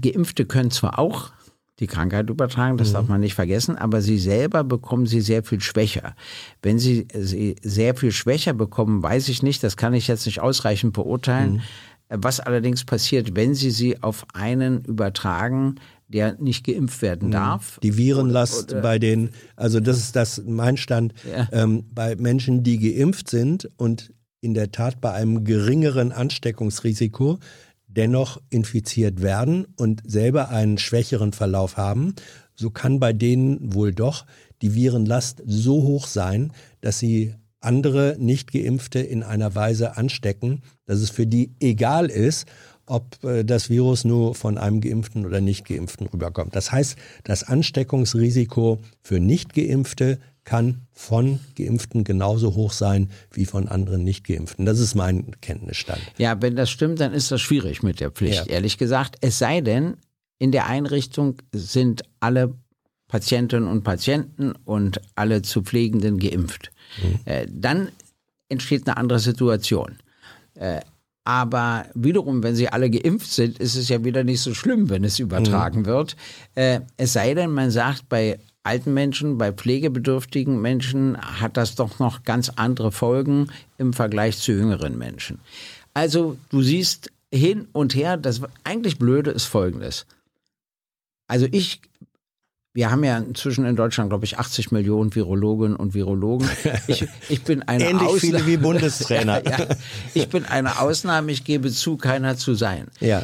[0.00, 1.32] Geimpfte können zwar auch
[1.80, 5.60] die Krankheit übertragen, das darf man nicht vergessen, aber sie selber bekommen sie sehr viel
[5.60, 6.14] schwächer.
[6.62, 10.40] Wenn sie sie sehr viel schwächer bekommen, weiß ich nicht, das kann ich jetzt nicht
[10.40, 11.62] ausreichend beurteilen.
[12.10, 15.76] Was allerdings passiert, wenn sie sie auf einen übertragen,
[16.08, 17.78] der nicht geimpft werden darf.
[17.82, 21.48] Die Virenlast Oder- bei den, also das ist das mein Stand, Ja.
[21.52, 27.38] ähm, bei Menschen, die geimpft sind und in der Tat bei einem geringeren Ansteckungsrisiko
[27.98, 32.14] dennoch infiziert werden und selber einen schwächeren Verlauf haben,
[32.54, 34.24] so kann bei denen wohl doch
[34.62, 41.10] die Virenlast so hoch sein, dass sie andere Nicht-Geimpfte in einer Weise anstecken, dass es
[41.10, 42.46] für die egal ist,
[42.86, 46.54] ob äh, das Virus nur von einem Geimpften oder Nicht-Geimpften rüberkommt.
[46.54, 50.18] Das heißt, das Ansteckungsrisiko für Nicht-Geimpfte
[50.48, 54.64] kann von Geimpften genauso hoch sein wie von anderen Nicht-Geimpften.
[54.64, 56.00] Das ist mein Kenntnisstand.
[56.16, 58.52] Ja, wenn das stimmt, dann ist das schwierig mit der Pflicht, Ja.
[58.54, 59.16] ehrlich gesagt.
[59.20, 59.98] Es sei denn,
[60.38, 62.54] in der Einrichtung sind alle
[63.08, 66.70] Patientinnen und Patienten und alle zu Pflegenden geimpft.
[67.26, 67.88] Äh, dann
[68.48, 69.98] entsteht eine andere Situation.
[70.54, 70.80] Äh,
[71.24, 75.04] aber wiederum, wenn sie alle geimpft sind, ist es ja wieder nicht so schlimm, wenn
[75.04, 76.16] es übertragen wird.
[76.54, 81.98] Äh, es sei denn, man sagt, bei alten Menschen, bei pflegebedürftigen Menschen hat das doch
[81.98, 83.48] noch ganz andere Folgen
[83.78, 85.40] im Vergleich zu jüngeren Menschen.
[85.94, 90.06] Also du siehst hin und her, das eigentlich Blöde ist Folgendes.
[91.26, 91.80] Also ich,
[92.74, 96.48] wir haben ja inzwischen in Deutschland, glaube ich, 80 Millionen Virologinnen und Virologen.
[96.86, 99.44] Ich, ich bin eine Ähnlich Ausla- viele wie Bundestrainer.
[99.48, 99.66] ja,
[100.14, 102.86] ich bin eine Ausnahme, ich gebe zu, keiner zu sein.
[103.00, 103.22] Ja.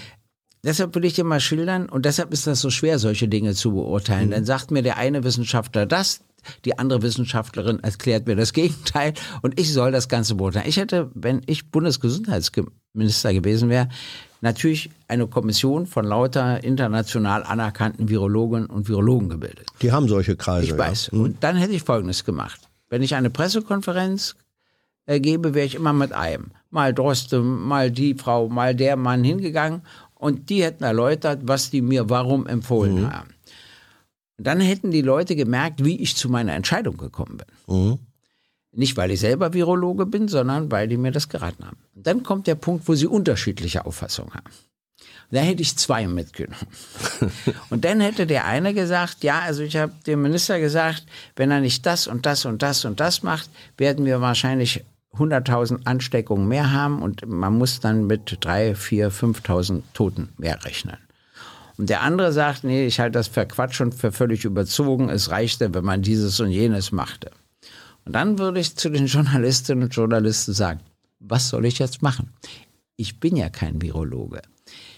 [0.64, 3.72] Deshalb will ich dir mal schildern, und deshalb ist das so schwer, solche Dinge zu
[3.72, 4.30] beurteilen.
[4.30, 6.20] Dann sagt mir der eine Wissenschaftler das,
[6.64, 10.66] die andere Wissenschaftlerin erklärt mir das Gegenteil und ich soll das Ganze beurteilen.
[10.68, 13.88] Ich hätte, wenn ich Bundesgesundheitsminister gewesen wäre,
[14.40, 19.66] natürlich eine Kommission von lauter international anerkannten Virologinnen und Virologen gebildet.
[19.82, 20.66] Die haben solche Kreise.
[20.66, 21.06] Ich weiß.
[21.06, 21.12] Ja.
[21.12, 21.24] Hm.
[21.24, 22.60] Und dann hätte ich Folgendes gemacht.
[22.88, 24.36] Wenn ich eine Pressekonferenz
[25.06, 26.52] äh, gebe, wäre ich immer mit einem.
[26.70, 29.82] Mal Droste, mal die Frau, mal der Mann hingegangen
[30.24, 33.12] und die hätten erläutert, was die mir warum empfohlen Mhm.
[33.12, 33.30] haben.
[34.38, 37.76] Und dann hätten die Leute gemerkt, wie ich zu meiner Entscheidung gekommen bin.
[37.76, 37.98] Mhm.
[38.72, 41.76] Nicht, weil ich selber Virologe bin, sondern weil die mir das geraten haben.
[41.94, 44.50] Und dann kommt der Punkt, wo sie unterschiedliche Auffassungen haben.
[45.30, 46.66] Da hätte ich zwei mitgenommen.
[47.70, 51.04] Und dann hätte der eine gesagt, ja, also ich habe dem Minister gesagt,
[51.36, 54.84] wenn er nicht das und das und das und das macht, werden wir wahrscheinlich
[55.18, 60.96] 100.000 Ansteckungen mehr haben und man muss dann mit 3, 4, 5.000 Toten mehr rechnen.
[61.76, 65.08] Und der andere sagt, nee, ich halte das für Quatsch und für völlig überzogen.
[65.08, 67.30] Es reichte, wenn man dieses und jenes machte.
[68.04, 70.80] Und dann würde ich zu den Journalistinnen und Journalisten sagen,
[71.18, 72.32] was soll ich jetzt machen?
[72.96, 74.42] Ich bin ja kein Virologe.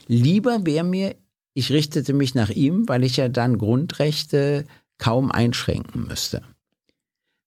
[0.06, 1.16] Lieber wäre mir,
[1.54, 4.66] ich richtete mich nach ihm, weil ich ja dann Grundrechte
[4.98, 6.42] kaum einschränken müsste.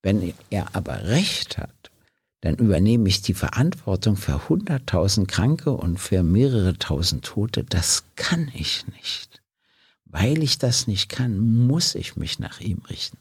[0.01, 1.88] Wenn er aber recht hat,
[2.41, 7.63] dann übernehme ich die Verantwortung für hunderttausend Kranke und für mehrere tausend Tote.
[7.63, 9.41] Das kann ich nicht.
[10.05, 13.17] Weil ich das nicht kann, muss ich mich nach ihm richten.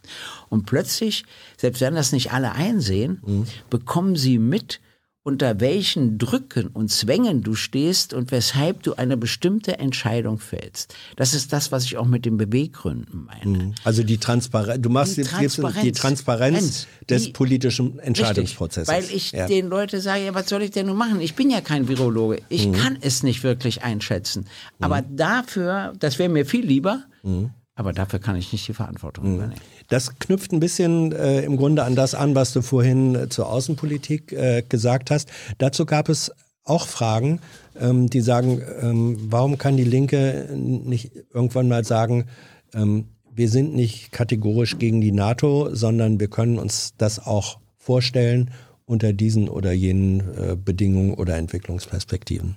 [0.48, 1.24] Und plötzlich,
[1.56, 3.46] selbst wenn das nicht alle einsehen, mhm.
[3.68, 4.80] bekommen sie mit,
[5.22, 10.94] unter welchen Drücken und Zwängen du stehst und weshalb du eine bestimmte Entscheidung fällst.
[11.16, 13.58] Das ist das, was ich auch mit den Beweggründen meine.
[13.58, 13.74] Mhm.
[13.84, 18.88] Also die Transparenz, du machst die Transparenz, die Transparenz des die, politischen Entscheidungsprozesses.
[18.88, 19.46] Richtig, weil ich ja.
[19.46, 21.20] den Leuten sage, ja, was soll ich denn nun machen?
[21.20, 22.40] Ich bin ja kein Virologe.
[22.48, 22.72] Ich mhm.
[22.72, 24.46] kann es nicht wirklich einschätzen.
[24.80, 25.16] Aber mhm.
[25.16, 27.50] dafür, das wäre mir viel lieber, mhm.
[27.74, 29.34] aber dafür kann ich nicht die Verantwortung mhm.
[29.34, 29.60] übernehmen.
[29.89, 33.49] Das knüpft ein bisschen äh, im Grunde an das an, was du vorhin äh, zur
[33.49, 35.30] Außenpolitik äh, gesagt hast.
[35.57, 36.30] Dazu gab es
[36.64, 37.41] auch Fragen,
[37.80, 42.26] ähm, die sagen, ähm, warum kann die Linke nicht irgendwann mal sagen,
[42.74, 48.51] ähm, wir sind nicht kategorisch gegen die NATO, sondern wir können uns das auch vorstellen
[48.84, 52.57] unter diesen oder jenen äh, Bedingungen oder Entwicklungsperspektiven.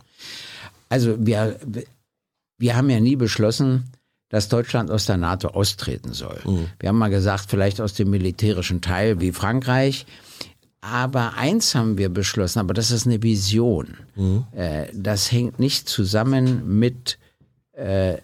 [0.89, 1.57] Also wir,
[2.57, 3.91] wir haben ja nie beschlossen,
[4.31, 6.39] dass Deutschland aus der NATO austreten soll.
[6.45, 6.67] Mhm.
[6.79, 10.05] Wir haben mal gesagt, vielleicht aus dem militärischen Teil wie Frankreich.
[10.79, 13.97] Aber eins haben wir beschlossen, aber das ist eine Vision.
[14.15, 14.45] Mhm.
[14.53, 17.19] Äh, das hängt nicht zusammen mit
[17.73, 18.17] äh,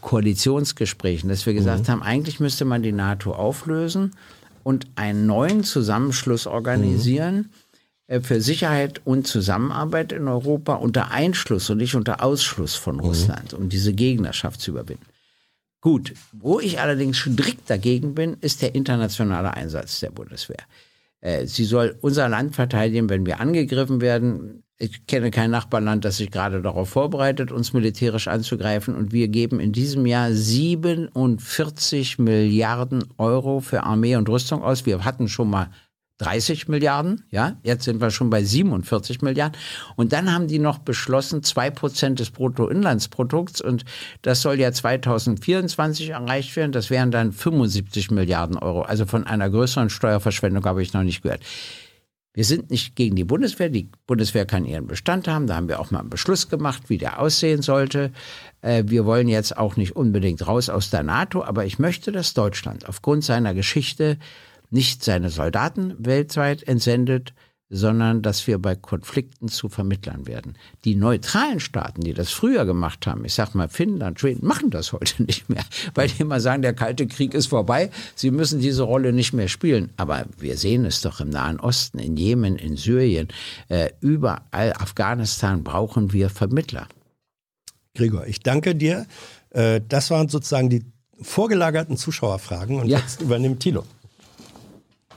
[0.00, 1.92] Koalitionsgesprächen, dass wir gesagt mhm.
[1.92, 4.12] haben, eigentlich müsste man die NATO auflösen
[4.64, 7.36] und einen neuen Zusammenschluss organisieren
[8.08, 8.14] mhm.
[8.14, 13.02] äh, für Sicherheit und Zusammenarbeit in Europa unter Einschluss und nicht unter Ausschluss von mhm.
[13.02, 15.11] Russland, um diese Gegnerschaft zu überwinden.
[15.82, 20.62] Gut, wo ich allerdings strikt dagegen bin, ist der internationale Einsatz der Bundeswehr.
[21.20, 24.62] Äh, sie soll unser Land verteidigen, wenn wir angegriffen werden.
[24.78, 28.94] Ich kenne kein Nachbarland, das sich gerade darauf vorbereitet, uns militärisch anzugreifen.
[28.94, 34.86] Und wir geben in diesem Jahr 47 Milliarden Euro für Armee und Rüstung aus.
[34.86, 35.72] Wir hatten schon mal
[36.22, 39.58] 30 Milliarden, ja, jetzt sind wir schon bei 47 Milliarden.
[39.96, 43.84] Und dann haben die noch beschlossen, zwei Prozent des Bruttoinlandsprodukts und
[44.22, 46.72] das soll ja 2024 erreicht werden.
[46.72, 48.82] Das wären dann 75 Milliarden Euro.
[48.82, 51.42] Also von einer größeren Steuerverschwendung habe ich noch nicht gehört.
[52.34, 53.68] Wir sind nicht gegen die Bundeswehr.
[53.68, 55.46] Die Bundeswehr kann ihren Bestand haben.
[55.46, 58.10] Da haben wir auch mal einen Beschluss gemacht, wie der aussehen sollte.
[58.62, 62.32] Äh, wir wollen jetzt auch nicht unbedingt raus aus der NATO, aber ich möchte, dass
[62.32, 64.16] Deutschland aufgrund seiner Geschichte
[64.72, 67.34] nicht seine Soldaten weltweit entsendet,
[67.72, 70.56] sondern dass wir bei Konflikten zu Vermittlern werden.
[70.84, 74.92] Die neutralen Staaten, die das früher gemacht haben, ich sag mal Finnland, Schweden, machen das
[74.92, 75.64] heute nicht mehr,
[75.94, 79.48] weil die immer sagen, der Kalte Krieg ist vorbei, sie müssen diese Rolle nicht mehr
[79.48, 79.90] spielen.
[79.96, 83.28] Aber wir sehen es doch im Nahen Osten, in Jemen, in Syrien,
[83.68, 86.88] äh, überall, Afghanistan brauchen wir Vermittler.
[87.94, 89.06] Gregor, ich danke dir.
[89.50, 90.84] Äh, das waren sozusagen die
[91.22, 92.98] vorgelagerten Zuschauerfragen und ja.
[92.98, 93.84] jetzt übernimmt Thilo.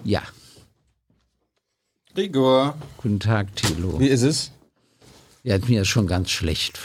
[0.05, 0.21] Ja.
[2.13, 2.75] Gregor.
[2.97, 3.99] Guten Tag, Thilo.
[3.99, 4.51] Wie ist es?
[5.43, 6.79] Ja, mir ist schon ganz schlecht.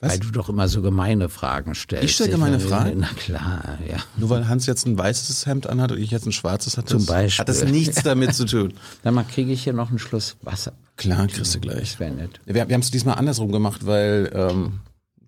[0.00, 0.12] Was?
[0.12, 2.04] Weil du doch immer so gemeine Fragen stellst.
[2.04, 2.98] Ich stelle gemeine Fragen?
[2.98, 3.96] Na klar, ja.
[4.16, 7.06] Nur weil Hans jetzt ein weißes Hemd anhat und ich jetzt ein schwarzes hat Zum
[7.06, 7.40] Beispiel.
[7.40, 8.74] hat das nichts damit zu tun.
[9.04, 10.72] Dann mal kriege ich hier noch einen Schluss Wasser.
[10.96, 11.92] Klar, kriegst du gleich.
[11.92, 12.40] Das wäre nett.
[12.44, 14.80] Wir, wir haben es diesmal andersrum gemacht, weil ähm,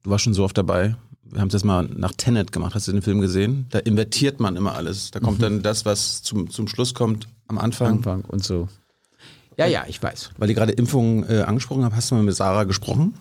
[0.02, 0.96] du warst schon so oft dabei
[1.30, 3.66] wir haben es jetzt mal nach Tenet gemacht, hast du den Film gesehen?
[3.70, 5.10] Da invertiert man immer alles.
[5.10, 5.42] Da kommt mhm.
[5.42, 7.98] dann das, was zum, zum Schluss kommt, am Anfang.
[7.98, 8.68] Anfang und so.
[9.56, 10.30] Ja, ja, ich weiß.
[10.38, 13.14] Weil die gerade Impfungen äh, angesprochen haben, hast du mal mit Sarah gesprochen?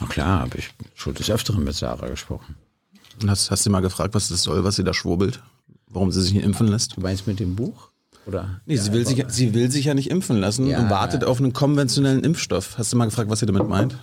[0.00, 2.56] Na klar, habe ich schon des Öfteren mit Sarah gesprochen.
[3.20, 5.42] Und hast, hast du mal gefragt, was das soll, was sie da schwurbelt?
[5.88, 6.96] Warum sie sich nicht impfen lässt?
[6.96, 7.89] Du meinst mit dem Buch?
[8.26, 8.60] Oder?
[8.66, 11.40] Nee, sie, will sich, sie will sich ja nicht impfen lassen ja, und wartet auf
[11.40, 12.76] einen konventionellen Impfstoff.
[12.78, 13.96] Hast du mal gefragt, was sie damit meint?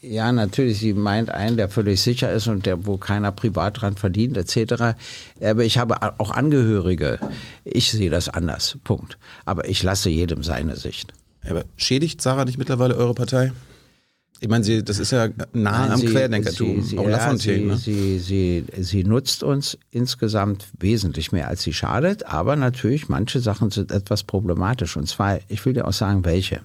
[0.00, 0.78] Ja, natürlich.
[0.78, 4.94] Sie meint einen, der völlig sicher ist und der, wo keiner privat dran verdient, etc.
[5.40, 7.18] Aber ich habe auch Angehörige.
[7.64, 8.78] Ich sehe das anders.
[8.84, 9.18] Punkt.
[9.44, 11.12] Aber ich lasse jedem seine Sicht.
[11.48, 13.52] Aber schädigt Sarah nicht mittlerweile eure Partei?
[14.42, 17.64] Ich meine, sie, das ist ja nah Nein, am sie, Querdenkertum, sie, auch ja, Lafontaine.
[17.64, 17.76] Ne?
[17.76, 23.70] Sie, sie, sie nutzt uns insgesamt wesentlich mehr, als sie schadet, aber natürlich, manche Sachen
[23.70, 24.96] sind etwas problematisch.
[24.96, 26.60] Und zwar, ich will dir auch sagen, welche.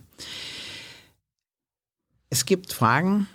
[2.32, 3.28] Es gibt Fragen,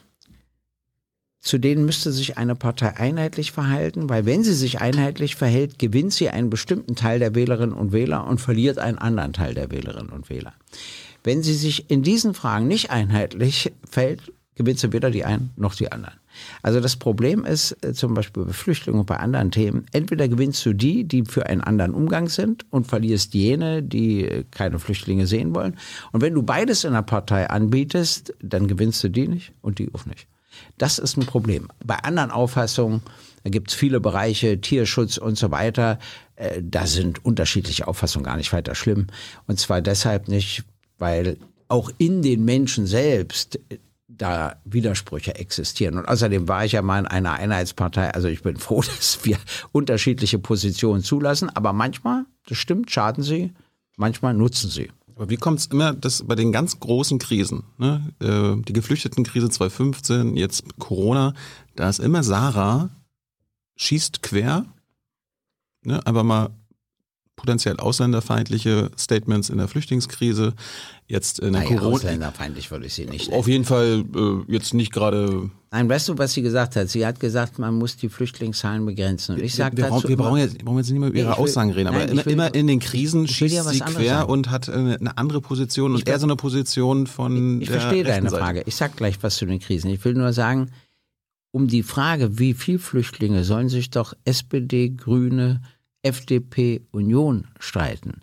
[1.38, 6.14] zu denen müsste sich eine Partei einheitlich verhalten, weil wenn sie sich einheitlich verhält, gewinnt
[6.14, 10.10] sie einen bestimmten Teil der Wählerinnen und Wähler und verliert einen anderen Teil der Wählerinnen
[10.10, 10.54] und Wähler.
[11.24, 15.74] Wenn sie sich in diesen Fragen nicht einheitlich verhält, gewinnt sie weder die einen noch
[15.74, 16.14] die anderen.
[16.62, 20.64] Also das Problem ist äh, zum Beispiel bei Flüchtlingen und bei anderen Themen, entweder gewinnst
[20.64, 25.26] du die, die für einen anderen Umgang sind und verlierst jene, die äh, keine Flüchtlinge
[25.26, 25.76] sehen wollen.
[26.12, 29.90] Und wenn du beides in der Partei anbietest, dann gewinnst du die nicht und die
[29.94, 30.26] auch nicht.
[30.78, 31.68] Das ist ein Problem.
[31.84, 33.02] Bei anderen Auffassungen,
[33.44, 35.98] da gibt es viele Bereiche, Tierschutz und so weiter,
[36.36, 39.06] äh, da sind unterschiedliche Auffassungen gar nicht weiter schlimm.
[39.46, 40.64] Und zwar deshalb nicht,
[41.02, 41.36] weil
[41.66, 43.58] auch in den Menschen selbst
[44.06, 45.98] da Widersprüche existieren.
[45.98, 48.14] Und außerdem war ich ja mal in einer Einheitspartei.
[48.14, 49.36] Also ich bin froh, dass wir
[49.72, 51.50] unterschiedliche Positionen zulassen.
[51.50, 53.50] Aber manchmal, das stimmt, schaden sie,
[53.96, 54.92] manchmal nutzen sie.
[55.16, 59.50] Aber wie kommt es immer, dass bei den ganz großen Krisen, ne, äh, die Geflüchtetenkrise
[59.50, 61.34] 2015, jetzt Corona,
[61.74, 62.90] da ist immer Sarah,
[63.74, 64.66] schießt quer,
[65.82, 66.50] ne, einfach mal
[67.36, 70.52] potenziell ausländerfeindliche Statements in der Flüchtlingskrise,
[71.06, 71.94] jetzt in der naja, Corona.
[71.96, 73.32] Ausländerfeindlich würde ich sie nicht.
[73.32, 75.50] Auf jeden Fall äh, jetzt nicht gerade.
[75.70, 76.90] Nein, weißt du, was sie gesagt hat?
[76.90, 79.36] Sie hat gesagt, man muss die Flüchtlingszahlen begrenzen.
[79.36, 81.30] Und ich sage wir, dazu, wir, brauchen jetzt, wir brauchen jetzt nicht mehr über ihre
[81.32, 83.64] ich will- Aussagen reden, aber nein, ich immer, will- immer in den Krisen ich schießt
[83.64, 84.30] was sie quer sagen.
[84.30, 87.80] und hat eine, eine andere Position und Ich- eher so eine Position von Ich der
[87.80, 88.42] verstehe deine Seite.
[88.42, 88.62] Frage.
[88.66, 89.90] Ich sag gleich was zu den Krisen.
[89.90, 90.70] Ich will nur sagen,
[91.50, 95.62] um die Frage, wie viel Flüchtlinge sollen sich doch SPD, Grüne,
[96.02, 98.20] FDP, Union streiten.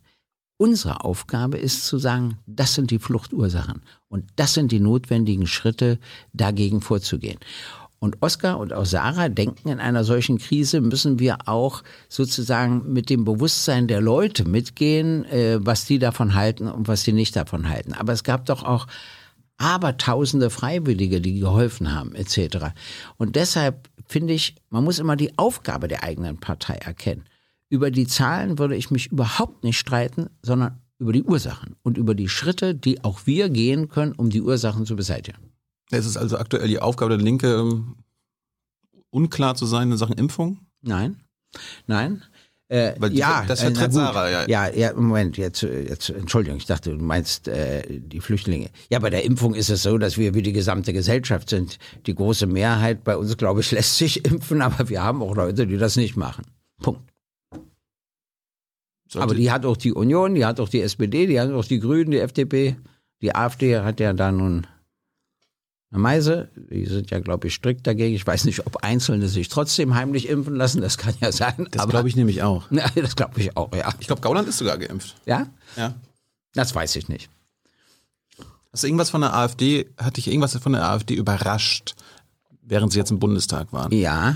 [0.57, 5.99] Unsere Aufgabe ist zu sagen, das sind die Fluchtursachen und das sind die notwendigen Schritte,
[6.33, 7.39] dagegen vorzugehen.
[7.99, 13.09] Und Oskar und auch Sarah denken, in einer solchen Krise müssen wir auch sozusagen mit
[13.09, 17.67] dem Bewusstsein der Leute mitgehen, äh, was die davon halten und was die nicht davon
[17.67, 17.93] halten.
[17.93, 18.87] Aber es gab doch auch
[19.57, 22.73] abertausende Freiwillige, die geholfen haben, etc.
[23.17, 27.25] Und deshalb finde ich, man muss immer die Aufgabe der eigenen Partei erkennen.
[27.69, 32.15] Über die Zahlen würde ich mich überhaupt nicht streiten, sondern über die Ursachen und über
[32.15, 35.37] die Schritte, die auch wir gehen können, um die Ursachen zu beseitigen.
[35.91, 37.95] Es ist also aktuell die Aufgabe der Linke, ähm,
[39.11, 40.59] unklar zu sein in Sachen Impfung.
[40.81, 41.17] Nein,
[41.87, 42.23] nein.
[42.67, 43.93] Äh, Weil ja, das äh, vertritt gut.
[43.93, 44.47] Sarah, ja.
[44.47, 48.69] Ja, ja, Moment, jetzt, jetzt, Entschuldigung, ich dachte, du meinst äh, die Flüchtlinge.
[48.91, 51.79] Ja, bei der Impfung ist es so, dass wir wie die gesamte Gesellschaft sind.
[52.05, 55.65] Die große Mehrheit bei uns, glaube ich, lässt sich impfen, aber wir haben auch Leute,
[55.65, 56.45] die das nicht machen.
[56.79, 57.08] Punkt.
[59.09, 61.65] Sollte- Aber die hat auch die Union, die hat auch die SPD, die hat auch
[61.65, 62.75] die Grünen, die FDP.
[63.21, 64.67] Die AfD hat ja da nun
[65.91, 66.49] eine Meise.
[66.55, 68.15] Die sind ja, glaube ich, strikt dagegen.
[68.15, 70.79] Ich weiß nicht, ob Einzelne sich trotzdem heimlich impfen lassen.
[70.81, 71.67] Das kann ja sein.
[71.71, 72.67] das aber- glaube ich nämlich auch.
[72.95, 73.91] Das glaube ich auch, ja.
[73.99, 75.15] Ich glaube, Gauland ist sogar geimpft.
[75.25, 75.47] Ja?
[75.75, 75.95] Ja.
[76.53, 77.29] Das weiß ich nicht.
[78.71, 81.95] Hast du irgendwas von der AfD, hat dich irgendwas von der AfD überrascht,
[82.61, 83.91] während sie jetzt im Bundestag waren?
[83.91, 84.35] Ja,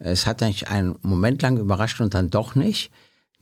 [0.00, 2.90] es hat mich einen Moment lang überrascht und dann doch nicht,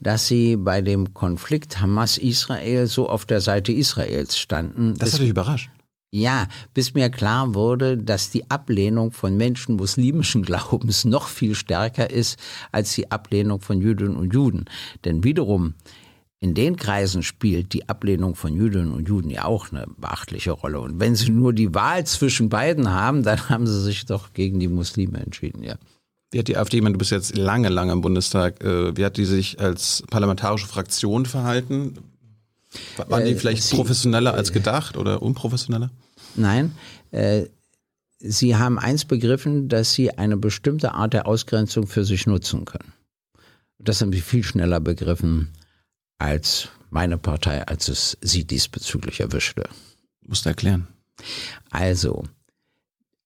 [0.01, 4.95] dass sie bei dem Konflikt Hamas-Israel so auf der Seite Israels standen.
[4.99, 5.71] Das hat dich überrascht.
[6.11, 12.11] ja, bis mir klar wurde, dass die Ablehnung von Menschen muslimischen Glaubens noch viel stärker
[12.11, 12.39] ist
[12.73, 14.67] als die Ablehnung von Jüdinnen und Juden.
[15.05, 15.75] Denn wiederum
[16.41, 20.81] in den Kreisen spielt die Ablehnung von Jüdinnen und Juden ja auch eine beachtliche Rolle.
[20.81, 24.61] Und wenn sie nur die Wahl zwischen beiden haben, dann haben sie sich doch gegen
[24.61, 25.75] die Muslime entschieden, ja.
[26.31, 29.05] Wie hat die AfD, ich meine, du bist jetzt lange, lange im Bundestag, äh, wie
[29.05, 31.95] hat die sich als parlamentarische Fraktion verhalten?
[33.09, 35.91] Waren die Äh, vielleicht sie- professioneller als gedacht oder unprofessioneller?
[36.37, 36.73] Nein,
[37.13, 37.47] äh,
[38.19, 42.93] sie haben eins begriffen, dass sie eine bestimmte Art der Ausgrenzung für sich nutzen können.
[43.79, 45.49] Das haben sie viel schneller begriffen
[46.19, 49.69] als meine Partei, als es sie diesbezüglich erwischte.
[50.27, 50.89] Musst du erklären.
[51.71, 52.25] Also,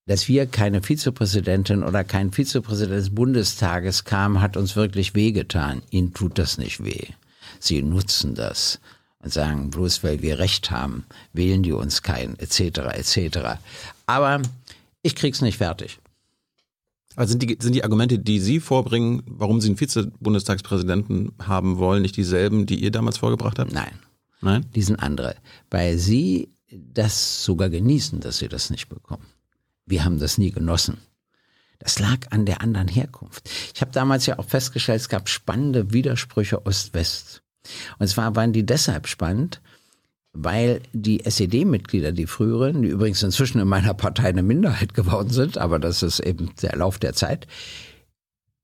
[0.07, 5.83] dass wir keine Vizepräsidentin oder kein Vizepräsident des Bundestages kamen, hat uns wirklich wehgetan.
[5.91, 7.09] Ihnen tut das nicht weh.
[7.61, 8.81] Sie nutzen das
[9.21, 13.39] und sagen, bloß weil wir Recht haben, wählen die uns keinen, etc., etc.
[14.07, 14.43] Aber
[15.03, 15.99] ich krieg's nicht fertig.
[17.15, 22.03] Also sind die, sind die Argumente, die Sie vorbringen, warum Sie einen Vize-Bundestagspräsidenten haben wollen,
[22.03, 23.73] nicht dieselben, die ihr damals vorgebracht habt?
[23.73, 23.93] Nein,
[24.41, 24.67] Nein?
[24.75, 25.37] die sind andere.
[25.71, 29.27] Weil sie das sogar genießen, dass sie das nicht bekommen.
[29.87, 30.99] Wir haben das nie genossen.
[31.79, 33.51] Das lag an der anderen Herkunft.
[33.75, 37.43] Ich habe damals ja auch festgestellt, es gab spannende Widersprüche Ost-West.
[37.99, 39.61] Und zwar waren die deshalb spannend,
[40.33, 45.59] weil die SED-Mitglieder, die früheren, die übrigens inzwischen in meiner Partei eine Minderheit geworden sind,
[45.59, 47.47] aber das ist eben der Lauf der Zeit,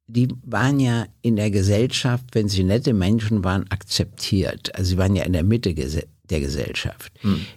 [0.07, 4.75] die waren ja in der Gesellschaft, wenn sie nette Menschen waren, akzeptiert.
[4.75, 7.13] Also sie waren ja in der Mitte der Gesellschaft.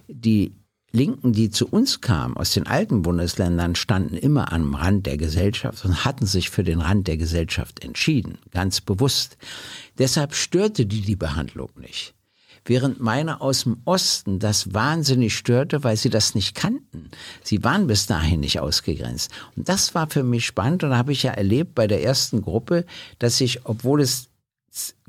[0.06, 0.54] Die
[0.92, 5.84] Linken, die zu uns kamen aus den alten Bundesländern, standen immer am Rand der Gesellschaft
[5.86, 9.38] und hatten sich für den Rand der Gesellschaft entschieden, ganz bewusst.
[9.98, 12.14] Deshalb störte die die Behandlung nicht.
[12.64, 17.10] Während meine aus dem Osten das wahnsinnig störte, weil sie das nicht kannten.
[17.42, 19.32] Sie waren bis dahin nicht ausgegrenzt.
[19.56, 22.84] Und das war für mich spannend und habe ich ja erlebt bei der ersten Gruppe,
[23.18, 24.28] dass ich, obwohl es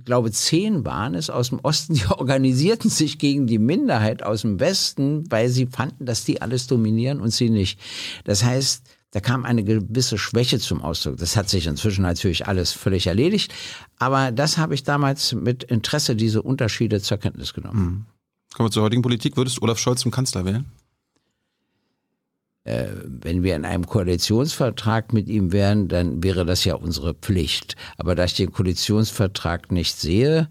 [0.04, 4.60] glaube zehn waren es aus dem Osten, die organisierten sich gegen die Minderheit aus dem
[4.60, 7.80] Westen, weil sie fanden, dass die alles dominieren und sie nicht.
[8.26, 11.18] Das heißt, da kam eine gewisse Schwäche zum Ausdruck.
[11.18, 13.54] Das hat sich inzwischen natürlich alles völlig erledigt.
[14.00, 17.80] Aber das habe ich damals mit Interesse diese Unterschiede zur Kenntnis genommen.
[17.80, 18.06] Mhm.
[18.56, 19.38] Kommen wir zur heutigen Politik.
[19.38, 20.66] Würdest Olaf Scholz zum Kanzler wählen?
[22.66, 27.76] Äh, wenn wir in einem Koalitionsvertrag mit ihm wären, dann wäre das ja unsere Pflicht.
[27.98, 30.50] Aber da ich den Koalitionsvertrag nicht sehe,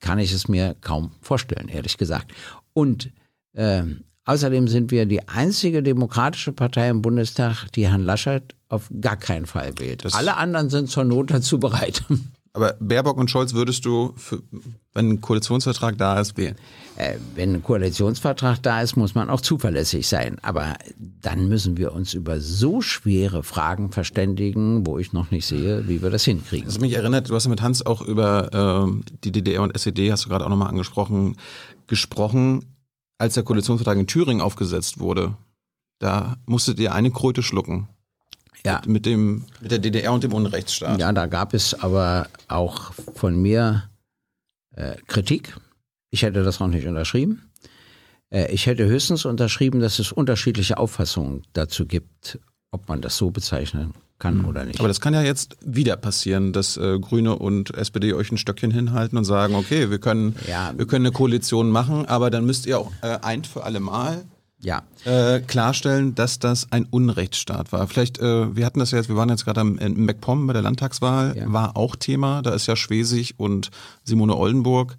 [0.00, 2.32] kann ich es mir kaum vorstellen, ehrlich gesagt.
[2.72, 3.10] Und
[3.52, 3.84] äh,
[4.26, 9.44] Außerdem sind wir die einzige demokratische Partei im Bundestag, die Herrn Laschet auf gar keinen
[9.44, 10.04] Fall wählt.
[10.04, 12.02] Das Alle anderen sind zur Not dazu bereit.
[12.56, 14.40] Aber Baerbock und Scholz würdest du, für,
[14.92, 16.54] wenn ein Koalitionsvertrag da ist, wählen?
[16.96, 20.38] Äh, wenn ein Koalitionsvertrag da ist, muss man auch zuverlässig sein.
[20.42, 20.74] Aber
[21.20, 26.00] dann müssen wir uns über so schwere Fragen verständigen, wo ich noch nicht sehe, wie
[26.00, 26.66] wir das hinkriegen.
[26.66, 30.12] Das mich erinnert, du hast ja mit Hans auch über äh, die DDR und SED,
[30.12, 31.36] hast du gerade auch nochmal angesprochen,
[31.88, 32.64] gesprochen
[33.18, 35.36] als der Koalitionsvertrag in Thüringen aufgesetzt wurde,
[35.98, 37.88] da musstet ihr eine Kröte schlucken.
[38.64, 38.76] Ja.
[38.86, 40.98] Mit, mit, dem, mit der DDR und dem Unrechtsstaat.
[40.98, 43.90] Ja, da gab es aber auch von mir
[44.74, 45.56] äh, Kritik.
[46.10, 47.50] Ich hätte das noch nicht unterschrieben.
[48.30, 52.38] Äh, ich hätte höchstens unterschrieben, dass es unterschiedliche Auffassungen dazu gibt,
[52.70, 54.44] ob man das so bezeichnen kann mhm.
[54.46, 54.78] oder nicht.
[54.80, 58.70] Aber das kann ja jetzt wieder passieren, dass äh, Grüne und SPD euch ein Stöckchen
[58.70, 60.72] hinhalten und sagen, okay, wir können, ja.
[60.76, 64.24] wir können eine Koalition machen, aber dann müsst ihr auch äh, ein für alle Mal
[64.64, 64.82] ja.
[65.04, 67.86] äh, klarstellen, dass das ein Unrechtsstaat war.
[67.86, 70.62] Vielleicht, äh, wir hatten das ja jetzt, wir waren jetzt gerade im MacPom bei der
[70.62, 71.52] Landtagswahl, ja.
[71.52, 72.42] war auch Thema.
[72.42, 73.70] Da ist ja Schwesig und
[74.04, 74.96] Simone Oldenburg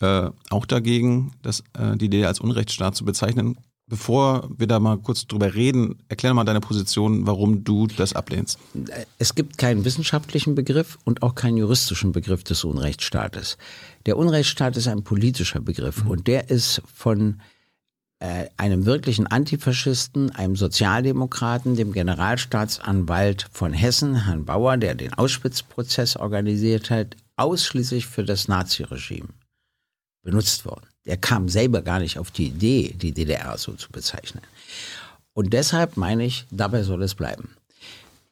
[0.00, 3.56] äh, auch dagegen, dass äh, die Idee als Unrechtsstaat zu bezeichnen.
[3.88, 8.58] Bevor wir da mal kurz drüber reden, erklär mal deine Position, warum du das ablehnst.
[9.18, 13.58] Es gibt keinen wissenschaftlichen Begriff und auch keinen juristischen Begriff des Unrechtsstaates.
[14.06, 16.10] Der Unrechtsstaat ist ein politischer Begriff mhm.
[16.10, 17.42] und der ist von
[18.22, 26.16] äh, einem wirklichen Antifaschisten, einem Sozialdemokraten, dem Generalstaatsanwalt von Hessen, Herrn Bauer, der den Auschwitz-Prozess
[26.16, 29.30] organisiert hat, ausschließlich für das Naziregime
[30.22, 30.86] benutzt worden.
[31.04, 34.44] Der kam selber gar nicht auf die Idee, die DDR so zu bezeichnen.
[35.32, 37.56] Und deshalb meine ich, dabei soll es bleiben.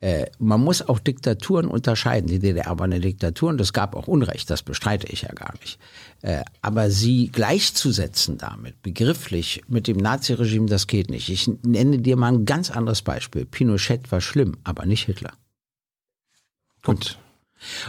[0.00, 2.26] Äh, man muss auch Diktaturen unterscheiden.
[2.26, 5.52] Die DDR war eine Diktatur und es gab auch Unrecht, das bestreite ich ja gar
[5.60, 5.78] nicht.
[6.22, 11.28] Äh, aber sie gleichzusetzen damit, begrifflich mit dem Naziregime, das geht nicht.
[11.28, 13.44] Ich nenne dir mal ein ganz anderes Beispiel.
[13.44, 15.32] Pinochet war schlimm, aber nicht Hitler.
[16.82, 17.18] Gut.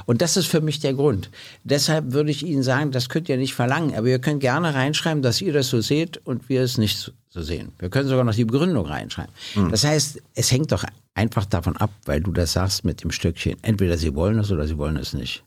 [0.05, 1.30] Und das ist für mich der Grund.
[1.64, 5.22] Deshalb würde ich Ihnen sagen, das könnt ihr nicht verlangen, aber ihr könnt gerne reinschreiben,
[5.22, 7.71] dass ihr das so seht und wir es nicht so sehen.
[7.79, 9.34] Wir können sogar noch die Begründung reinschreiben.
[9.55, 9.71] Mhm.
[9.71, 13.55] Das heißt, es hängt doch einfach davon ab, weil du das sagst mit dem Stückchen.
[13.63, 15.43] Entweder sie wollen es oder sie wollen es nicht.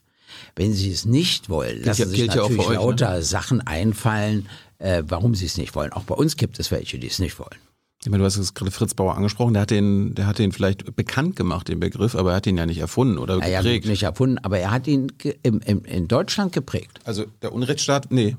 [0.56, 2.74] Wenn sie es nicht wollen, lassen ja, sich natürlich euch, ne?
[2.74, 3.22] lauter ne?
[3.22, 5.92] Sachen einfallen, äh, warum sie es nicht wollen.
[5.92, 7.58] Auch bei uns gibt es welche, die es nicht wollen.
[8.02, 10.96] Ich meine, du hast gerade Fritz Bauer angesprochen, der hat den, der hat den vielleicht
[10.96, 13.84] bekannt gemacht, den Begriff, aber er hat ihn ja nicht erfunden oder geprägt.
[13.84, 15.12] Ja, nicht erfunden, aber er hat ihn
[15.42, 17.00] im, im, in Deutschland geprägt.
[17.04, 18.36] Also der Unrechtsstaat, nee.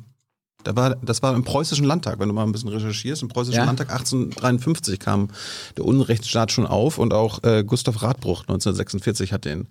[0.66, 3.22] Da war, das war im preußischen Landtag, wenn du mal ein bisschen recherchierst.
[3.22, 3.66] Im preußischen ja.
[3.66, 5.30] Landtag 1853 kam
[5.78, 9.68] der Unrechtsstaat schon auf und auch äh, Gustav Radbruch 1946 hat den,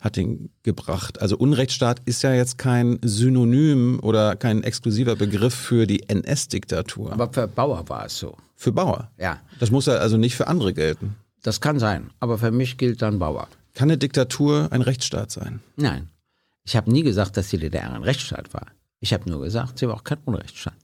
[0.00, 1.20] hat den gebracht.
[1.20, 7.12] Also Unrechtsstaat ist ja jetzt kein Synonym oder kein exklusiver Begriff für die NS-Diktatur.
[7.12, 8.36] Aber für Bauer war es so.
[8.54, 9.10] Für Bauer?
[9.18, 9.40] Ja.
[9.58, 11.16] Das muss ja also nicht für andere gelten.
[11.42, 13.48] Das kann sein, aber für mich gilt dann Bauer.
[13.74, 15.60] Kann eine Diktatur ein Rechtsstaat sein?
[15.76, 16.08] Nein.
[16.64, 18.66] Ich habe nie gesagt, dass die DDR ein Rechtsstaat war.
[19.00, 20.74] Ich habe nur gesagt, sie war auch kein Unrechtsstaat.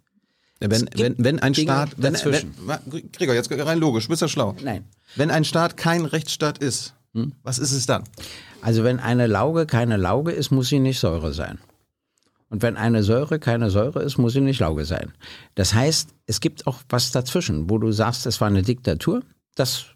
[0.61, 4.55] Wenn, wenn, wenn ein Dinge Staat, wenn, wenn, Gregor, jetzt rein logisch, bist du schlau.
[4.63, 4.85] Nein.
[5.17, 7.33] Wenn ein Staat kein Rechtsstaat ist, hm?
[7.43, 8.05] was ist es dann?
[8.63, 11.59] Also wenn eine Lauge keine Lauge ist, muss sie nicht Säure sein.
[12.49, 15.13] Und wenn eine Säure keine Säure ist, muss sie nicht Lauge sein.
[15.55, 19.23] Das heißt, es gibt auch was dazwischen, wo du sagst, es war eine Diktatur.
[19.57, 19.87] Das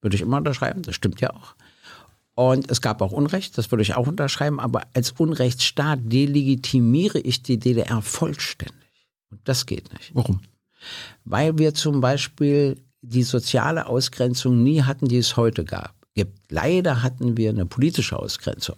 [0.00, 1.56] würde ich immer unterschreiben, das stimmt ja auch.
[2.38, 7.42] Und es gab auch Unrecht, das würde ich auch unterschreiben, aber als Unrechtsstaat delegitimiere ich
[7.42, 9.08] die DDR vollständig.
[9.28, 10.14] Und das geht nicht.
[10.14, 10.42] Warum?
[11.24, 15.96] Weil wir zum Beispiel die soziale Ausgrenzung nie hatten, die es heute gab.
[16.14, 16.38] Gibt.
[16.48, 18.76] Leider hatten wir eine politische Ausgrenzung.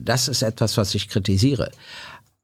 [0.00, 1.72] Das ist etwas, was ich kritisiere.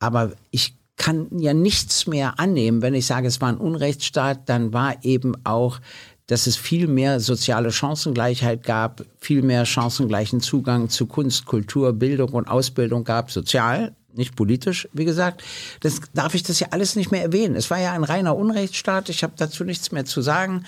[0.01, 4.73] Aber ich kann ja nichts mehr annehmen, wenn ich sage, es war ein Unrechtsstaat, dann
[4.73, 5.79] war eben auch,
[6.27, 12.31] dass es viel mehr soziale Chancengleichheit gab, viel mehr chancengleichen Zugang zu Kunst, Kultur, Bildung
[12.31, 15.43] und Ausbildung gab, sozial, nicht politisch, wie gesagt.
[15.81, 17.57] Das darf ich das ja alles nicht mehr erwähnen.
[17.57, 20.65] Es war ja ein reiner Unrechtsstaat, ich habe dazu nichts mehr zu sagen.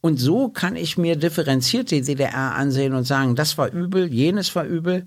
[0.00, 4.54] Und so kann ich mir differenziert die DDR ansehen und sagen, das war übel, jenes
[4.54, 5.06] war übel.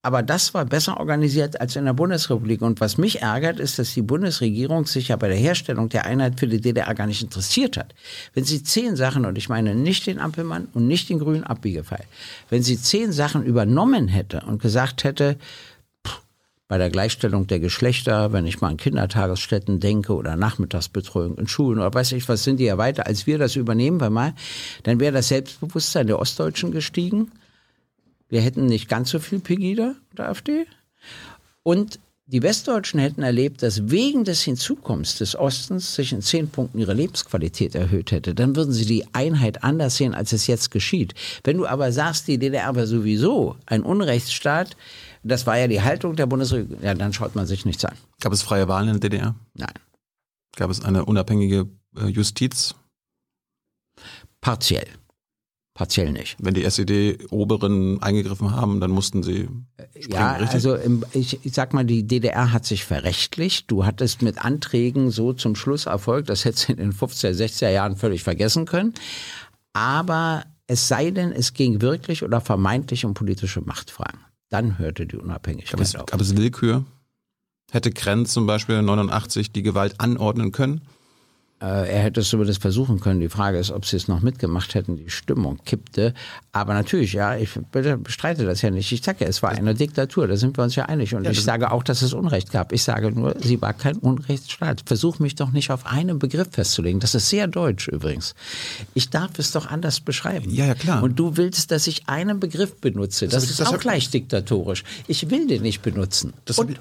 [0.00, 2.62] Aber das war besser organisiert als in der Bundesrepublik.
[2.62, 6.38] Und was mich ärgert, ist, dass die Bundesregierung sich ja bei der Herstellung der Einheit
[6.38, 7.94] für die DDR gar nicht interessiert hat.
[8.32, 12.04] Wenn sie zehn Sachen, und ich meine nicht den Ampelmann und nicht den grünen Abbiegefall,
[12.48, 15.36] wenn sie zehn Sachen übernommen hätte und gesagt hätte,
[16.68, 21.78] bei der Gleichstellung der Geschlechter, wenn ich mal an Kindertagesstätten denke oder Nachmittagsbetreuung in Schulen
[21.78, 24.34] oder weiß ich was, sind die ja weiter, als wir das übernehmen wir mal,
[24.82, 27.32] dann wäre das Selbstbewusstsein der Ostdeutschen gestiegen
[28.28, 30.66] wir hätten nicht ganz so viel Pegida der AfD.
[31.62, 31.98] Und
[32.30, 36.92] die Westdeutschen hätten erlebt, dass wegen des Hinzukommens des Ostens sich in zehn Punkten ihre
[36.92, 38.34] Lebensqualität erhöht hätte.
[38.34, 41.14] Dann würden sie die Einheit anders sehen, als es jetzt geschieht.
[41.42, 44.76] Wenn du aber sagst, die DDR war sowieso ein Unrechtsstaat,
[45.22, 47.96] das war ja die Haltung der Bundesregierung, ja, dann schaut man sich nichts an.
[48.20, 49.34] Gab es freie Wahlen in der DDR?
[49.54, 49.72] Nein.
[50.54, 51.66] Gab es eine unabhängige
[51.96, 52.74] äh, Justiz?
[54.42, 54.86] Partiell.
[55.78, 56.34] Partiell nicht.
[56.40, 59.48] Wenn die SED-Oberen eingegriffen haben, dann mussten sie
[59.92, 60.54] springen, Ja, richtig?
[60.54, 63.70] also im, ich, ich sag mal, die DDR hat sich verrechtlicht.
[63.70, 67.70] Du hattest mit Anträgen so zum Schluss Erfolg, das hättest du in den 50er, 60er
[67.70, 68.92] Jahren völlig vergessen können.
[69.72, 74.18] Aber es sei denn, es ging wirklich oder vermeintlich um politische Machtfragen.
[74.48, 76.06] Dann hörte die Unabhängigkeit gab es, auf.
[76.06, 76.84] Gab es Willkür?
[77.70, 80.80] Hätte Krenz zum Beispiel 89 die Gewalt anordnen können?
[81.60, 83.18] Äh, er hätte es zumindest versuchen können.
[83.18, 84.96] Die Frage ist, ob sie es noch mitgemacht hätten.
[84.96, 86.14] Die Stimmung kippte.
[86.52, 88.92] Aber natürlich, ja, ich bestreite das ja nicht.
[88.92, 91.14] Ich sage ja, es war eine Diktatur, da sind wir uns ja einig.
[91.16, 92.72] Und ja, ich sage auch, dass es Unrecht gab.
[92.72, 94.82] Ich sage nur, sie war kein Unrechtsstaat.
[94.86, 97.00] Versuch mich doch nicht auf einen Begriff festzulegen.
[97.00, 98.36] Das ist sehr deutsch übrigens.
[98.94, 100.50] Ich darf es doch anders beschreiben.
[100.50, 101.02] Ja, ja, klar.
[101.02, 103.26] Und du willst, dass ich einen Begriff benutze.
[103.26, 104.84] Das, das ist das auch gleich diktatorisch.
[105.08, 106.34] Ich will den nicht benutzen.
[106.44, 106.78] Das habe ich,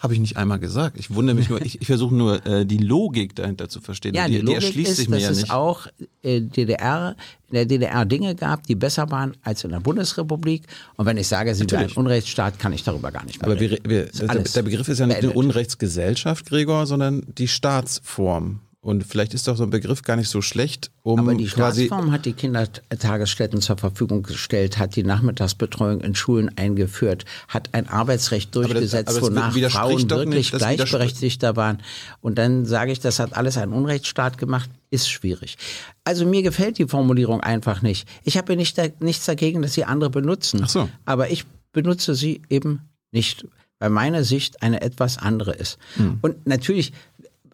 [0.00, 0.98] hab ich nicht einmal gesagt.
[0.98, 4.15] Ich wundere mich nur, ich, ich versuche nur, äh, die Logik dahinter zu verstehen.
[4.16, 5.86] Ja, die, die Logik die ist, dass ja es auch
[6.22, 7.16] äh, DDR,
[7.48, 10.62] in der DDR Dinge gab, die besser waren als in der Bundesrepublik.
[10.96, 13.60] Und wenn ich sage, sie wäre ein Unrechtsstaat, kann ich darüber gar nicht mehr Aber
[13.60, 18.60] wir, wir, der Begriff ist ja nicht eine Unrechtsgesellschaft, Gregor, sondern die Staatsform.
[18.86, 21.86] Und vielleicht ist doch so ein Begriff gar nicht so schlecht, um Aber die quasi
[21.86, 27.88] Staatsform hat die Kindertagesstätten zur Verfügung gestellt, hat die Nachmittagsbetreuung in Schulen eingeführt, hat ein
[27.88, 31.82] Arbeitsrecht durchgesetzt, aber das, aber wonach Frauen wirklich nicht, gleichberechtigter waren.
[32.20, 35.58] Und dann sage ich, das hat alles ein Unrechtsstaat gemacht, ist schwierig.
[36.04, 38.06] Also mir gefällt die Formulierung einfach nicht.
[38.22, 40.60] Ich habe nicht nichts dagegen, dass sie andere benutzen.
[40.62, 40.88] Ach so.
[41.04, 43.46] Aber ich benutze sie eben nicht
[43.78, 45.78] weil meine Sicht eine etwas andere ist.
[45.96, 46.18] Hm.
[46.22, 46.92] Und natürlich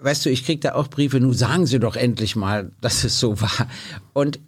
[0.02, 3.18] weißt du, ich krieg da auch Briefe, nun sagen Sie doch endlich mal, dass es
[3.18, 3.68] so war.
[4.12, 4.40] Und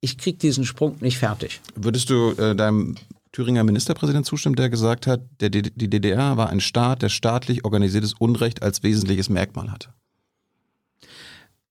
[0.00, 1.60] ich krieg diesen Sprung nicht fertig.
[1.74, 2.96] Würdest du äh, deinem
[3.32, 8.14] Thüringer Ministerpräsident zustimmen, der gesagt hat, der, die DDR war ein Staat, der staatlich organisiertes
[8.14, 9.92] Unrecht als wesentliches Merkmal hatte?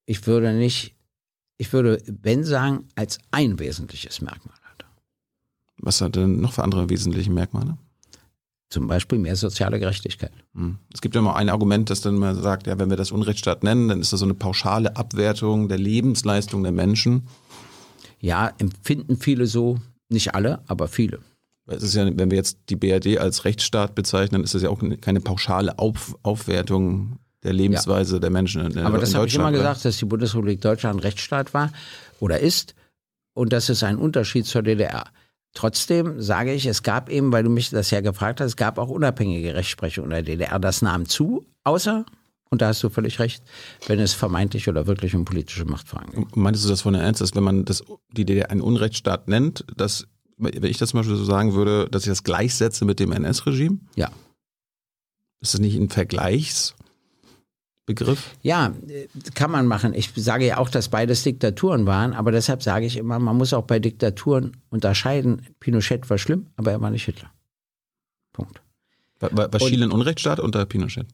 [0.05, 0.95] Ich würde nicht,
[1.57, 4.85] ich würde, wenn sagen, als ein wesentliches Merkmal hatte.
[5.77, 7.77] Was hat denn noch für andere wesentliche Merkmale?
[8.69, 10.31] Zum Beispiel mehr soziale Gerechtigkeit.
[10.53, 10.77] Hm.
[10.93, 13.63] Es gibt ja immer ein Argument, das dann mal sagt, ja, wenn wir das Unrechtsstaat
[13.63, 17.27] nennen, dann ist das so eine pauschale Abwertung der Lebensleistung der Menschen.
[18.19, 21.19] Ja, empfinden viele so, nicht alle, aber viele.
[21.65, 24.81] Es ist ja, wenn wir jetzt die BRD als Rechtsstaat bezeichnen, ist das ja auch
[25.01, 28.19] keine pauschale Auf, Aufwertung der Lebensweise ja.
[28.19, 31.71] der Menschen in, Aber das habe ich immer gesagt, dass die Bundesrepublik Deutschland Rechtsstaat war
[32.19, 32.75] oder ist
[33.33, 35.05] und das ist ein Unterschied zur DDR.
[35.53, 38.77] Trotzdem sage ich, es gab eben, weil du mich das ja gefragt hast, es gab
[38.77, 40.59] auch unabhängige Rechtsprechung in der DDR.
[40.59, 42.05] Das nahm zu, außer,
[42.49, 43.43] und da hast du völlig recht,
[43.87, 46.35] wenn es vermeintlich oder wirklich um politische Machtfragen geht.
[46.35, 49.65] Meintest du das von der Ernst, dass wenn man das, die DDR einen Unrechtsstaat nennt,
[49.75, 53.11] dass, wenn ich das zum Beispiel so sagen würde, dass ich das gleichsetze mit dem
[53.11, 53.79] NS-Regime?
[53.95, 54.11] Ja.
[55.41, 56.75] Ist das nicht ein Vergleichs?
[57.89, 58.35] Begriff?
[58.43, 58.71] Ja,
[59.33, 59.95] kann man machen.
[59.95, 63.51] Ich sage ja auch, dass beides Diktaturen waren, aber deshalb sage ich immer, man muss
[63.51, 65.47] auch bei Diktaturen unterscheiden.
[65.59, 67.31] Pinochet war schlimm, aber er war nicht Hitler.
[68.31, 68.61] Punkt.
[69.19, 71.07] War, war, war Chile ein Unrechtsstaat unter Pinochet?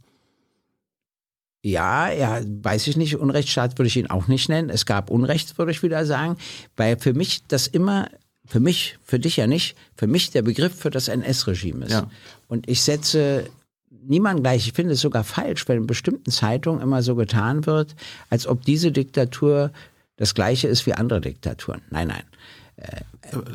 [1.63, 3.15] Ja, ja, weiß ich nicht.
[3.15, 4.69] Unrechtsstaat würde ich ihn auch nicht nennen.
[4.69, 6.35] Es gab Unrecht, würde ich wieder sagen,
[6.75, 8.09] weil für mich das immer,
[8.45, 11.93] für mich, für dich ja nicht, für mich der Begriff für das NS-Regime ist.
[11.93, 12.11] Ja.
[12.49, 13.45] Und ich setze
[14.07, 14.67] niemand gleich.
[14.67, 17.95] Ich finde es sogar falsch, wenn in bestimmten Zeitungen immer so getan wird,
[18.29, 19.71] als ob diese Diktatur
[20.17, 21.81] das gleiche ist wie andere Diktaturen.
[21.89, 22.23] Nein, nein.
[22.77, 23.01] Äh,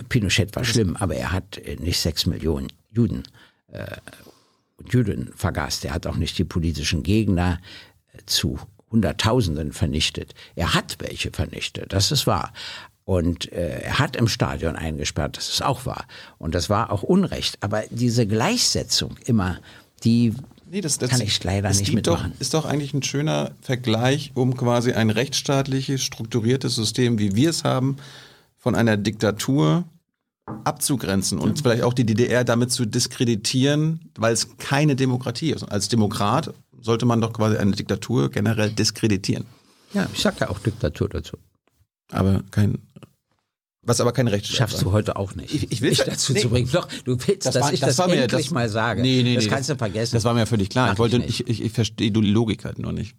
[0.08, 3.22] Pinochet war schlimm, aber er hat äh, nicht sechs Millionen Juden
[3.72, 3.96] äh,
[4.76, 5.84] und Juden vergast.
[5.84, 7.60] Er hat auch nicht die politischen Gegner
[8.12, 8.58] äh, zu
[8.90, 10.34] Hunderttausenden vernichtet.
[10.56, 12.52] Er hat welche vernichtet, das ist wahr.
[13.04, 16.06] Und äh, er hat im Stadion eingesperrt, das ist auch wahr.
[16.38, 17.58] Und das war auch Unrecht.
[17.60, 19.58] Aber diese Gleichsetzung immer
[20.04, 20.34] die
[20.68, 22.32] nee, das, das, kann ich leider nicht mitmachen.
[22.32, 27.50] Doch, ist doch eigentlich ein schöner Vergleich, um quasi ein rechtsstaatliches, strukturiertes System, wie wir
[27.50, 27.96] es haben,
[28.56, 29.84] von einer Diktatur
[30.64, 35.62] abzugrenzen und vielleicht auch die DDR damit zu diskreditieren, weil es keine Demokratie ist.
[35.64, 39.46] Als Demokrat sollte man doch quasi eine Diktatur generell diskreditieren.
[39.92, 41.36] Ja, ich sag ja auch Diktatur dazu.
[42.10, 42.78] Aber kein
[43.82, 45.54] was aber kein Rechtsstaat Schaffst du heute auch nicht.
[45.54, 46.40] Ich, ich will mich dazu nee.
[46.40, 46.68] zu bringen.
[46.70, 49.00] Doch, du willst, das dass war, ich das, das mir, endlich das, mal sage.
[49.00, 50.14] Nee, nee, das nee, kannst du vergessen.
[50.14, 50.88] Das war mir völlig klar.
[50.88, 53.16] Mach ich wollte, ich, ich, ich verstehe die Logik halt noch nicht.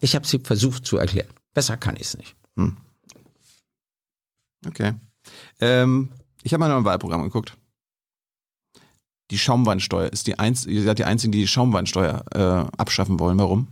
[0.00, 1.28] Ich habe sie versucht zu erklären.
[1.52, 2.34] Besser kann ich es nicht.
[2.56, 2.76] Hm.
[4.66, 4.94] Okay.
[5.60, 6.10] Ähm,
[6.42, 7.56] ich habe mal noch ein Wahlprogramm geguckt.
[9.30, 13.38] Die Schaumwandsteuer ist die einzige, ihr seid die einzigen, die die Schaumwandsteuer äh, abschaffen wollen.
[13.38, 13.68] Warum?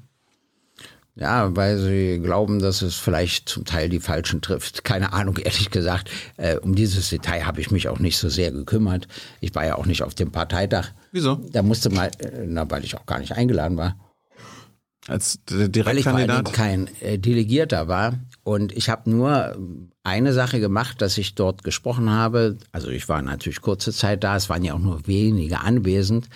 [1.15, 4.83] Ja, weil sie glauben, dass es vielleicht zum Teil die Falschen trifft.
[4.83, 6.11] Keine Ahnung, ehrlich gesagt.
[6.37, 9.09] Äh, um dieses Detail habe ich mich auch nicht so sehr gekümmert.
[9.41, 10.89] Ich war ja auch nicht auf dem Parteitag.
[11.13, 11.37] Wieso?
[11.53, 13.97] Da musste mal, äh, na, weil ich auch gar nicht eingeladen war.
[15.09, 15.87] Als Direktkandidat?
[15.87, 18.15] Weil ich allem kein äh, Delegierter war.
[18.45, 19.57] Und ich habe nur
[20.05, 22.57] eine Sache gemacht, dass ich dort gesprochen habe.
[22.73, 26.29] Also ich war natürlich kurze Zeit da, es waren ja auch nur wenige anwesend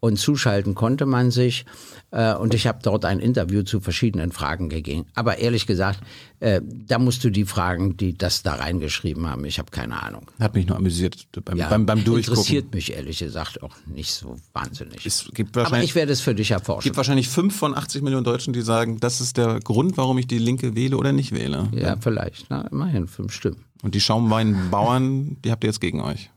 [0.00, 1.64] und zuschalten konnte man sich.
[2.10, 5.06] Äh, und ich habe dort ein Interview zu verschiedenen Fragen gegeben.
[5.14, 6.00] Aber ehrlich gesagt,
[6.40, 9.44] äh, da musst du die fragen, die das da reingeschrieben haben.
[9.44, 10.30] Ich habe keine Ahnung.
[10.38, 12.38] Hat mich nur amüsiert beim, ja, beim, beim Durchgucken.
[12.38, 15.04] Interessiert mich ehrlich gesagt auch nicht so wahnsinnig.
[15.04, 16.80] Es gibt Aber ich werde es für dich erforschen.
[16.80, 20.16] Es gibt wahrscheinlich fünf von 80 Millionen Deutschen, die sagen, das ist der Grund, warum
[20.18, 21.68] ich die Linke wähle oder nicht wähle.
[21.72, 21.96] Ja, ja.
[22.00, 22.46] vielleicht.
[22.48, 23.64] Na, immerhin fünf Stimmen.
[23.82, 26.30] Und die Schaumweinbauern, die habt ihr jetzt gegen euch.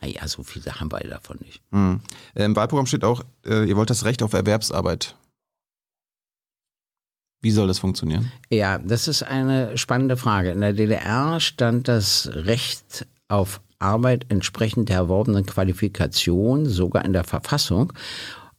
[0.00, 1.60] Naja, so viele haben wir davon nicht.
[1.72, 2.00] Hm.
[2.34, 5.16] Im Wahlprogramm steht auch, äh, ihr wollt das Recht auf Erwerbsarbeit.
[7.40, 8.32] Wie soll das funktionieren?
[8.50, 10.50] Ja, das ist eine spannende Frage.
[10.50, 17.24] In der DDR stand das Recht auf Arbeit entsprechend der erworbenen Qualifikation sogar in der
[17.24, 17.92] Verfassung.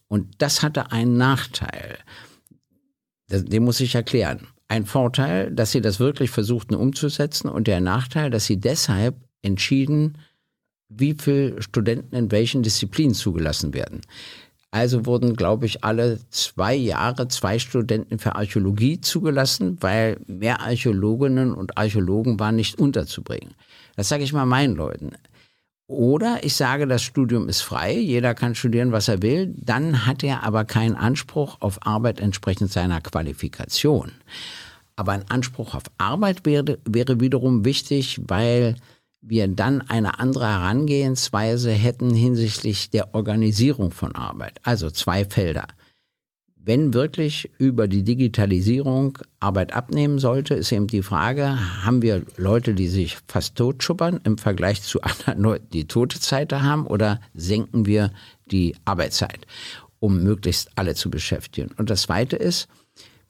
[0.07, 1.97] Und das hatte einen Nachteil.
[3.29, 4.47] Den muss ich erklären.
[4.69, 10.17] Ein Vorteil, dass sie das wirklich versuchten umzusetzen und der Nachteil, dass sie deshalb entschieden
[10.89, 14.01] wie viele Studenten in welchen Disziplinen zugelassen werden.
[14.71, 21.53] Also wurden, glaube ich, alle zwei Jahre zwei Studenten für Archäologie zugelassen, weil mehr Archäologinnen
[21.53, 23.55] und Archäologen waren nicht unterzubringen.
[23.95, 25.13] Das sage ich mal meinen Leuten.
[25.87, 30.23] Oder ich sage, das Studium ist frei, jeder kann studieren, was er will, dann hat
[30.23, 34.11] er aber keinen Anspruch auf Arbeit entsprechend seiner Qualifikation.
[34.95, 38.75] Aber ein Anspruch auf Arbeit wäre, wäre wiederum wichtig, weil
[39.21, 44.59] wir dann eine andere Herangehensweise hätten hinsichtlich der Organisierung von Arbeit.
[44.63, 45.67] Also zwei Felder.
[46.55, 52.73] Wenn wirklich über die Digitalisierung Arbeit abnehmen sollte, ist eben die Frage, haben wir Leute,
[52.73, 57.85] die sich fast totschuppern im Vergleich zu anderen Leuten, die tote Zeit haben, oder senken
[57.85, 58.11] wir
[58.51, 59.47] die Arbeitszeit,
[59.99, 61.71] um möglichst alle zu beschäftigen?
[61.77, 62.67] Und das Zweite ist,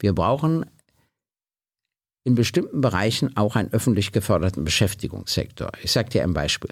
[0.00, 0.66] wir brauchen
[2.30, 5.72] in bestimmten Bereichen auch einen öffentlich geförderten Beschäftigungssektor.
[5.82, 6.70] Ich sage dir ein Beispiel.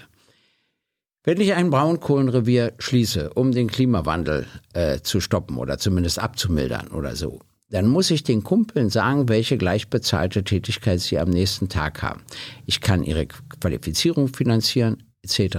[1.23, 7.15] Wenn ich ein Braunkohlenrevier schließe, um den Klimawandel äh, zu stoppen oder zumindest abzumildern oder
[7.15, 12.21] so, dann muss ich den Kumpeln sagen, welche gleichbezahlte Tätigkeit sie am nächsten Tag haben.
[12.65, 15.57] Ich kann ihre Qualifizierung finanzieren, etc.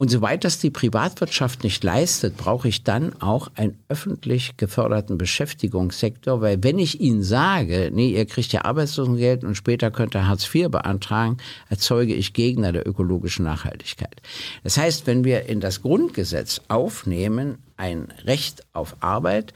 [0.00, 6.40] Und soweit das die Privatwirtschaft nicht leistet, brauche ich dann auch einen öffentlich geförderten Beschäftigungssektor,
[6.40, 10.54] weil wenn ich Ihnen sage, nee, ihr kriegt ja Arbeitslosengeld und später könnt ihr Hartz
[10.54, 11.36] IV beantragen,
[11.68, 14.22] erzeuge ich Gegner der ökologischen Nachhaltigkeit.
[14.64, 19.52] Das heißt, wenn wir in das Grundgesetz aufnehmen, ein Recht auf Arbeit,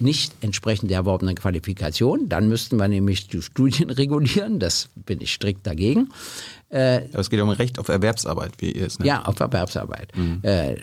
[0.00, 2.28] nicht entsprechend der erworbenen Qualifikation.
[2.28, 4.58] Dann müssten wir nämlich die Studien regulieren.
[4.58, 6.08] Das bin ich strikt dagegen.
[6.70, 9.06] Äh, Aber es geht um Recht auf Erwerbsarbeit, wie ihr es nennt.
[9.06, 10.14] Ja, auf Erwerbsarbeit.
[10.14, 10.40] Mhm.
[10.42, 10.76] Äh,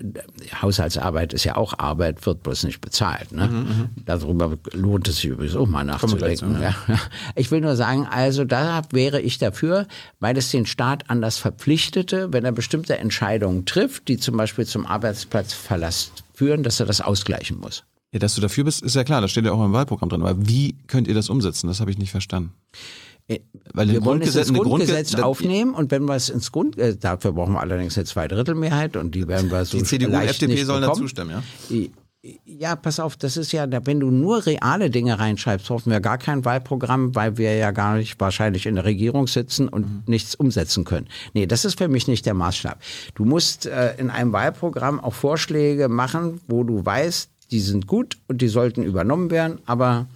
[0.62, 3.32] Haushaltsarbeit ist ja auch Arbeit, wird bloß nicht bezahlt.
[3.32, 3.48] Ne?
[3.48, 3.90] Mhm, mhm.
[4.06, 6.62] Darüber lohnt es sich übrigens auch mal nachzudenken.
[6.62, 6.76] Ja.
[7.36, 9.88] Ich will nur sagen, also da wäre ich dafür,
[10.20, 14.86] weil es den Staat anders verpflichtete, wenn er bestimmte Entscheidungen trifft, die zum Beispiel zum
[14.86, 17.84] Arbeitsplatzverlass führen, dass er das ausgleichen muss.
[18.12, 20.22] Ja, dass du dafür bist, ist ja klar, das steht ja auch im Wahlprogramm drin.
[20.22, 21.68] Aber wie könnt ihr das umsetzen?
[21.68, 22.54] Das habe ich nicht verstanden.
[23.28, 23.40] Äh,
[23.74, 26.96] weil wir wollen es ins Grundgesetz Grundge aufnehmen und wenn wir es ins Grund, äh,
[26.96, 30.64] dafür brauchen wir allerdings eine Zweidrittelmehrheit und die werden wir so Die CDU und FDP
[30.64, 31.90] sollen dazu zustimmen, ja?
[32.44, 36.18] Ja, pass auf, das ist ja, wenn du nur reale Dinge reinschreibst, brauchen wir gar
[36.18, 40.04] kein Wahlprogramm, weil wir ja gar nicht wahrscheinlich in der Regierung sitzen und mhm.
[40.08, 41.08] nichts umsetzen können.
[41.34, 42.80] Nee, das ist für mich nicht der Maßstab.
[43.14, 48.18] Du musst äh, in einem Wahlprogramm auch Vorschläge machen, wo du weißt, die sind gut
[48.28, 50.08] und die sollten übernommen werden, aber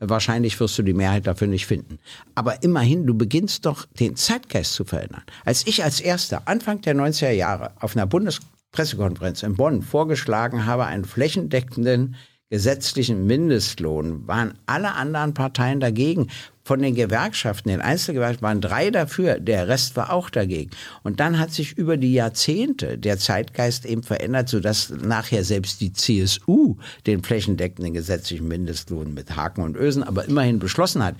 [0.00, 1.98] Wahrscheinlich wirst du die Mehrheit dafür nicht finden.
[2.34, 5.22] Aber immerhin, du beginnst doch den Zeitgeist zu verändern.
[5.44, 10.86] Als ich als erster Anfang der 90er Jahre auf einer Bundespressekonferenz in Bonn vorgeschlagen habe,
[10.86, 12.16] einen flächendeckenden
[12.50, 16.28] gesetzlichen Mindestlohn waren alle anderen Parteien dagegen.
[16.64, 20.70] Von den Gewerkschaften, den Einzelgewerkschaften waren drei dafür, der Rest war auch dagegen.
[21.02, 25.92] Und dann hat sich über die Jahrzehnte der Zeitgeist eben verändert, sodass nachher selbst die
[25.92, 31.14] CSU den flächendeckenden gesetzlichen Mindestlohn mit Haken und Ösen aber immerhin beschlossen hat.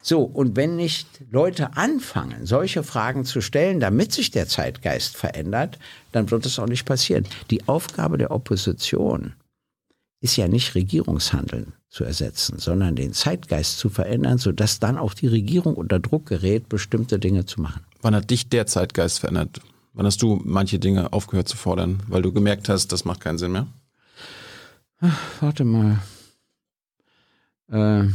[0.00, 5.80] So, und wenn nicht Leute anfangen, solche Fragen zu stellen, damit sich der Zeitgeist verändert,
[6.12, 7.24] dann wird es auch nicht passieren.
[7.50, 9.34] Die Aufgabe der Opposition
[10.26, 15.28] ist ja nicht Regierungshandeln zu ersetzen, sondern den Zeitgeist zu verändern, sodass dann auch die
[15.28, 17.84] Regierung unter Druck gerät, bestimmte Dinge zu machen.
[18.02, 19.60] Wann hat dich der Zeitgeist verändert?
[19.92, 23.38] Wann hast du manche Dinge aufgehört zu fordern, weil du gemerkt hast, das macht keinen
[23.38, 23.68] Sinn mehr?
[25.00, 26.00] Ach, warte mal.
[27.70, 28.08] Äh,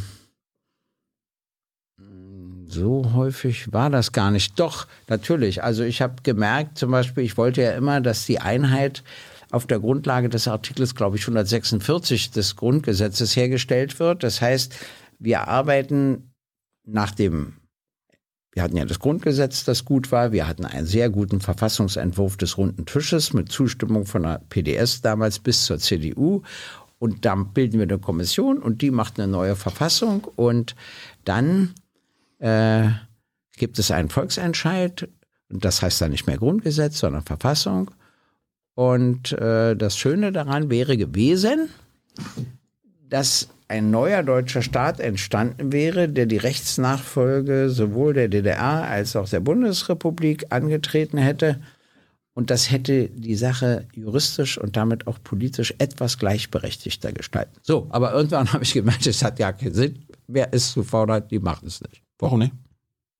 [2.67, 4.59] so häufig war das gar nicht.
[4.59, 5.63] Doch, natürlich.
[5.63, 9.01] Also ich habe gemerkt, zum Beispiel, ich wollte ja immer, dass die Einheit
[9.51, 14.23] auf der Grundlage des Artikels, glaube ich, 146 des Grundgesetzes hergestellt wird.
[14.23, 14.73] Das heißt,
[15.19, 16.33] wir arbeiten
[16.83, 17.53] nach dem,
[18.53, 20.31] wir hatten ja das Grundgesetz, das gut war.
[20.31, 25.39] Wir hatten einen sehr guten Verfassungsentwurf des runden Tisches mit Zustimmung von der PDS damals
[25.39, 26.41] bis zur CDU.
[26.97, 30.75] Und dann bilden wir eine Kommission und die macht eine neue Verfassung und
[31.25, 31.73] dann
[32.39, 32.89] äh,
[33.57, 35.09] gibt es einen Volksentscheid.
[35.49, 37.91] Das heißt dann nicht mehr Grundgesetz, sondern Verfassung.
[38.81, 41.69] Und äh, das Schöne daran wäre gewesen,
[43.07, 49.29] dass ein neuer deutscher Staat entstanden wäre, der die Rechtsnachfolge sowohl der DDR als auch
[49.29, 51.61] der Bundesrepublik angetreten hätte.
[52.33, 57.59] Und das hätte die Sache juristisch und damit auch politisch etwas gleichberechtigter gestalten.
[57.61, 60.05] So, aber irgendwann habe ich gemerkt, es hat ja keinen Sinn.
[60.25, 62.01] Wer es zufordert, die machen es nicht.
[62.17, 62.53] Warum nicht?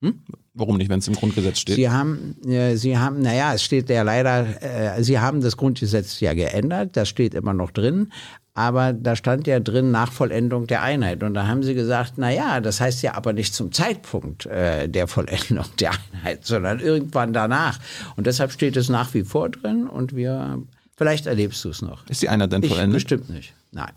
[0.01, 0.23] Hm?
[0.53, 1.75] Warum nicht, wenn es im Grundgesetz steht?
[1.75, 6.19] Sie haben, äh, Sie haben, naja, es steht ja leider, äh, Sie haben das Grundgesetz
[6.19, 8.11] ja geändert, das steht immer noch drin,
[8.53, 11.23] aber da stand ja drin nach Vollendung der Einheit.
[11.23, 15.07] Und da haben Sie gesagt, naja, das heißt ja aber nicht zum Zeitpunkt äh, der
[15.07, 17.79] Vollendung der Einheit, sondern irgendwann danach.
[18.17, 20.61] Und deshalb steht es nach wie vor drin und wir,
[20.97, 22.05] vielleicht erlebst du es noch.
[22.09, 22.97] Ist die Einheit denn vollendet?
[22.97, 23.93] Ich, bestimmt nicht, nein.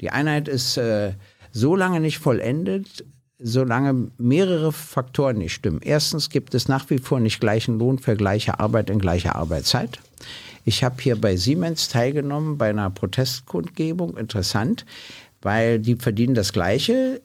[0.00, 1.14] Die Einheit ist äh,
[1.50, 3.04] so lange nicht vollendet,
[3.42, 5.80] solange mehrere Faktoren nicht stimmen.
[5.82, 9.98] Erstens gibt es nach wie vor nicht gleichen Lohn für gleiche Arbeit in gleicher Arbeitszeit.
[10.64, 14.16] Ich habe hier bei Siemens teilgenommen bei einer Protestkundgebung.
[14.16, 14.86] Interessant,
[15.40, 17.20] weil die verdienen das Gleiche.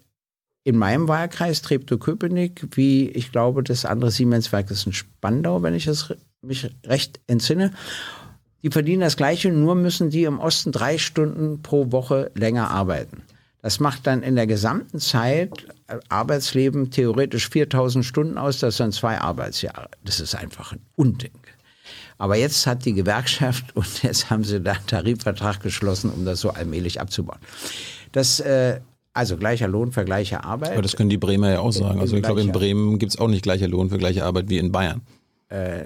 [0.63, 5.87] In meinem Wahlkreis Treptow-Köpenick, wie ich glaube, das andere Siemens-Werk ist in Spandau, wenn ich
[5.87, 7.73] es mich recht entsinne.
[8.63, 13.21] Die verdienen das Gleiche, nur müssen die im Osten drei Stunden pro Woche länger arbeiten.
[13.67, 18.93] Das macht dann in der gesamten Zeit äh, Arbeitsleben theoretisch 4000 Stunden aus, das sind
[18.93, 19.89] zwei Arbeitsjahre.
[20.05, 21.37] Das ist einfach ein Unding.
[22.17, 26.39] Aber jetzt hat die Gewerkschaft und jetzt haben sie da einen Tarifvertrag geschlossen, um das
[26.39, 27.39] so allmählich abzubauen.
[28.13, 28.79] Das, äh,
[29.11, 30.71] also gleicher Lohn für gleiche Arbeit.
[30.71, 31.99] Aber das können die Bremer ja auch sagen.
[31.99, 34.59] Also ich glaube, in Bremen gibt es auch nicht gleicher Lohn für gleiche Arbeit wie
[34.59, 35.01] in Bayern.
[35.49, 35.83] Äh,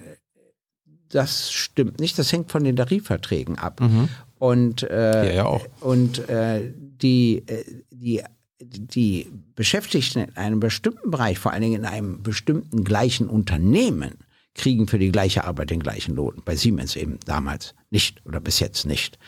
[1.10, 2.20] das stimmt nicht.
[2.20, 3.82] Das hängt von den Tarifverträgen ab.
[3.82, 4.08] Mhm.
[4.41, 5.68] Und, äh, ja, ja auch.
[5.81, 8.23] und äh, die, äh, die,
[8.59, 14.15] die Beschäftigten in einem bestimmten Bereich, vor allen Dingen in einem bestimmten gleichen Unternehmen,
[14.55, 16.41] kriegen für die gleiche Arbeit den gleichen Lohn.
[16.43, 19.19] Bei Siemens eben damals nicht oder bis jetzt nicht.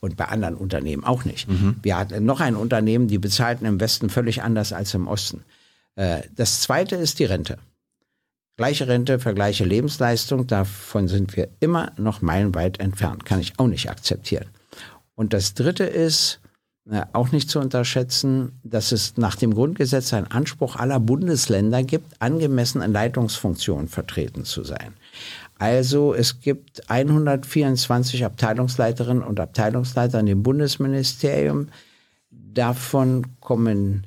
[0.00, 1.48] Und bei anderen Unternehmen auch nicht.
[1.48, 1.76] Mhm.
[1.80, 5.44] Wir hatten noch ein Unternehmen, die bezahlten im Westen völlig anders als im Osten.
[5.94, 7.56] Äh, das zweite ist die Rente.
[8.58, 13.24] Gleiche Rente für gleiche Lebensleistung, davon sind wir immer noch meilenweit entfernt.
[13.24, 14.44] Kann ich auch nicht akzeptieren.
[15.18, 16.38] Und das dritte ist,
[17.12, 22.82] auch nicht zu unterschätzen, dass es nach dem Grundgesetz einen Anspruch aller Bundesländer gibt, angemessen
[22.82, 24.94] in Leitungsfunktionen vertreten zu sein.
[25.58, 31.66] Also es gibt 124 Abteilungsleiterinnen und Abteilungsleiter in dem Bundesministerium.
[32.30, 34.06] Davon kommen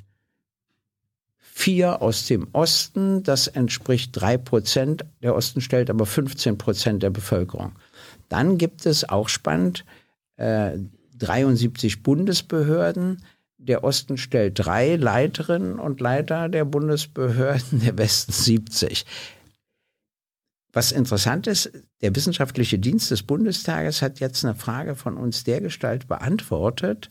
[1.36, 3.22] vier aus dem Osten.
[3.22, 5.04] Das entspricht drei Prozent.
[5.22, 7.72] Der Osten stellt aber 15 Prozent der Bevölkerung.
[8.30, 9.84] Dann gibt es auch spannend
[10.38, 10.78] äh,
[11.22, 13.22] 73 Bundesbehörden.
[13.58, 19.06] Der Osten stellt drei Leiterinnen und Leiter der Bundesbehörden, der Westen 70.
[20.72, 21.70] Was interessant ist,
[22.00, 27.08] der wissenschaftliche Dienst des Bundestages hat jetzt eine Frage von uns dergestalt beantwortet,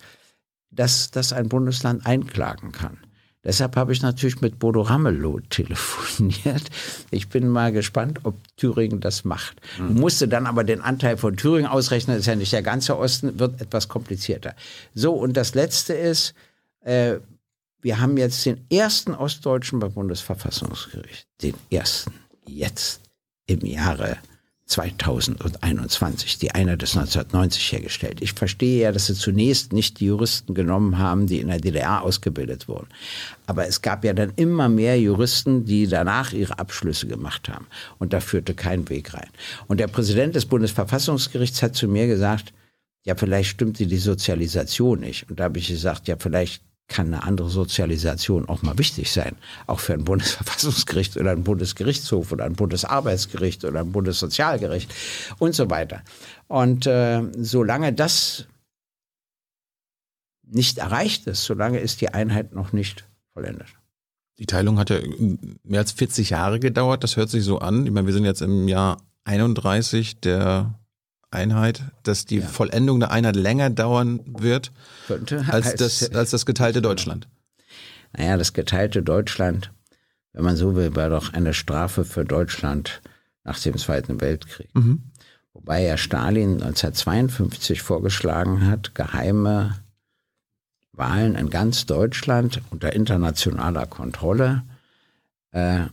[0.71, 2.97] dass das ein Bundesland einklagen kann.
[3.43, 6.63] Deshalb habe ich natürlich mit Bodo Ramelow telefoniert.
[7.09, 9.59] Ich bin mal gespannt, ob Thüringen das macht.
[9.79, 9.99] Mhm.
[9.99, 13.39] Musste dann aber den Anteil von Thüringen ausrechnen, das ist ja nicht der ganze Osten,
[13.39, 14.55] wird etwas komplizierter.
[14.93, 16.33] So, und das Letzte ist,
[16.81, 17.15] äh,
[17.81, 21.27] wir haben jetzt den ersten Ostdeutschen beim Bundesverfassungsgericht.
[21.41, 22.13] Den ersten.
[22.45, 23.01] Jetzt
[23.47, 24.17] im Jahre
[24.71, 28.21] 2021, die Einheit ist 1990 hergestellt.
[28.21, 32.01] Ich verstehe ja, dass sie zunächst nicht die Juristen genommen haben, die in der DDR
[32.01, 32.87] ausgebildet wurden.
[33.47, 37.67] Aber es gab ja dann immer mehr Juristen, die danach ihre Abschlüsse gemacht haben.
[37.99, 39.29] Und da führte kein Weg rein.
[39.67, 42.53] Und der Präsident des Bundesverfassungsgerichts hat zu mir gesagt,
[43.03, 45.29] ja, vielleicht stimmte die Sozialisation nicht.
[45.29, 49.35] Und da habe ich gesagt, ja, vielleicht kann eine andere Sozialisation auch mal wichtig sein.
[49.65, 54.93] Auch für ein Bundesverfassungsgericht oder ein Bundesgerichtshof oder ein Bundesarbeitsgericht oder ein Bundessozialgericht
[55.39, 56.03] und so weiter.
[56.47, 58.45] Und äh, solange das
[60.43, 63.67] nicht erreicht ist, solange ist die Einheit noch nicht vollendet.
[64.37, 64.99] Die Teilung hat ja
[65.63, 67.03] mehr als 40 Jahre gedauert.
[67.03, 67.85] Das hört sich so an.
[67.85, 70.73] Ich meine, wir sind jetzt im Jahr 31 der
[71.31, 72.47] Einheit, dass die ja.
[72.47, 74.71] Vollendung der Einheit länger dauern wird
[75.07, 77.27] Könnte, als, das, als das geteilte Deutschland.
[78.15, 79.71] Naja, das geteilte Deutschland,
[80.33, 83.01] wenn man so will, war doch eine Strafe für Deutschland
[83.43, 84.69] nach dem Zweiten Weltkrieg.
[84.75, 85.03] Mhm.
[85.53, 89.75] Wobei ja Stalin 1952 vorgeschlagen hat, geheime
[90.93, 94.63] Wahlen in ganz Deutschland unter internationaler Kontrolle.
[95.51, 95.85] Äh,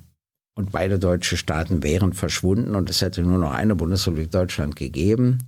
[0.58, 5.38] und beide deutsche Staaten wären verschwunden und es hätte nur noch eine Bundesrepublik Deutschland gegeben.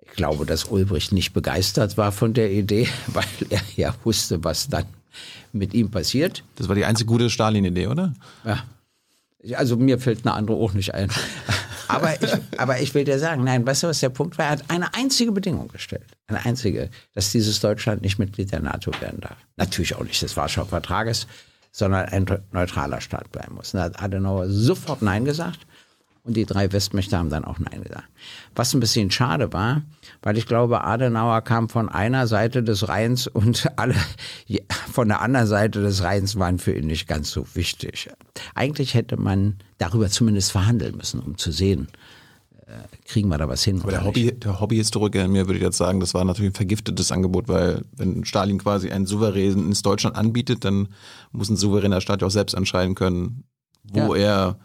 [0.00, 4.68] Ich glaube, dass Ulbricht nicht begeistert war von der Idee, weil er ja wusste, was
[4.68, 4.84] dann
[5.52, 6.44] mit ihm passiert.
[6.54, 8.14] Das war die einzige gute Stalin-Idee, oder?
[8.44, 8.62] Ja.
[9.56, 11.10] Also mir fällt eine andere auch nicht ein.
[11.88, 14.44] aber, ich, aber ich will dir sagen, nein, weißt du, was der Punkt war?
[14.46, 16.06] Er hat eine einzige Bedingung gestellt.
[16.28, 19.38] Eine einzige, dass dieses Deutschland nicht Mitglied der NATO werden darf.
[19.56, 21.26] Natürlich auch nicht des Warschauer Vertrages
[21.76, 23.72] sondern ein neutraler Staat bleiben muss.
[23.72, 25.66] da hat Adenauer sofort Nein gesagt
[26.24, 28.08] und die drei Westmächte haben dann auch Nein gesagt.
[28.54, 29.82] Was ein bisschen schade war,
[30.22, 33.94] weil ich glaube, Adenauer kam von einer Seite des Rheins und alle
[34.90, 38.08] von der anderen Seite des Rheins waren für ihn nicht ganz so wichtig.
[38.54, 41.88] Eigentlich hätte man darüber zumindest verhandeln müssen, um zu sehen,
[43.04, 43.80] kriegen wir da was hin.
[43.80, 47.12] Aber der, Hobby, der Hobbyhistoriker in mir würde jetzt sagen, das war natürlich ein vergiftetes
[47.12, 50.88] Angebot, weil wenn Stalin quasi einen Souverän ins Deutschland anbietet, dann
[51.30, 53.44] muss ein souveräner Staat ja auch selbst entscheiden können,
[53.84, 54.22] wo ja.
[54.24, 54.58] er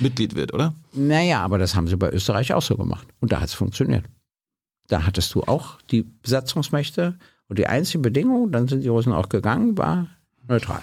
[0.00, 0.74] Mitglied wird, oder?
[0.92, 3.06] Naja, aber das haben sie bei Österreich auch so gemacht.
[3.20, 4.04] Und da hat es funktioniert.
[4.88, 7.16] Da hattest du auch die Besatzungsmächte
[7.48, 10.08] und die einzige Bedingung, dann sind die Russen auch gegangen, war
[10.48, 10.82] neutral.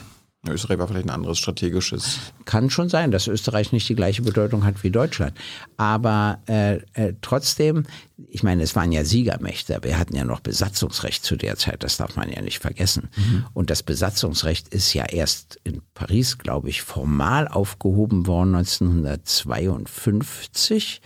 [0.51, 2.19] Österreich war vielleicht ein anderes strategisches.
[2.45, 5.33] Kann schon sein, dass Österreich nicht die gleiche Bedeutung hat wie Deutschland.
[5.77, 7.85] Aber äh, äh, trotzdem,
[8.29, 11.97] ich meine, es waren ja Siegermächte, wir hatten ja noch Besatzungsrecht zu der Zeit, das
[11.97, 13.09] darf man ja nicht vergessen.
[13.15, 13.45] Mhm.
[13.53, 21.01] Und das Besatzungsrecht ist ja erst in Paris, glaube ich, formal aufgehoben worden 1952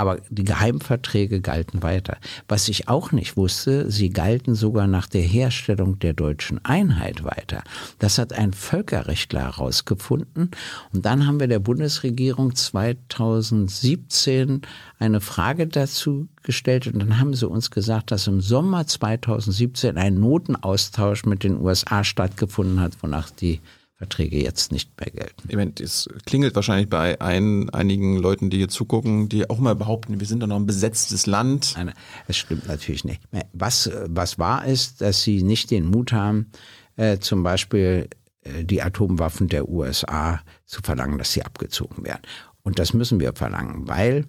[0.00, 2.16] aber die Geheimverträge galten weiter.
[2.48, 7.62] Was ich auch nicht wusste, sie galten sogar nach der Herstellung der deutschen Einheit weiter.
[7.98, 10.52] Das hat ein Völkerrechtler herausgefunden.
[10.94, 14.62] Und dann haben wir der Bundesregierung 2017
[14.98, 16.86] eine Frage dazu gestellt.
[16.86, 22.04] Und dann haben sie uns gesagt, dass im Sommer 2017 ein Notenaustausch mit den USA
[22.04, 23.60] stattgefunden hat, wonach die
[24.00, 25.42] Verträge jetzt nicht mehr gelten.
[25.46, 29.74] Ich meine, es klingelt wahrscheinlich bei ein, einigen Leuten, die hier zugucken, die auch mal
[29.74, 31.74] behaupten, wir sind doch noch ein besetztes Land.
[31.76, 31.92] Nein,
[32.26, 33.20] es stimmt natürlich nicht.
[33.52, 36.50] Was, was wahr ist, dass sie nicht den Mut haben,
[36.96, 38.08] äh, zum Beispiel
[38.40, 42.22] äh, die Atomwaffen der USA zu verlangen, dass sie abgezogen werden.
[42.62, 44.24] Und das müssen wir verlangen, weil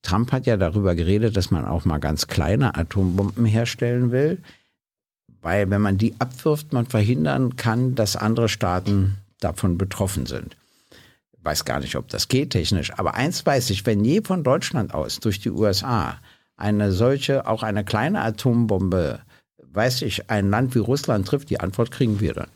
[0.00, 4.40] Trump hat ja darüber geredet, dass man auch mal ganz kleine Atombomben herstellen will.
[5.42, 10.56] Weil wenn man die abwirft, man verhindern kann, dass andere Staaten davon betroffen sind.
[11.32, 14.44] Ich weiß gar nicht, ob das geht technisch, aber eins weiß ich, wenn je von
[14.44, 16.18] Deutschland aus durch die USA
[16.56, 19.20] eine solche, auch eine kleine Atombombe,
[19.72, 22.48] weiß ich, ein Land wie Russland trifft, die Antwort kriegen wir dann.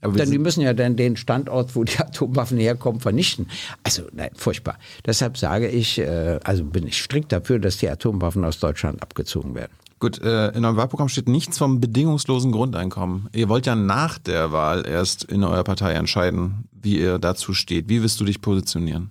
[0.00, 3.48] Aber Denn die müssen ja dann den Standort, wo die Atomwaffen herkommen, vernichten.
[3.84, 4.78] Also, nein, furchtbar.
[5.06, 9.54] Deshalb sage ich, äh, also bin ich strikt dafür, dass die Atomwaffen aus Deutschland abgezogen
[9.54, 9.72] werden.
[10.00, 13.28] Gut, äh, in eurem Wahlprogramm steht nichts vom bedingungslosen Grundeinkommen.
[13.34, 17.90] Ihr wollt ja nach der Wahl erst in eurer Partei entscheiden, wie ihr dazu steht.
[17.90, 19.10] Wie wirst du dich positionieren?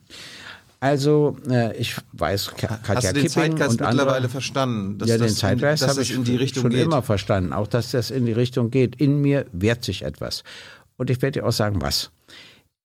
[0.79, 4.97] Also, äh, ich weiß, Katja Hast du den Kipping Zeitgeist und mittlerweile andere, verstanden?
[5.05, 6.85] ja, den Zeitgeist habe ich in die Richtung schon geht.
[6.85, 7.53] immer verstanden.
[7.53, 8.95] Auch, dass das in die Richtung geht.
[8.95, 10.43] In mir wehrt sich etwas.
[10.97, 12.09] Und ich werde dir auch sagen, was.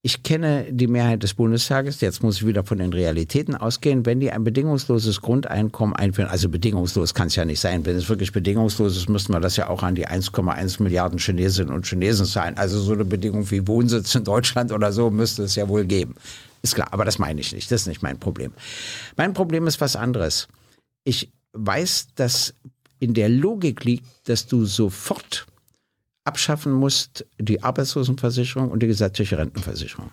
[0.06, 4.20] Ich kenne die Mehrheit des Bundestages, jetzt muss ich wieder von den Realitäten ausgehen, wenn
[4.20, 8.31] die ein bedingungsloses Grundeinkommen einführen, also bedingungslos kann es ja nicht sein, wenn es wirklich
[8.31, 12.59] bedingungslos ist, müssten wir das ja auch an die 1,1 Milliarden Chinesinnen und Chinesen zahlen.
[12.59, 16.16] Also so eine Bedingung wie Wohnsitz in Deutschland oder so müsste es ja wohl geben.
[16.60, 18.52] Ist klar, aber das meine ich nicht, das ist nicht mein Problem.
[19.16, 20.48] Mein Problem ist was anderes.
[21.05, 22.52] Ich weiß, dass
[22.98, 25.47] in der Logik liegt, dass du sofort
[26.25, 30.11] abschaffen musst, die Arbeitslosenversicherung und die gesetzliche Rentenversicherung.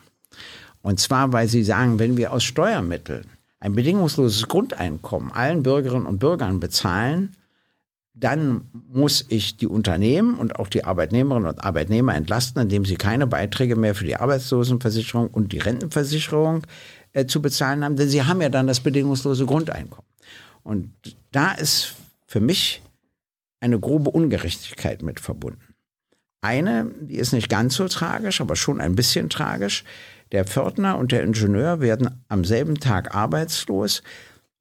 [0.81, 3.25] Und zwar, weil sie sagen, wenn wir aus Steuermitteln
[3.59, 7.35] ein bedingungsloses Grundeinkommen allen Bürgerinnen und Bürgern bezahlen,
[8.13, 13.25] dann muss ich die Unternehmen und auch die Arbeitnehmerinnen und Arbeitnehmer entlasten, indem sie keine
[13.25, 16.63] Beiträge mehr für die Arbeitslosenversicherung und die Rentenversicherung
[17.13, 20.05] äh, zu bezahlen haben, denn sie haben ja dann das bedingungslose Grundeinkommen.
[20.63, 20.91] Und
[21.31, 21.95] da ist
[22.27, 22.81] für mich
[23.59, 25.70] eine grobe Ungerechtigkeit mit verbunden.
[26.41, 29.83] Eine, die ist nicht ganz so tragisch, aber schon ein bisschen tragisch.
[30.31, 34.01] Der Pförtner und der Ingenieur werden am selben Tag arbeitslos,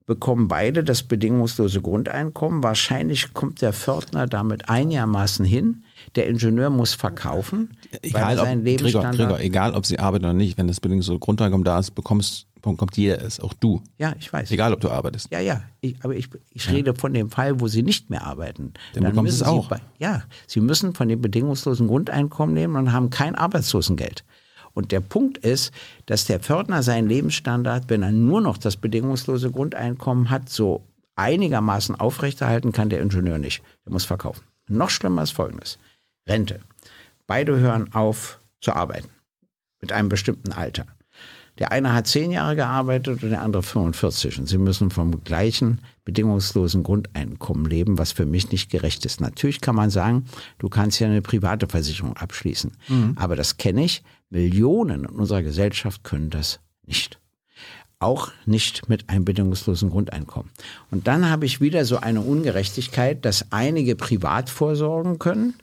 [0.04, 2.62] bekommen beide das bedingungslose Grundeinkommen.
[2.62, 5.84] Wahrscheinlich kommt der Pförtner damit einigermaßen hin.
[6.16, 9.16] Der Ingenieur muss verkaufen, egal, weil seinen ob.
[9.16, 12.46] Gregor, Gregor, egal, ob sie arbeiten oder nicht, wenn das bedingungslose Grundeinkommen da ist, bekommst
[12.60, 13.82] kommt jeder es, auch du.
[13.98, 14.50] Ja, ich weiß.
[14.50, 15.30] Egal, ob du arbeitest.
[15.30, 15.62] Ja, ja.
[15.80, 16.72] Ich, aber ich, ich ja.
[16.72, 18.74] rede von dem Fall, wo sie nicht mehr arbeiten.
[18.94, 19.68] Dann, Dann bekommen sie es auch.
[19.68, 24.24] Bei, ja, sie müssen von dem bedingungslosen Grundeinkommen nehmen und haben kein Arbeitslosengeld.
[24.72, 25.72] Und der Punkt ist,
[26.06, 30.84] dass der Pförtner seinen Lebensstandard, wenn er nur noch das bedingungslose Grundeinkommen hat, so
[31.16, 33.62] einigermaßen aufrechterhalten kann der Ingenieur nicht.
[33.84, 34.44] Der muss verkaufen.
[34.68, 35.78] Noch schlimmer ist Folgendes.
[36.28, 36.60] Rente.
[37.26, 39.08] Beide hören auf zu arbeiten.
[39.80, 40.86] Mit einem bestimmten Alter.
[41.60, 44.38] Der eine hat zehn Jahre gearbeitet und der andere 45.
[44.38, 49.20] Und sie müssen vom gleichen bedingungslosen Grundeinkommen leben, was für mich nicht gerecht ist.
[49.20, 50.24] Natürlich kann man sagen,
[50.58, 52.72] du kannst ja eine private Versicherung abschließen.
[52.88, 53.12] Mhm.
[53.16, 54.02] Aber das kenne ich.
[54.30, 57.20] Millionen in unserer Gesellschaft können das nicht.
[57.98, 60.50] Auch nicht mit einem bedingungslosen Grundeinkommen.
[60.90, 65.54] Und dann habe ich wieder so eine Ungerechtigkeit, dass einige privat vorsorgen können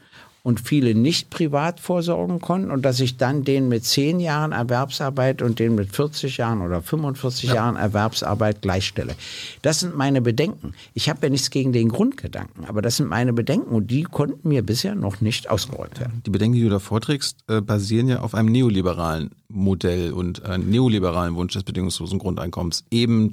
[0.48, 5.42] und viele nicht privat vorsorgen konnten und dass ich dann den mit zehn Jahren Erwerbsarbeit
[5.42, 7.56] und den mit 40 Jahren oder 45 ja.
[7.56, 9.14] Jahren Erwerbsarbeit gleichstelle.
[9.62, 10.74] Das sind meine Bedenken.
[10.94, 14.48] Ich habe ja nichts gegen den Grundgedanken, aber das sind meine Bedenken und die konnten
[14.48, 16.22] mir bisher noch nicht ausgeräumt werden.
[16.26, 20.70] Die Bedenken, die du da vorträgst, äh, basieren ja auf einem neoliberalen Modell und einem
[20.70, 23.32] neoliberalen Wunsch des bedingungslosen Grundeinkommens, eben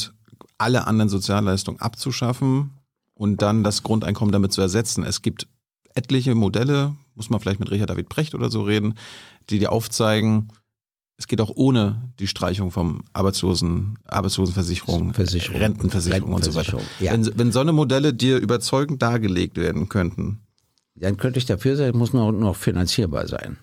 [0.58, 2.72] alle anderen Sozialleistungen abzuschaffen
[3.14, 5.04] und dann das Grundeinkommen damit zu ersetzen.
[5.04, 5.46] Es gibt
[5.94, 8.94] etliche Modelle, muss man vielleicht mit Richard David Brecht oder so reden,
[9.50, 10.48] die dir aufzeigen,
[11.16, 16.80] es geht auch ohne die Streichung vom Arbeitslosen, Arbeitslosenversicherung, Versicherung, Rentenversicherung, und so weiter.
[16.98, 17.12] Ja.
[17.12, 20.40] Wenn, wenn so eine Modelle dir überzeugend dargelegt werden könnten.
[20.96, 23.58] Dann könnte ich dafür sein, muss nur noch finanzierbar sein.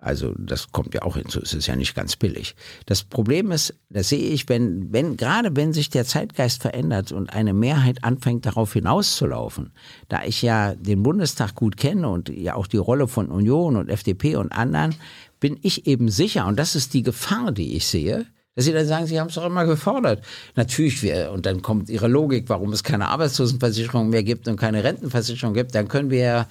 [0.00, 2.56] Also das kommt ja auch hinzu, es ist ja nicht ganz billig.
[2.86, 7.32] Das Problem ist, das sehe ich, wenn, wenn, gerade wenn sich der Zeitgeist verändert und
[7.34, 9.72] eine Mehrheit anfängt darauf hinauszulaufen,
[10.08, 13.90] da ich ja den Bundestag gut kenne und ja auch die Rolle von Union und
[13.90, 14.94] FDP und anderen,
[15.38, 18.86] bin ich eben sicher, und das ist die Gefahr, die ich sehe, dass sie dann
[18.86, 20.24] sagen, sie haben es doch immer gefordert.
[20.56, 24.82] Natürlich, wir, und dann kommt ihre Logik, warum es keine Arbeitslosenversicherung mehr gibt und keine
[24.82, 26.48] Rentenversicherung gibt, dann können wir ja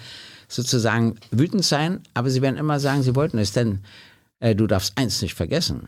[0.50, 3.80] sozusagen wütend sein, aber sie werden immer sagen, sie wollten es, denn
[4.40, 5.88] äh, du darfst eins nicht vergessen.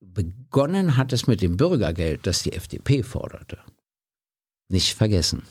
[0.00, 3.58] Begonnen hat es mit dem Bürgergeld, das die FDP forderte.
[4.68, 5.42] Nicht vergessen.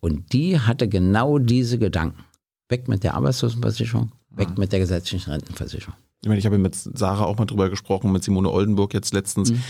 [0.00, 2.24] Und die hatte genau diese Gedanken.
[2.68, 4.58] Weg mit der Arbeitslosenversicherung, weg mhm.
[4.58, 5.94] mit der gesetzlichen Rentenversicherung.
[6.22, 9.52] Ich meine, ich habe mit Sarah auch mal drüber gesprochen, mit Simone Oldenburg jetzt letztens.
[9.52, 9.62] Mhm.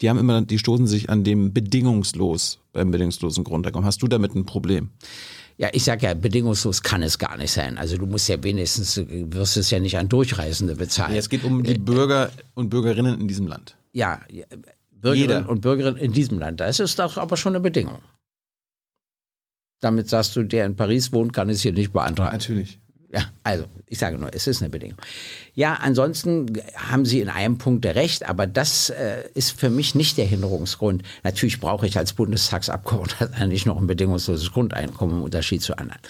[0.00, 3.86] Die haben immer, die stoßen sich an dem bedingungslos beim bedingungslosen Grundeinkommen.
[3.86, 4.90] Hast du damit ein Problem?
[5.58, 7.78] Ja, ich sage ja, bedingungslos kann es gar nicht sein.
[7.78, 11.12] Also du musst ja wenigstens, wirst es ja nicht an Durchreisende bezahlen.
[11.14, 13.76] Ja, es geht um die äh, Bürger und Bürgerinnen in diesem Land.
[13.92, 14.20] Ja,
[14.90, 15.48] Bürgerinnen Jeder.
[15.48, 16.60] und Bürgerinnen in diesem Land.
[16.60, 18.00] Das ist doch aber schon eine Bedingung.
[19.80, 22.36] Damit sagst du, der in Paris wohnt, kann es hier nicht beantragen.
[22.36, 22.78] Natürlich.
[23.12, 24.98] Ja, also ich sage nur, es ist eine Bedingung.
[25.54, 30.18] Ja, ansonsten haben Sie in einem Punkt recht, aber das äh, ist für mich nicht
[30.18, 31.02] der Hinderungsgrund.
[31.22, 36.00] Natürlich brauche ich als Bundestagsabgeordneter nicht noch ein bedingungsloses Grundeinkommen im Unterschied zu anderen.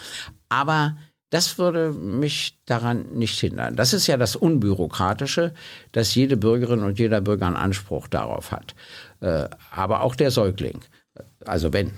[0.48, 0.96] Aber
[1.30, 3.76] das würde mich daran nicht hindern.
[3.76, 5.52] Das ist ja das Unbürokratische,
[5.92, 8.74] dass jede Bürgerin und jeder Bürger einen Anspruch darauf hat.
[9.20, 10.80] Äh, aber auch der Säugling.
[11.44, 11.92] Also wenn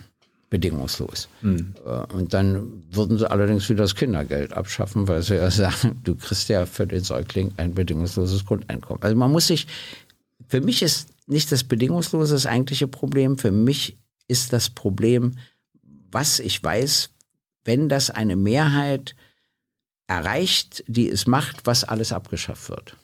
[0.50, 1.28] bedingungslos.
[1.42, 1.74] Mhm.
[2.12, 6.48] Und dann würden sie allerdings wieder das Kindergeld abschaffen, weil sie ja sagen, du kriegst
[6.48, 9.02] ja für den Säugling ein bedingungsloses Grundeinkommen.
[9.02, 9.66] Also man muss sich,
[10.48, 13.98] für mich ist nicht das bedingungslose das eigentliche Problem, für mich
[14.28, 15.32] ist das Problem,
[16.10, 17.10] was ich weiß,
[17.64, 19.14] wenn das eine Mehrheit
[20.06, 22.96] erreicht, die es macht, was alles abgeschafft wird.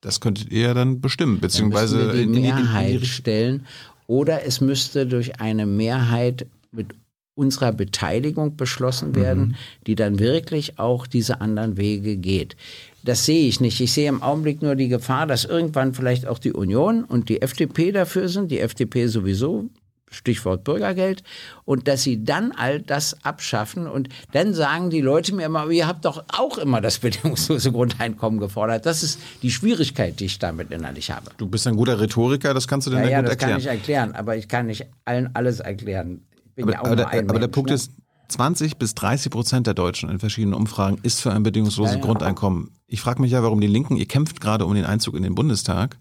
[0.00, 3.66] Das könntet ihr ja dann bestimmen, beziehungsweise dann die Mehrheit in die, in die stellen
[4.06, 6.94] oder es müsste durch eine Mehrheit mit
[7.36, 9.54] unserer Beteiligung beschlossen werden, mhm.
[9.86, 12.56] die dann wirklich auch diese anderen Wege geht.
[13.02, 13.80] Das sehe ich nicht.
[13.80, 17.42] Ich sehe im Augenblick nur die Gefahr, dass irgendwann vielleicht auch die Union und die
[17.42, 18.50] FDP dafür sind.
[18.50, 19.68] Die FDP sowieso
[20.14, 21.22] Stichwort Bürgergeld,
[21.64, 23.86] und dass sie dann all das abschaffen.
[23.86, 28.40] Und dann sagen die Leute mir immer, ihr habt doch auch immer das bedingungslose Grundeinkommen
[28.40, 28.86] gefordert.
[28.86, 31.30] Das ist die Schwierigkeit, die ich damit innerlich habe.
[31.36, 33.50] Du bist ein guter Rhetoriker, das kannst du denn ja, ja, gut das erklären.
[33.50, 36.22] kann ich erklären, aber ich kann nicht allen alles erklären.
[36.60, 37.76] Aber, ja auch aber, der, aber der Mensch, Punkt ne?
[37.76, 37.90] ist,
[38.28, 42.00] 20 bis 30 Prozent der Deutschen in verschiedenen Umfragen ist für ein bedingungsloses ja.
[42.00, 42.70] Grundeinkommen.
[42.86, 45.34] Ich frage mich ja, warum die Linken, ihr kämpft gerade um den Einzug in den
[45.34, 45.98] Bundestag,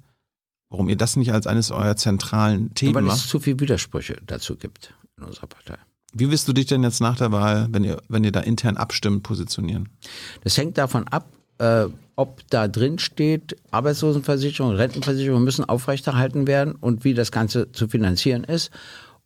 [0.74, 3.30] warum ihr das nicht als eines eurer zentralen Themen weil es macht.
[3.30, 5.78] zu viele Widersprüche dazu gibt in unserer Partei.
[6.14, 8.76] Wie wirst du dich denn jetzt nach der Wahl, wenn ihr, wenn ihr da intern
[8.76, 9.90] abstimmt, positionieren?
[10.44, 11.86] Das hängt davon ab, äh,
[12.16, 18.44] ob da drin steht, Arbeitslosenversicherung, Rentenversicherung müssen aufrechterhalten werden und wie das Ganze zu finanzieren
[18.44, 18.72] ist.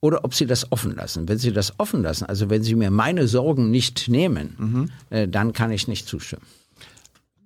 [0.01, 1.27] Oder ob sie das offen lassen.
[1.27, 5.53] Wenn sie das offen lassen, also wenn sie mir meine Sorgen nicht nehmen, äh, dann
[5.53, 6.43] kann ich nicht zustimmen.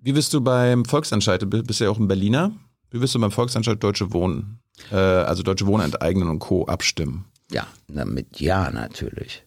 [0.02, 2.52] Wie wirst du beim Volksentscheid, du bist ja auch ein Berliner,
[2.92, 4.60] wie wirst du beim Volksentscheid Deutsche Wohnen,
[4.92, 6.66] äh, also Deutsche Wohnen enteignen und Co.
[6.66, 7.26] abstimmen?
[7.52, 9.44] Ja, na, mit Ja natürlich.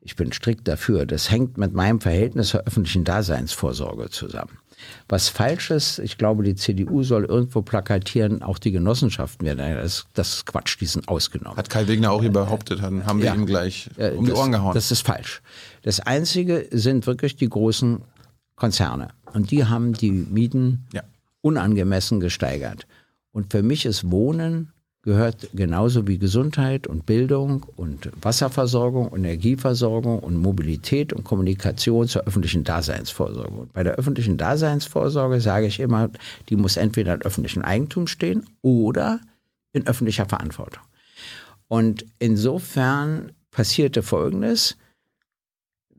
[0.00, 1.06] Ich bin strikt dafür.
[1.06, 4.58] Das hängt mit meinem Verhältnis zur öffentlichen Daseinsvorsorge zusammen.
[5.08, 9.60] Was falsch ist, ich glaube, die CDU soll irgendwo plakatieren, auch die Genossenschaften werden.
[9.76, 11.56] Das, das ist Quatsch, die sind ausgenommen.
[11.56, 13.34] Hat Kai Wegner auch hier behauptet, dann haben wir Ja.
[13.34, 14.74] ihm gleich Äh, um die das, Ohren gehauen.
[14.74, 15.40] Das ist falsch.
[15.82, 18.02] Das Einzige sind wirklich die großen
[18.56, 19.08] Konzerne.
[19.32, 21.02] Und die haben die Mieten Ja.
[21.44, 22.86] Unangemessen gesteigert.
[23.30, 24.72] Und für mich ist Wohnen
[25.02, 32.64] gehört genauso wie Gesundheit und Bildung und Wasserversorgung, Energieversorgung und Mobilität und Kommunikation zur öffentlichen
[32.64, 33.54] Daseinsvorsorge.
[33.54, 36.08] Und bei der öffentlichen Daseinsvorsorge sage ich immer,
[36.48, 39.20] die muss entweder in öffentlichem Eigentum stehen oder
[39.74, 40.82] in öffentlicher Verantwortung.
[41.68, 44.78] Und insofern passierte Folgendes.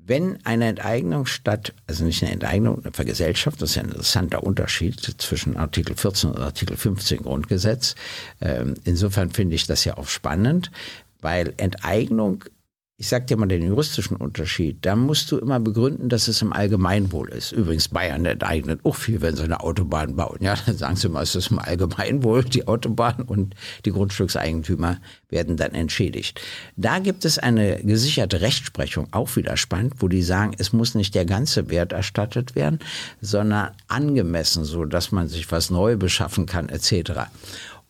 [0.07, 4.43] Wenn eine Enteignung statt, also nicht eine Enteignung, eine Vergesellschaftung, das ist ja ein interessanter
[4.43, 7.95] Unterschied zwischen Artikel 14 und Artikel 15 Grundgesetz.
[8.39, 10.69] Ähm, insofern finde ich das ja auch spannend,
[11.21, 12.45] weil Enteignung,
[12.97, 16.53] ich sage dir mal den juristischen Unterschied, da musst du immer begründen, dass es im
[16.53, 17.51] Allgemeinwohl ist.
[17.51, 20.37] Übrigens, Bayern enteignet auch viel, wenn sie eine Autobahn bauen.
[20.39, 23.53] Ja, dann sagen sie mal, es ist im Allgemeinwohl, die Autobahn und
[23.83, 26.39] die Grundstückseigentümer werden dann entschädigt.
[26.77, 31.15] Da gibt es eine gesicherte Rechtsprechung, auch wieder spannend, wo die sagen, es muss nicht
[31.15, 32.79] der ganze Wert erstattet werden,
[33.19, 37.27] sondern angemessen, so dass man sich was neu beschaffen kann, etc.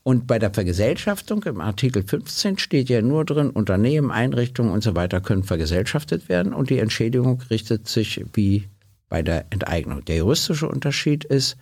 [0.07, 4.95] Und bei der Vergesellschaftung im Artikel 15 steht ja nur drin, Unternehmen, Einrichtungen und so
[4.95, 8.69] weiter können vergesellschaftet werden und die Entschädigung richtet sich wie
[9.09, 10.05] bei der Enteignung.
[10.05, 11.57] Der juristische Unterschied ist,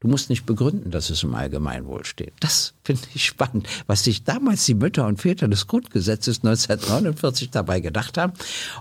[0.00, 2.34] du musst nicht begründen, dass es im Allgemeinwohl steht.
[2.40, 7.80] Das finde ich spannend, was sich damals die Mütter und Väter des Grundgesetzes 1949 dabei
[7.80, 8.32] gedacht haben.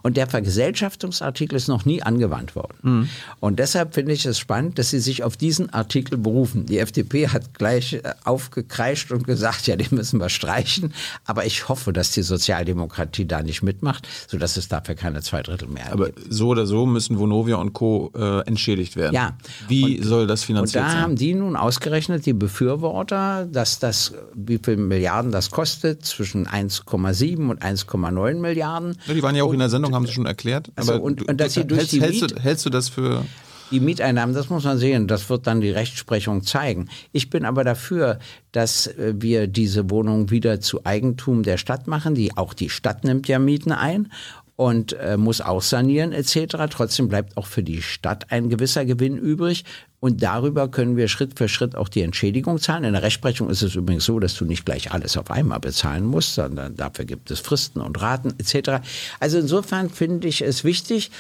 [0.04, 3.10] Und der Vergesellschaftungsartikel ist noch nie angewandt worden.
[3.40, 6.66] Und deshalb finde ich es spannend, dass sie sich auf diesen Artikel berufen.
[6.66, 10.94] Die FDP hat gleich äh, aufgekreischt und gesagt, ja, den müssen wir streichen.
[11.26, 16.08] Aber ich hoffe, dass die Sozialdemokratie da nicht mitmacht, sodass es dafür keine Zweidrittelmehrheit Aber
[16.12, 16.34] gibt.
[16.34, 18.12] so oder so müssen Vonovia und Co.
[18.16, 19.16] Äh, entschädigt werden.
[19.16, 19.38] Ja.
[19.68, 21.05] Wie soll das Und finanziert sein?
[21.06, 27.50] Haben die nun ausgerechnet, die Befürworter, dass das, wie viel Milliarden das kostet, zwischen 1,7
[27.50, 28.98] und 1,9 Milliarden.
[29.06, 30.72] Ja, die waren ja auch in der Sendung, haben sie schon erklärt.
[30.76, 33.24] Also, aber und- und dass sie durch hältst, die hältst, du, hältst du das für
[33.72, 36.88] Die Mieteinnahmen, das muss man sehen, das wird dann die Rechtsprechung zeigen.
[37.12, 38.20] Ich bin aber dafür,
[38.52, 42.16] dass äh, wir diese Wohnungen wieder zu Eigentum der Stadt machen.
[42.16, 44.12] Die, auch die Stadt nimmt ja Mieten ein
[44.56, 46.56] und äh, muss auch sanieren etc.
[46.70, 49.66] Trotzdem bleibt auch für die Stadt ein gewisser Gewinn übrig.
[50.00, 52.84] Und darüber können wir Schritt für Schritt auch die Entschädigung zahlen.
[52.84, 56.06] In der Rechtsprechung ist es übrigens so, dass du nicht gleich alles auf einmal bezahlen
[56.06, 58.86] musst, sondern dafür gibt es Fristen und Raten etc.
[59.20, 61.12] Also insofern finde ich es wichtig,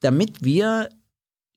[0.00, 0.90] damit wir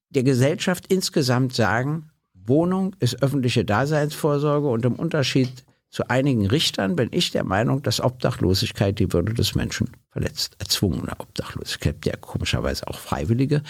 [0.10, 7.09] der Gesellschaft insgesamt sagen, Wohnung ist öffentliche Daseinsvorsorge und im Unterschied zu einigen Richtern bin
[7.11, 10.55] ich der Meinung, dass Obdachlosigkeit die Würde des Menschen verletzt.
[10.59, 13.64] Erzwungene Obdachlosigkeit, ja komischerweise auch freiwillige,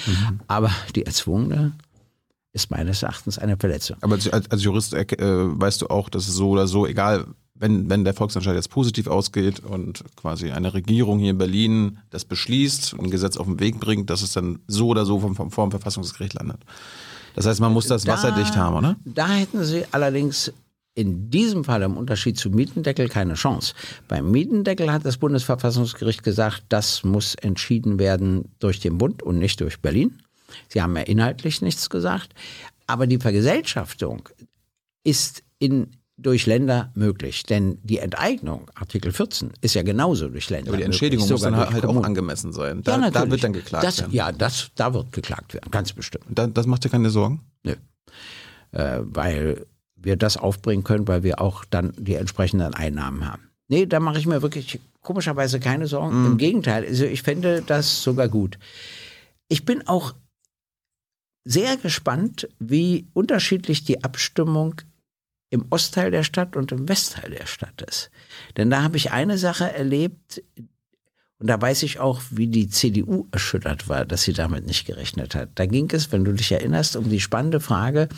[0.48, 1.74] aber die erzwungene
[2.54, 3.98] ist meines Erachtens eine Verletzung.
[4.02, 7.90] Aber als, als Jurist äh, weißt du auch, dass es so oder so, egal, wenn,
[7.90, 12.94] wenn der Volksentscheid jetzt positiv ausgeht und quasi eine Regierung hier in Berlin das beschließt
[12.94, 15.52] und ein Gesetz auf den Weg bringt, dass es dann so oder so vom, vom,
[15.52, 16.62] vom Verfassungsgericht landet.
[17.36, 18.96] Das heißt, man muss das Da- wasserdicht haben, oder?
[19.06, 20.52] Da hätten sie allerdings
[20.98, 23.76] in diesem Fall im Unterschied zum Mietendeckel keine Chance.
[24.08, 29.62] Beim Mietendeckel hat das Bundesverfassungsgericht gesagt, das muss entschieden werden durch den Bund und nicht
[29.62, 30.20] durch Berlin.
[30.70, 32.34] Sie haben ja inhaltlich nichts gesagt.
[32.88, 34.28] Aber die Vergesellschaftung
[35.04, 37.44] ist in, durch Länder möglich.
[37.44, 41.40] Denn die Enteignung, Artikel 14, ist ja genauso durch Länder Aber die möglich, Entschädigung muss
[41.42, 42.06] sogar dann halt auch Kommunen.
[42.06, 42.82] angemessen sein.
[42.82, 44.14] Da, Ja, da wird dann geklagt das, werden.
[44.14, 46.26] Ja, das, da wird geklagt werden, ganz bestimmt.
[46.30, 47.42] Da, das macht dir keine Sorgen?
[47.64, 47.76] Nö.
[48.72, 49.68] Äh, weil
[49.98, 53.50] wir das aufbringen können, weil wir auch dann die entsprechenden Einnahmen haben.
[53.68, 56.26] Nee, da mache ich mir wirklich komischerweise keine Sorgen.
[56.26, 58.58] Im Gegenteil, also ich fände das sogar gut.
[59.50, 60.14] Ich bin auch
[61.44, 64.76] sehr gespannt, wie unterschiedlich die Abstimmung
[65.50, 68.12] im Ostteil der Stadt und im Westteil der Stadt ist.
[68.58, 70.44] Denn da habe ich eine Sache erlebt,
[71.40, 75.36] und da weiß ich auch, wie die CDU erschüttert war, dass sie damit nicht gerechnet
[75.36, 75.50] hat.
[75.56, 78.10] Da ging es, wenn du dich erinnerst, um die spannende Frage,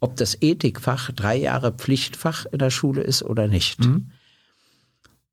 [0.00, 3.80] ob das Ethikfach drei Jahre Pflichtfach in der Schule ist oder nicht.
[3.80, 4.10] Mhm.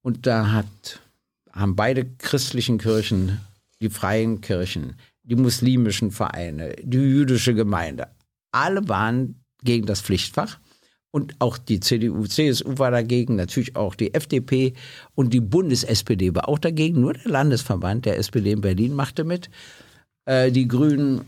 [0.02, 1.02] Und da hat,
[1.52, 3.40] haben beide christlichen Kirchen,
[3.82, 8.08] die freien Kirchen, die muslimischen Vereine, die jüdische Gemeinde,
[8.52, 10.60] alle waren gegen das Pflichtfach.
[11.12, 14.74] Und auch die CDU, CSU war dagegen, natürlich auch die FDP
[15.14, 17.00] und die Bundes-SPD war auch dagegen.
[17.00, 19.50] Nur der Landesverband der SPD in Berlin machte mit.
[20.26, 21.22] Äh, Die Grünen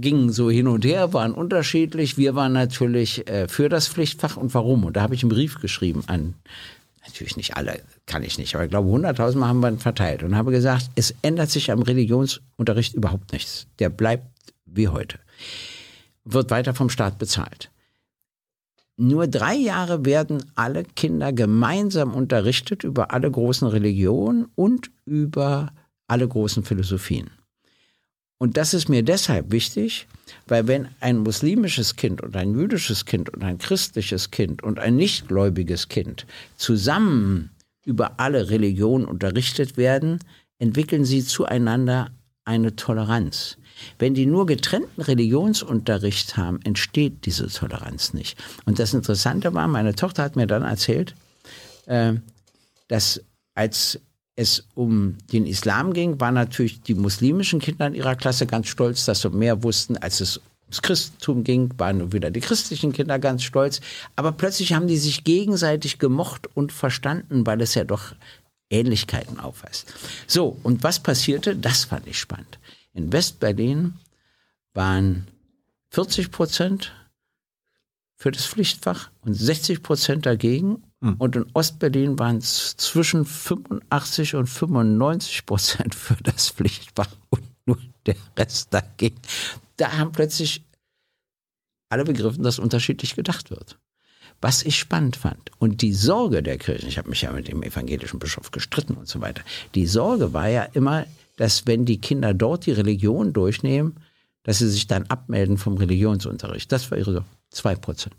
[0.00, 2.16] gingen so hin und her, waren unterschiedlich.
[2.16, 4.84] Wir waren natürlich äh, für das Pflichtfach und warum.
[4.84, 6.34] Und da habe ich einen Brief geschrieben an,
[7.06, 10.22] natürlich nicht alle, kann ich nicht, aber ich glaube 100.000 Mal haben wir ihn verteilt
[10.22, 13.66] und habe gesagt, es ändert sich am Religionsunterricht überhaupt nichts.
[13.78, 14.26] Der bleibt
[14.64, 15.18] wie heute.
[16.24, 17.70] Wird weiter vom Staat bezahlt.
[18.96, 25.72] Nur drei Jahre werden alle Kinder gemeinsam unterrichtet über alle großen Religionen und über
[26.08, 27.30] alle großen Philosophien.
[28.38, 30.06] Und das ist mir deshalb wichtig,
[30.46, 34.96] weil wenn ein muslimisches Kind und ein jüdisches Kind und ein christliches Kind und ein
[34.96, 36.26] nichtgläubiges Kind
[36.56, 37.50] zusammen
[37.84, 40.18] über alle Religionen unterrichtet werden,
[40.58, 42.10] entwickeln sie zueinander
[42.44, 43.56] eine Toleranz.
[43.98, 48.38] Wenn die nur getrennten Religionsunterricht haben, entsteht diese Toleranz nicht.
[48.64, 51.14] Und das Interessante war, meine Tochter hat mir dann erzählt,
[51.86, 52.14] äh,
[52.88, 53.22] dass
[53.54, 54.00] als
[54.36, 59.06] es um den Islam ging, waren natürlich die muslimischen Kinder in ihrer Klasse ganz stolz,
[59.06, 63.42] dass sie mehr wussten, als es ums Christentum ging, waren wieder die christlichen Kinder ganz
[63.42, 63.80] stolz.
[64.14, 68.14] Aber plötzlich haben die sich gegenseitig gemocht und verstanden, weil es ja doch
[68.68, 69.94] Ähnlichkeiten aufweist.
[70.26, 71.56] So, und was passierte?
[71.56, 72.58] Das fand ich spannend.
[72.92, 73.94] In Westberlin
[74.74, 75.28] waren
[75.90, 76.92] 40 Prozent
[78.16, 80.82] für das Pflichtfach und 60 Prozent dagegen.
[81.00, 87.78] Und in Ostberlin waren es zwischen 85 und 95 Prozent für das Pflichtfach und nur
[88.06, 89.16] der Rest dagegen.
[89.76, 90.64] Da haben plötzlich
[91.90, 93.78] alle begriffen, dass unterschiedlich gedacht wird.
[94.40, 95.50] Was ich spannend fand.
[95.58, 99.08] Und die Sorge der Kirchen, ich habe mich ja mit dem evangelischen Bischof gestritten und
[99.08, 99.42] so weiter,
[99.74, 101.06] die Sorge war ja immer,
[101.36, 103.96] dass wenn die Kinder dort die Religion durchnehmen,
[104.42, 106.70] dass sie sich dann abmelden vom Religionsunterricht.
[106.70, 107.26] Das war ihre Sorge.
[107.50, 108.14] Zwei Prozent.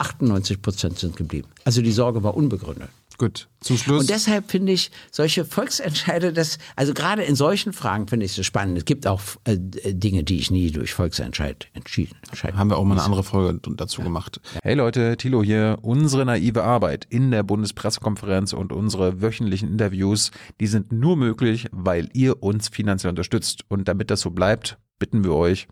[0.00, 1.48] 98 Prozent sind geblieben.
[1.64, 2.90] Also die Sorge war unbegründet.
[3.20, 4.00] Gut, zum Schluss.
[4.00, 8.36] Und deshalb finde ich solche Volksentscheide, das, also gerade in solchen Fragen finde ich es
[8.36, 8.78] so spannend.
[8.78, 12.58] Es gibt auch äh, Dinge, die ich nie durch Volksentscheid entschieden entscheiden.
[12.58, 14.40] haben wir auch mal eine andere Folge dazu gemacht.
[14.62, 15.76] Hey Leute, Thilo hier.
[15.82, 22.08] Unsere naive Arbeit in der Bundespressekonferenz und unsere wöchentlichen Interviews, die sind nur möglich, weil
[22.14, 23.64] ihr uns finanziell unterstützt.
[23.68, 25.68] Und damit das so bleibt, bitten wir euch,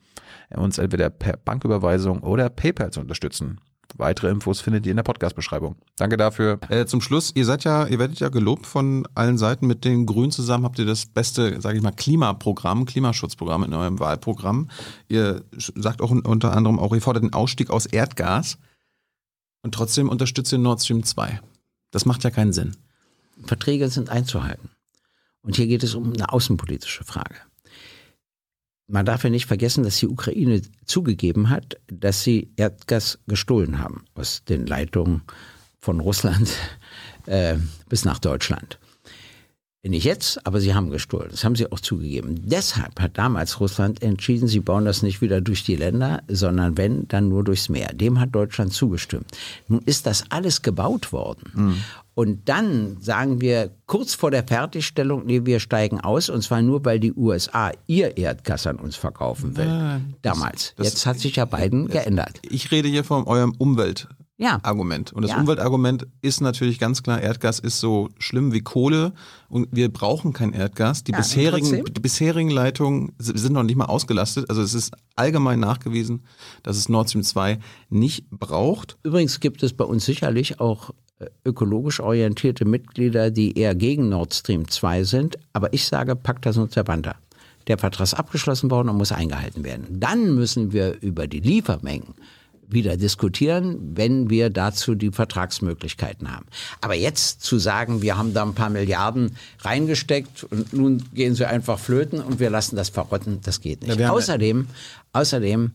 [0.50, 3.58] uns entweder per Banküberweisung oder PayPal zu unterstützen.
[3.96, 5.76] Weitere Infos findet ihr in der Podcast-Beschreibung.
[5.96, 6.60] Danke dafür.
[6.68, 9.66] Äh, zum Schluss, ihr seid ja, ihr werdet ja gelobt von allen Seiten.
[9.66, 13.98] Mit den Grünen zusammen habt ihr das beste, sage ich mal, Klimaprogramm, Klimaschutzprogramm in eurem
[13.98, 14.70] Wahlprogramm.
[15.08, 18.58] Ihr sagt auch unter anderem auch, ihr fordert den Ausstieg aus Erdgas
[19.62, 21.40] und trotzdem unterstützt ihr Nord Stream 2.
[21.90, 22.76] Das macht ja keinen Sinn.
[23.44, 24.70] Verträge sind einzuhalten.
[25.42, 27.36] Und hier geht es um eine außenpolitische Frage.
[28.90, 34.04] Man darf ja nicht vergessen, dass die Ukraine zugegeben hat, dass sie Erdgas gestohlen haben
[34.14, 35.22] aus den Leitungen
[35.78, 36.50] von Russland
[37.26, 37.56] äh,
[37.88, 38.78] bis nach Deutschland.
[39.84, 41.28] Nicht jetzt, aber sie haben gestohlen.
[41.30, 42.48] Das haben sie auch zugegeben.
[42.48, 47.08] Deshalb hat damals Russland entschieden, sie bauen das nicht wieder durch die Länder, sondern wenn,
[47.08, 47.94] dann nur durchs Meer.
[47.94, 49.30] Dem hat Deutschland zugestimmt.
[49.66, 51.52] Nun ist das alles gebaut worden.
[52.18, 56.84] Und dann sagen wir kurz vor der Fertigstellung, nee, wir steigen aus, und zwar nur,
[56.84, 59.66] weil die USA ihr Erdgas an uns verkaufen will.
[59.66, 60.74] Das- Damals.
[60.74, 62.40] das- Jetzt hat sich ja Biden geändert.
[62.42, 65.10] Ich rede hier von eurem Umweltargument.
[65.10, 65.16] Ja.
[65.16, 65.38] Und das Ja.
[65.38, 69.12] Umweltargument ist natürlich ganz klar, Erdgas ist so schlimm wie Kohle
[69.48, 71.04] und wir brauchen kein Erdgas.
[71.04, 74.50] Die, Ja, bisherigen, die bisherigen Leitungen sind noch nicht mal ausgelastet.
[74.50, 76.24] Also es ist allgemein nachgewiesen,
[76.64, 78.96] dass es Nord Stream 2 nicht braucht.
[79.04, 80.92] Übrigens gibt es bei uns sicherlich auch äh,
[81.44, 85.38] ökologisch orientierte Mitglieder, die eher gegen Nord Stream 2 sind.
[85.52, 87.16] Aber ich sage, Pacta sunt servanda.
[87.66, 90.00] Der Vertrag ist abgeschlossen worden und muss eingehalten werden.
[90.00, 92.14] Dann müssen wir über die Liefermengen
[92.70, 96.46] wieder diskutieren, wenn wir dazu die Vertragsmöglichkeiten haben.
[96.80, 101.46] Aber jetzt zu sagen, wir haben da ein paar Milliarden reingesteckt und nun gehen sie
[101.46, 103.98] einfach flöten und wir lassen das verrotten, das geht nicht.
[103.98, 104.66] Ja, außerdem,
[105.12, 105.72] außerdem,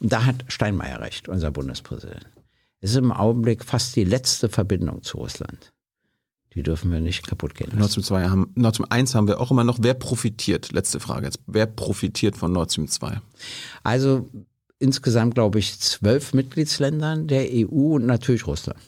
[0.00, 2.26] und da hat Steinmeier recht, unser Bundespräsident.
[2.82, 5.72] Ist im Augenblick fast die letzte Verbindung zu Russland.
[6.54, 9.40] Die dürfen wir nicht kaputt gehen Nord Stream 2 haben, Nord Stream 1 haben wir
[9.40, 9.78] auch immer noch.
[9.80, 10.72] Wer profitiert?
[10.72, 11.38] Letzte Frage jetzt.
[11.46, 13.20] Wer profitiert von Nord Stream 2?
[13.84, 14.28] Also
[14.78, 18.80] insgesamt, glaube ich, zwölf Mitgliedsländern der EU und natürlich Russland.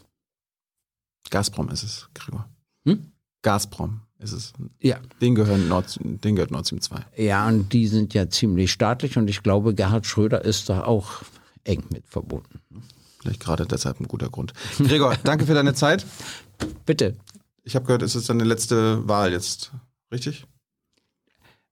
[1.30, 2.48] Gazprom ist es, Gregor.
[2.84, 3.12] Hm?
[3.42, 4.52] Gazprom ist es.
[4.80, 4.98] Ja.
[5.20, 7.06] Den, gehören Nord, den gehört Nord Stream 2.
[7.16, 11.22] Ja, und die sind ja ziemlich staatlich und ich glaube, Gerhard Schröder ist da auch
[11.62, 12.60] eng mit verbunden.
[13.24, 14.52] Vielleicht gerade deshalb ein guter Grund.
[14.76, 16.04] Gregor, danke für deine Zeit.
[16.84, 17.16] Bitte.
[17.62, 19.72] Ich habe gehört, es ist deine letzte Wahl jetzt,
[20.12, 20.44] richtig?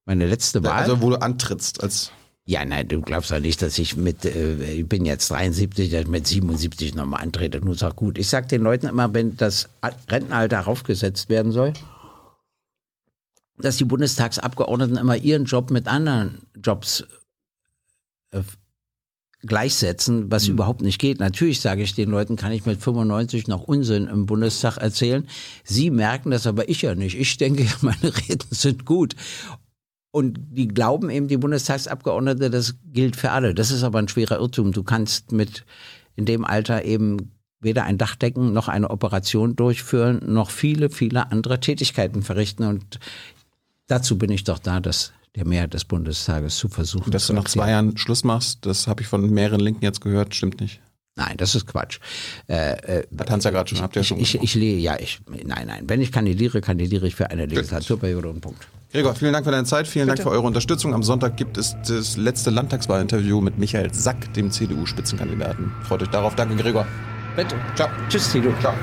[0.07, 0.73] Meine letzte Wahl?
[0.73, 2.11] Also wo du antrittst als
[2.45, 6.01] ja, nein, du glaubst ja nicht, dass ich mit, äh, ich bin jetzt 73, dass
[6.01, 7.61] ich mit 77 nochmal antrete.
[7.61, 8.19] Nur sag gut.
[8.19, 9.69] Ich sag den Leuten immer, wenn das
[10.09, 11.73] Rentenalter raufgesetzt werden soll,
[13.59, 17.05] dass die Bundestagsabgeordneten immer ihren Job mit anderen Jobs
[18.33, 18.43] äh,
[19.47, 20.55] gleichsetzen, was mhm.
[20.55, 21.21] überhaupt nicht geht.
[21.21, 25.27] Natürlich sage ich den Leuten, kann ich mit 95 noch Unsinn im Bundestag erzählen.
[25.65, 27.19] Sie merken das, aber ich ja nicht.
[27.19, 29.17] Ich denke, meine Reden sind gut.
[30.13, 33.55] Und die glauben eben, die Bundestagsabgeordnete, das gilt für alle.
[33.55, 34.73] Das ist aber ein schwerer Irrtum.
[34.73, 35.65] Du kannst mit
[36.17, 41.61] in dem Alter eben weder ein Dachdecken noch eine Operation durchführen, noch viele, viele andere
[41.61, 42.65] Tätigkeiten verrichten.
[42.65, 42.99] Und
[43.87, 47.11] dazu bin ich doch da, dass der Mehrheit des Bundestages zu versuchen.
[47.11, 50.35] Dass du nach zwei Jahren Schluss machst, das habe ich von mehreren Linken jetzt gehört,
[50.35, 50.81] stimmt nicht.
[51.15, 51.99] Nein, das ist Quatsch.
[52.49, 55.21] Äh, äh, Hat Hans ja gerade schon, habt ihr schon Ich, ich, ich, ja, ich,
[55.45, 55.85] nein, nein.
[55.87, 58.67] Wenn ich kandidiere, kandidiere ich für eine Legislaturperiode und Punkt.
[58.93, 60.17] Gregor, vielen Dank für deine Zeit, vielen Bitte.
[60.17, 60.95] Dank für eure Unterstützung.
[60.95, 65.73] Am Sonntag gibt es das letzte Landtagswahlinterview mit Michael Sack, dem CDU-Spitzenkandidaten.
[65.83, 66.35] Freut euch darauf.
[66.35, 66.87] Danke, Gregor.
[67.37, 67.57] Bitte.
[67.75, 67.89] Ciao.
[68.09, 68.53] Tschüss, Tilo.
[68.61, 68.75] Ciao.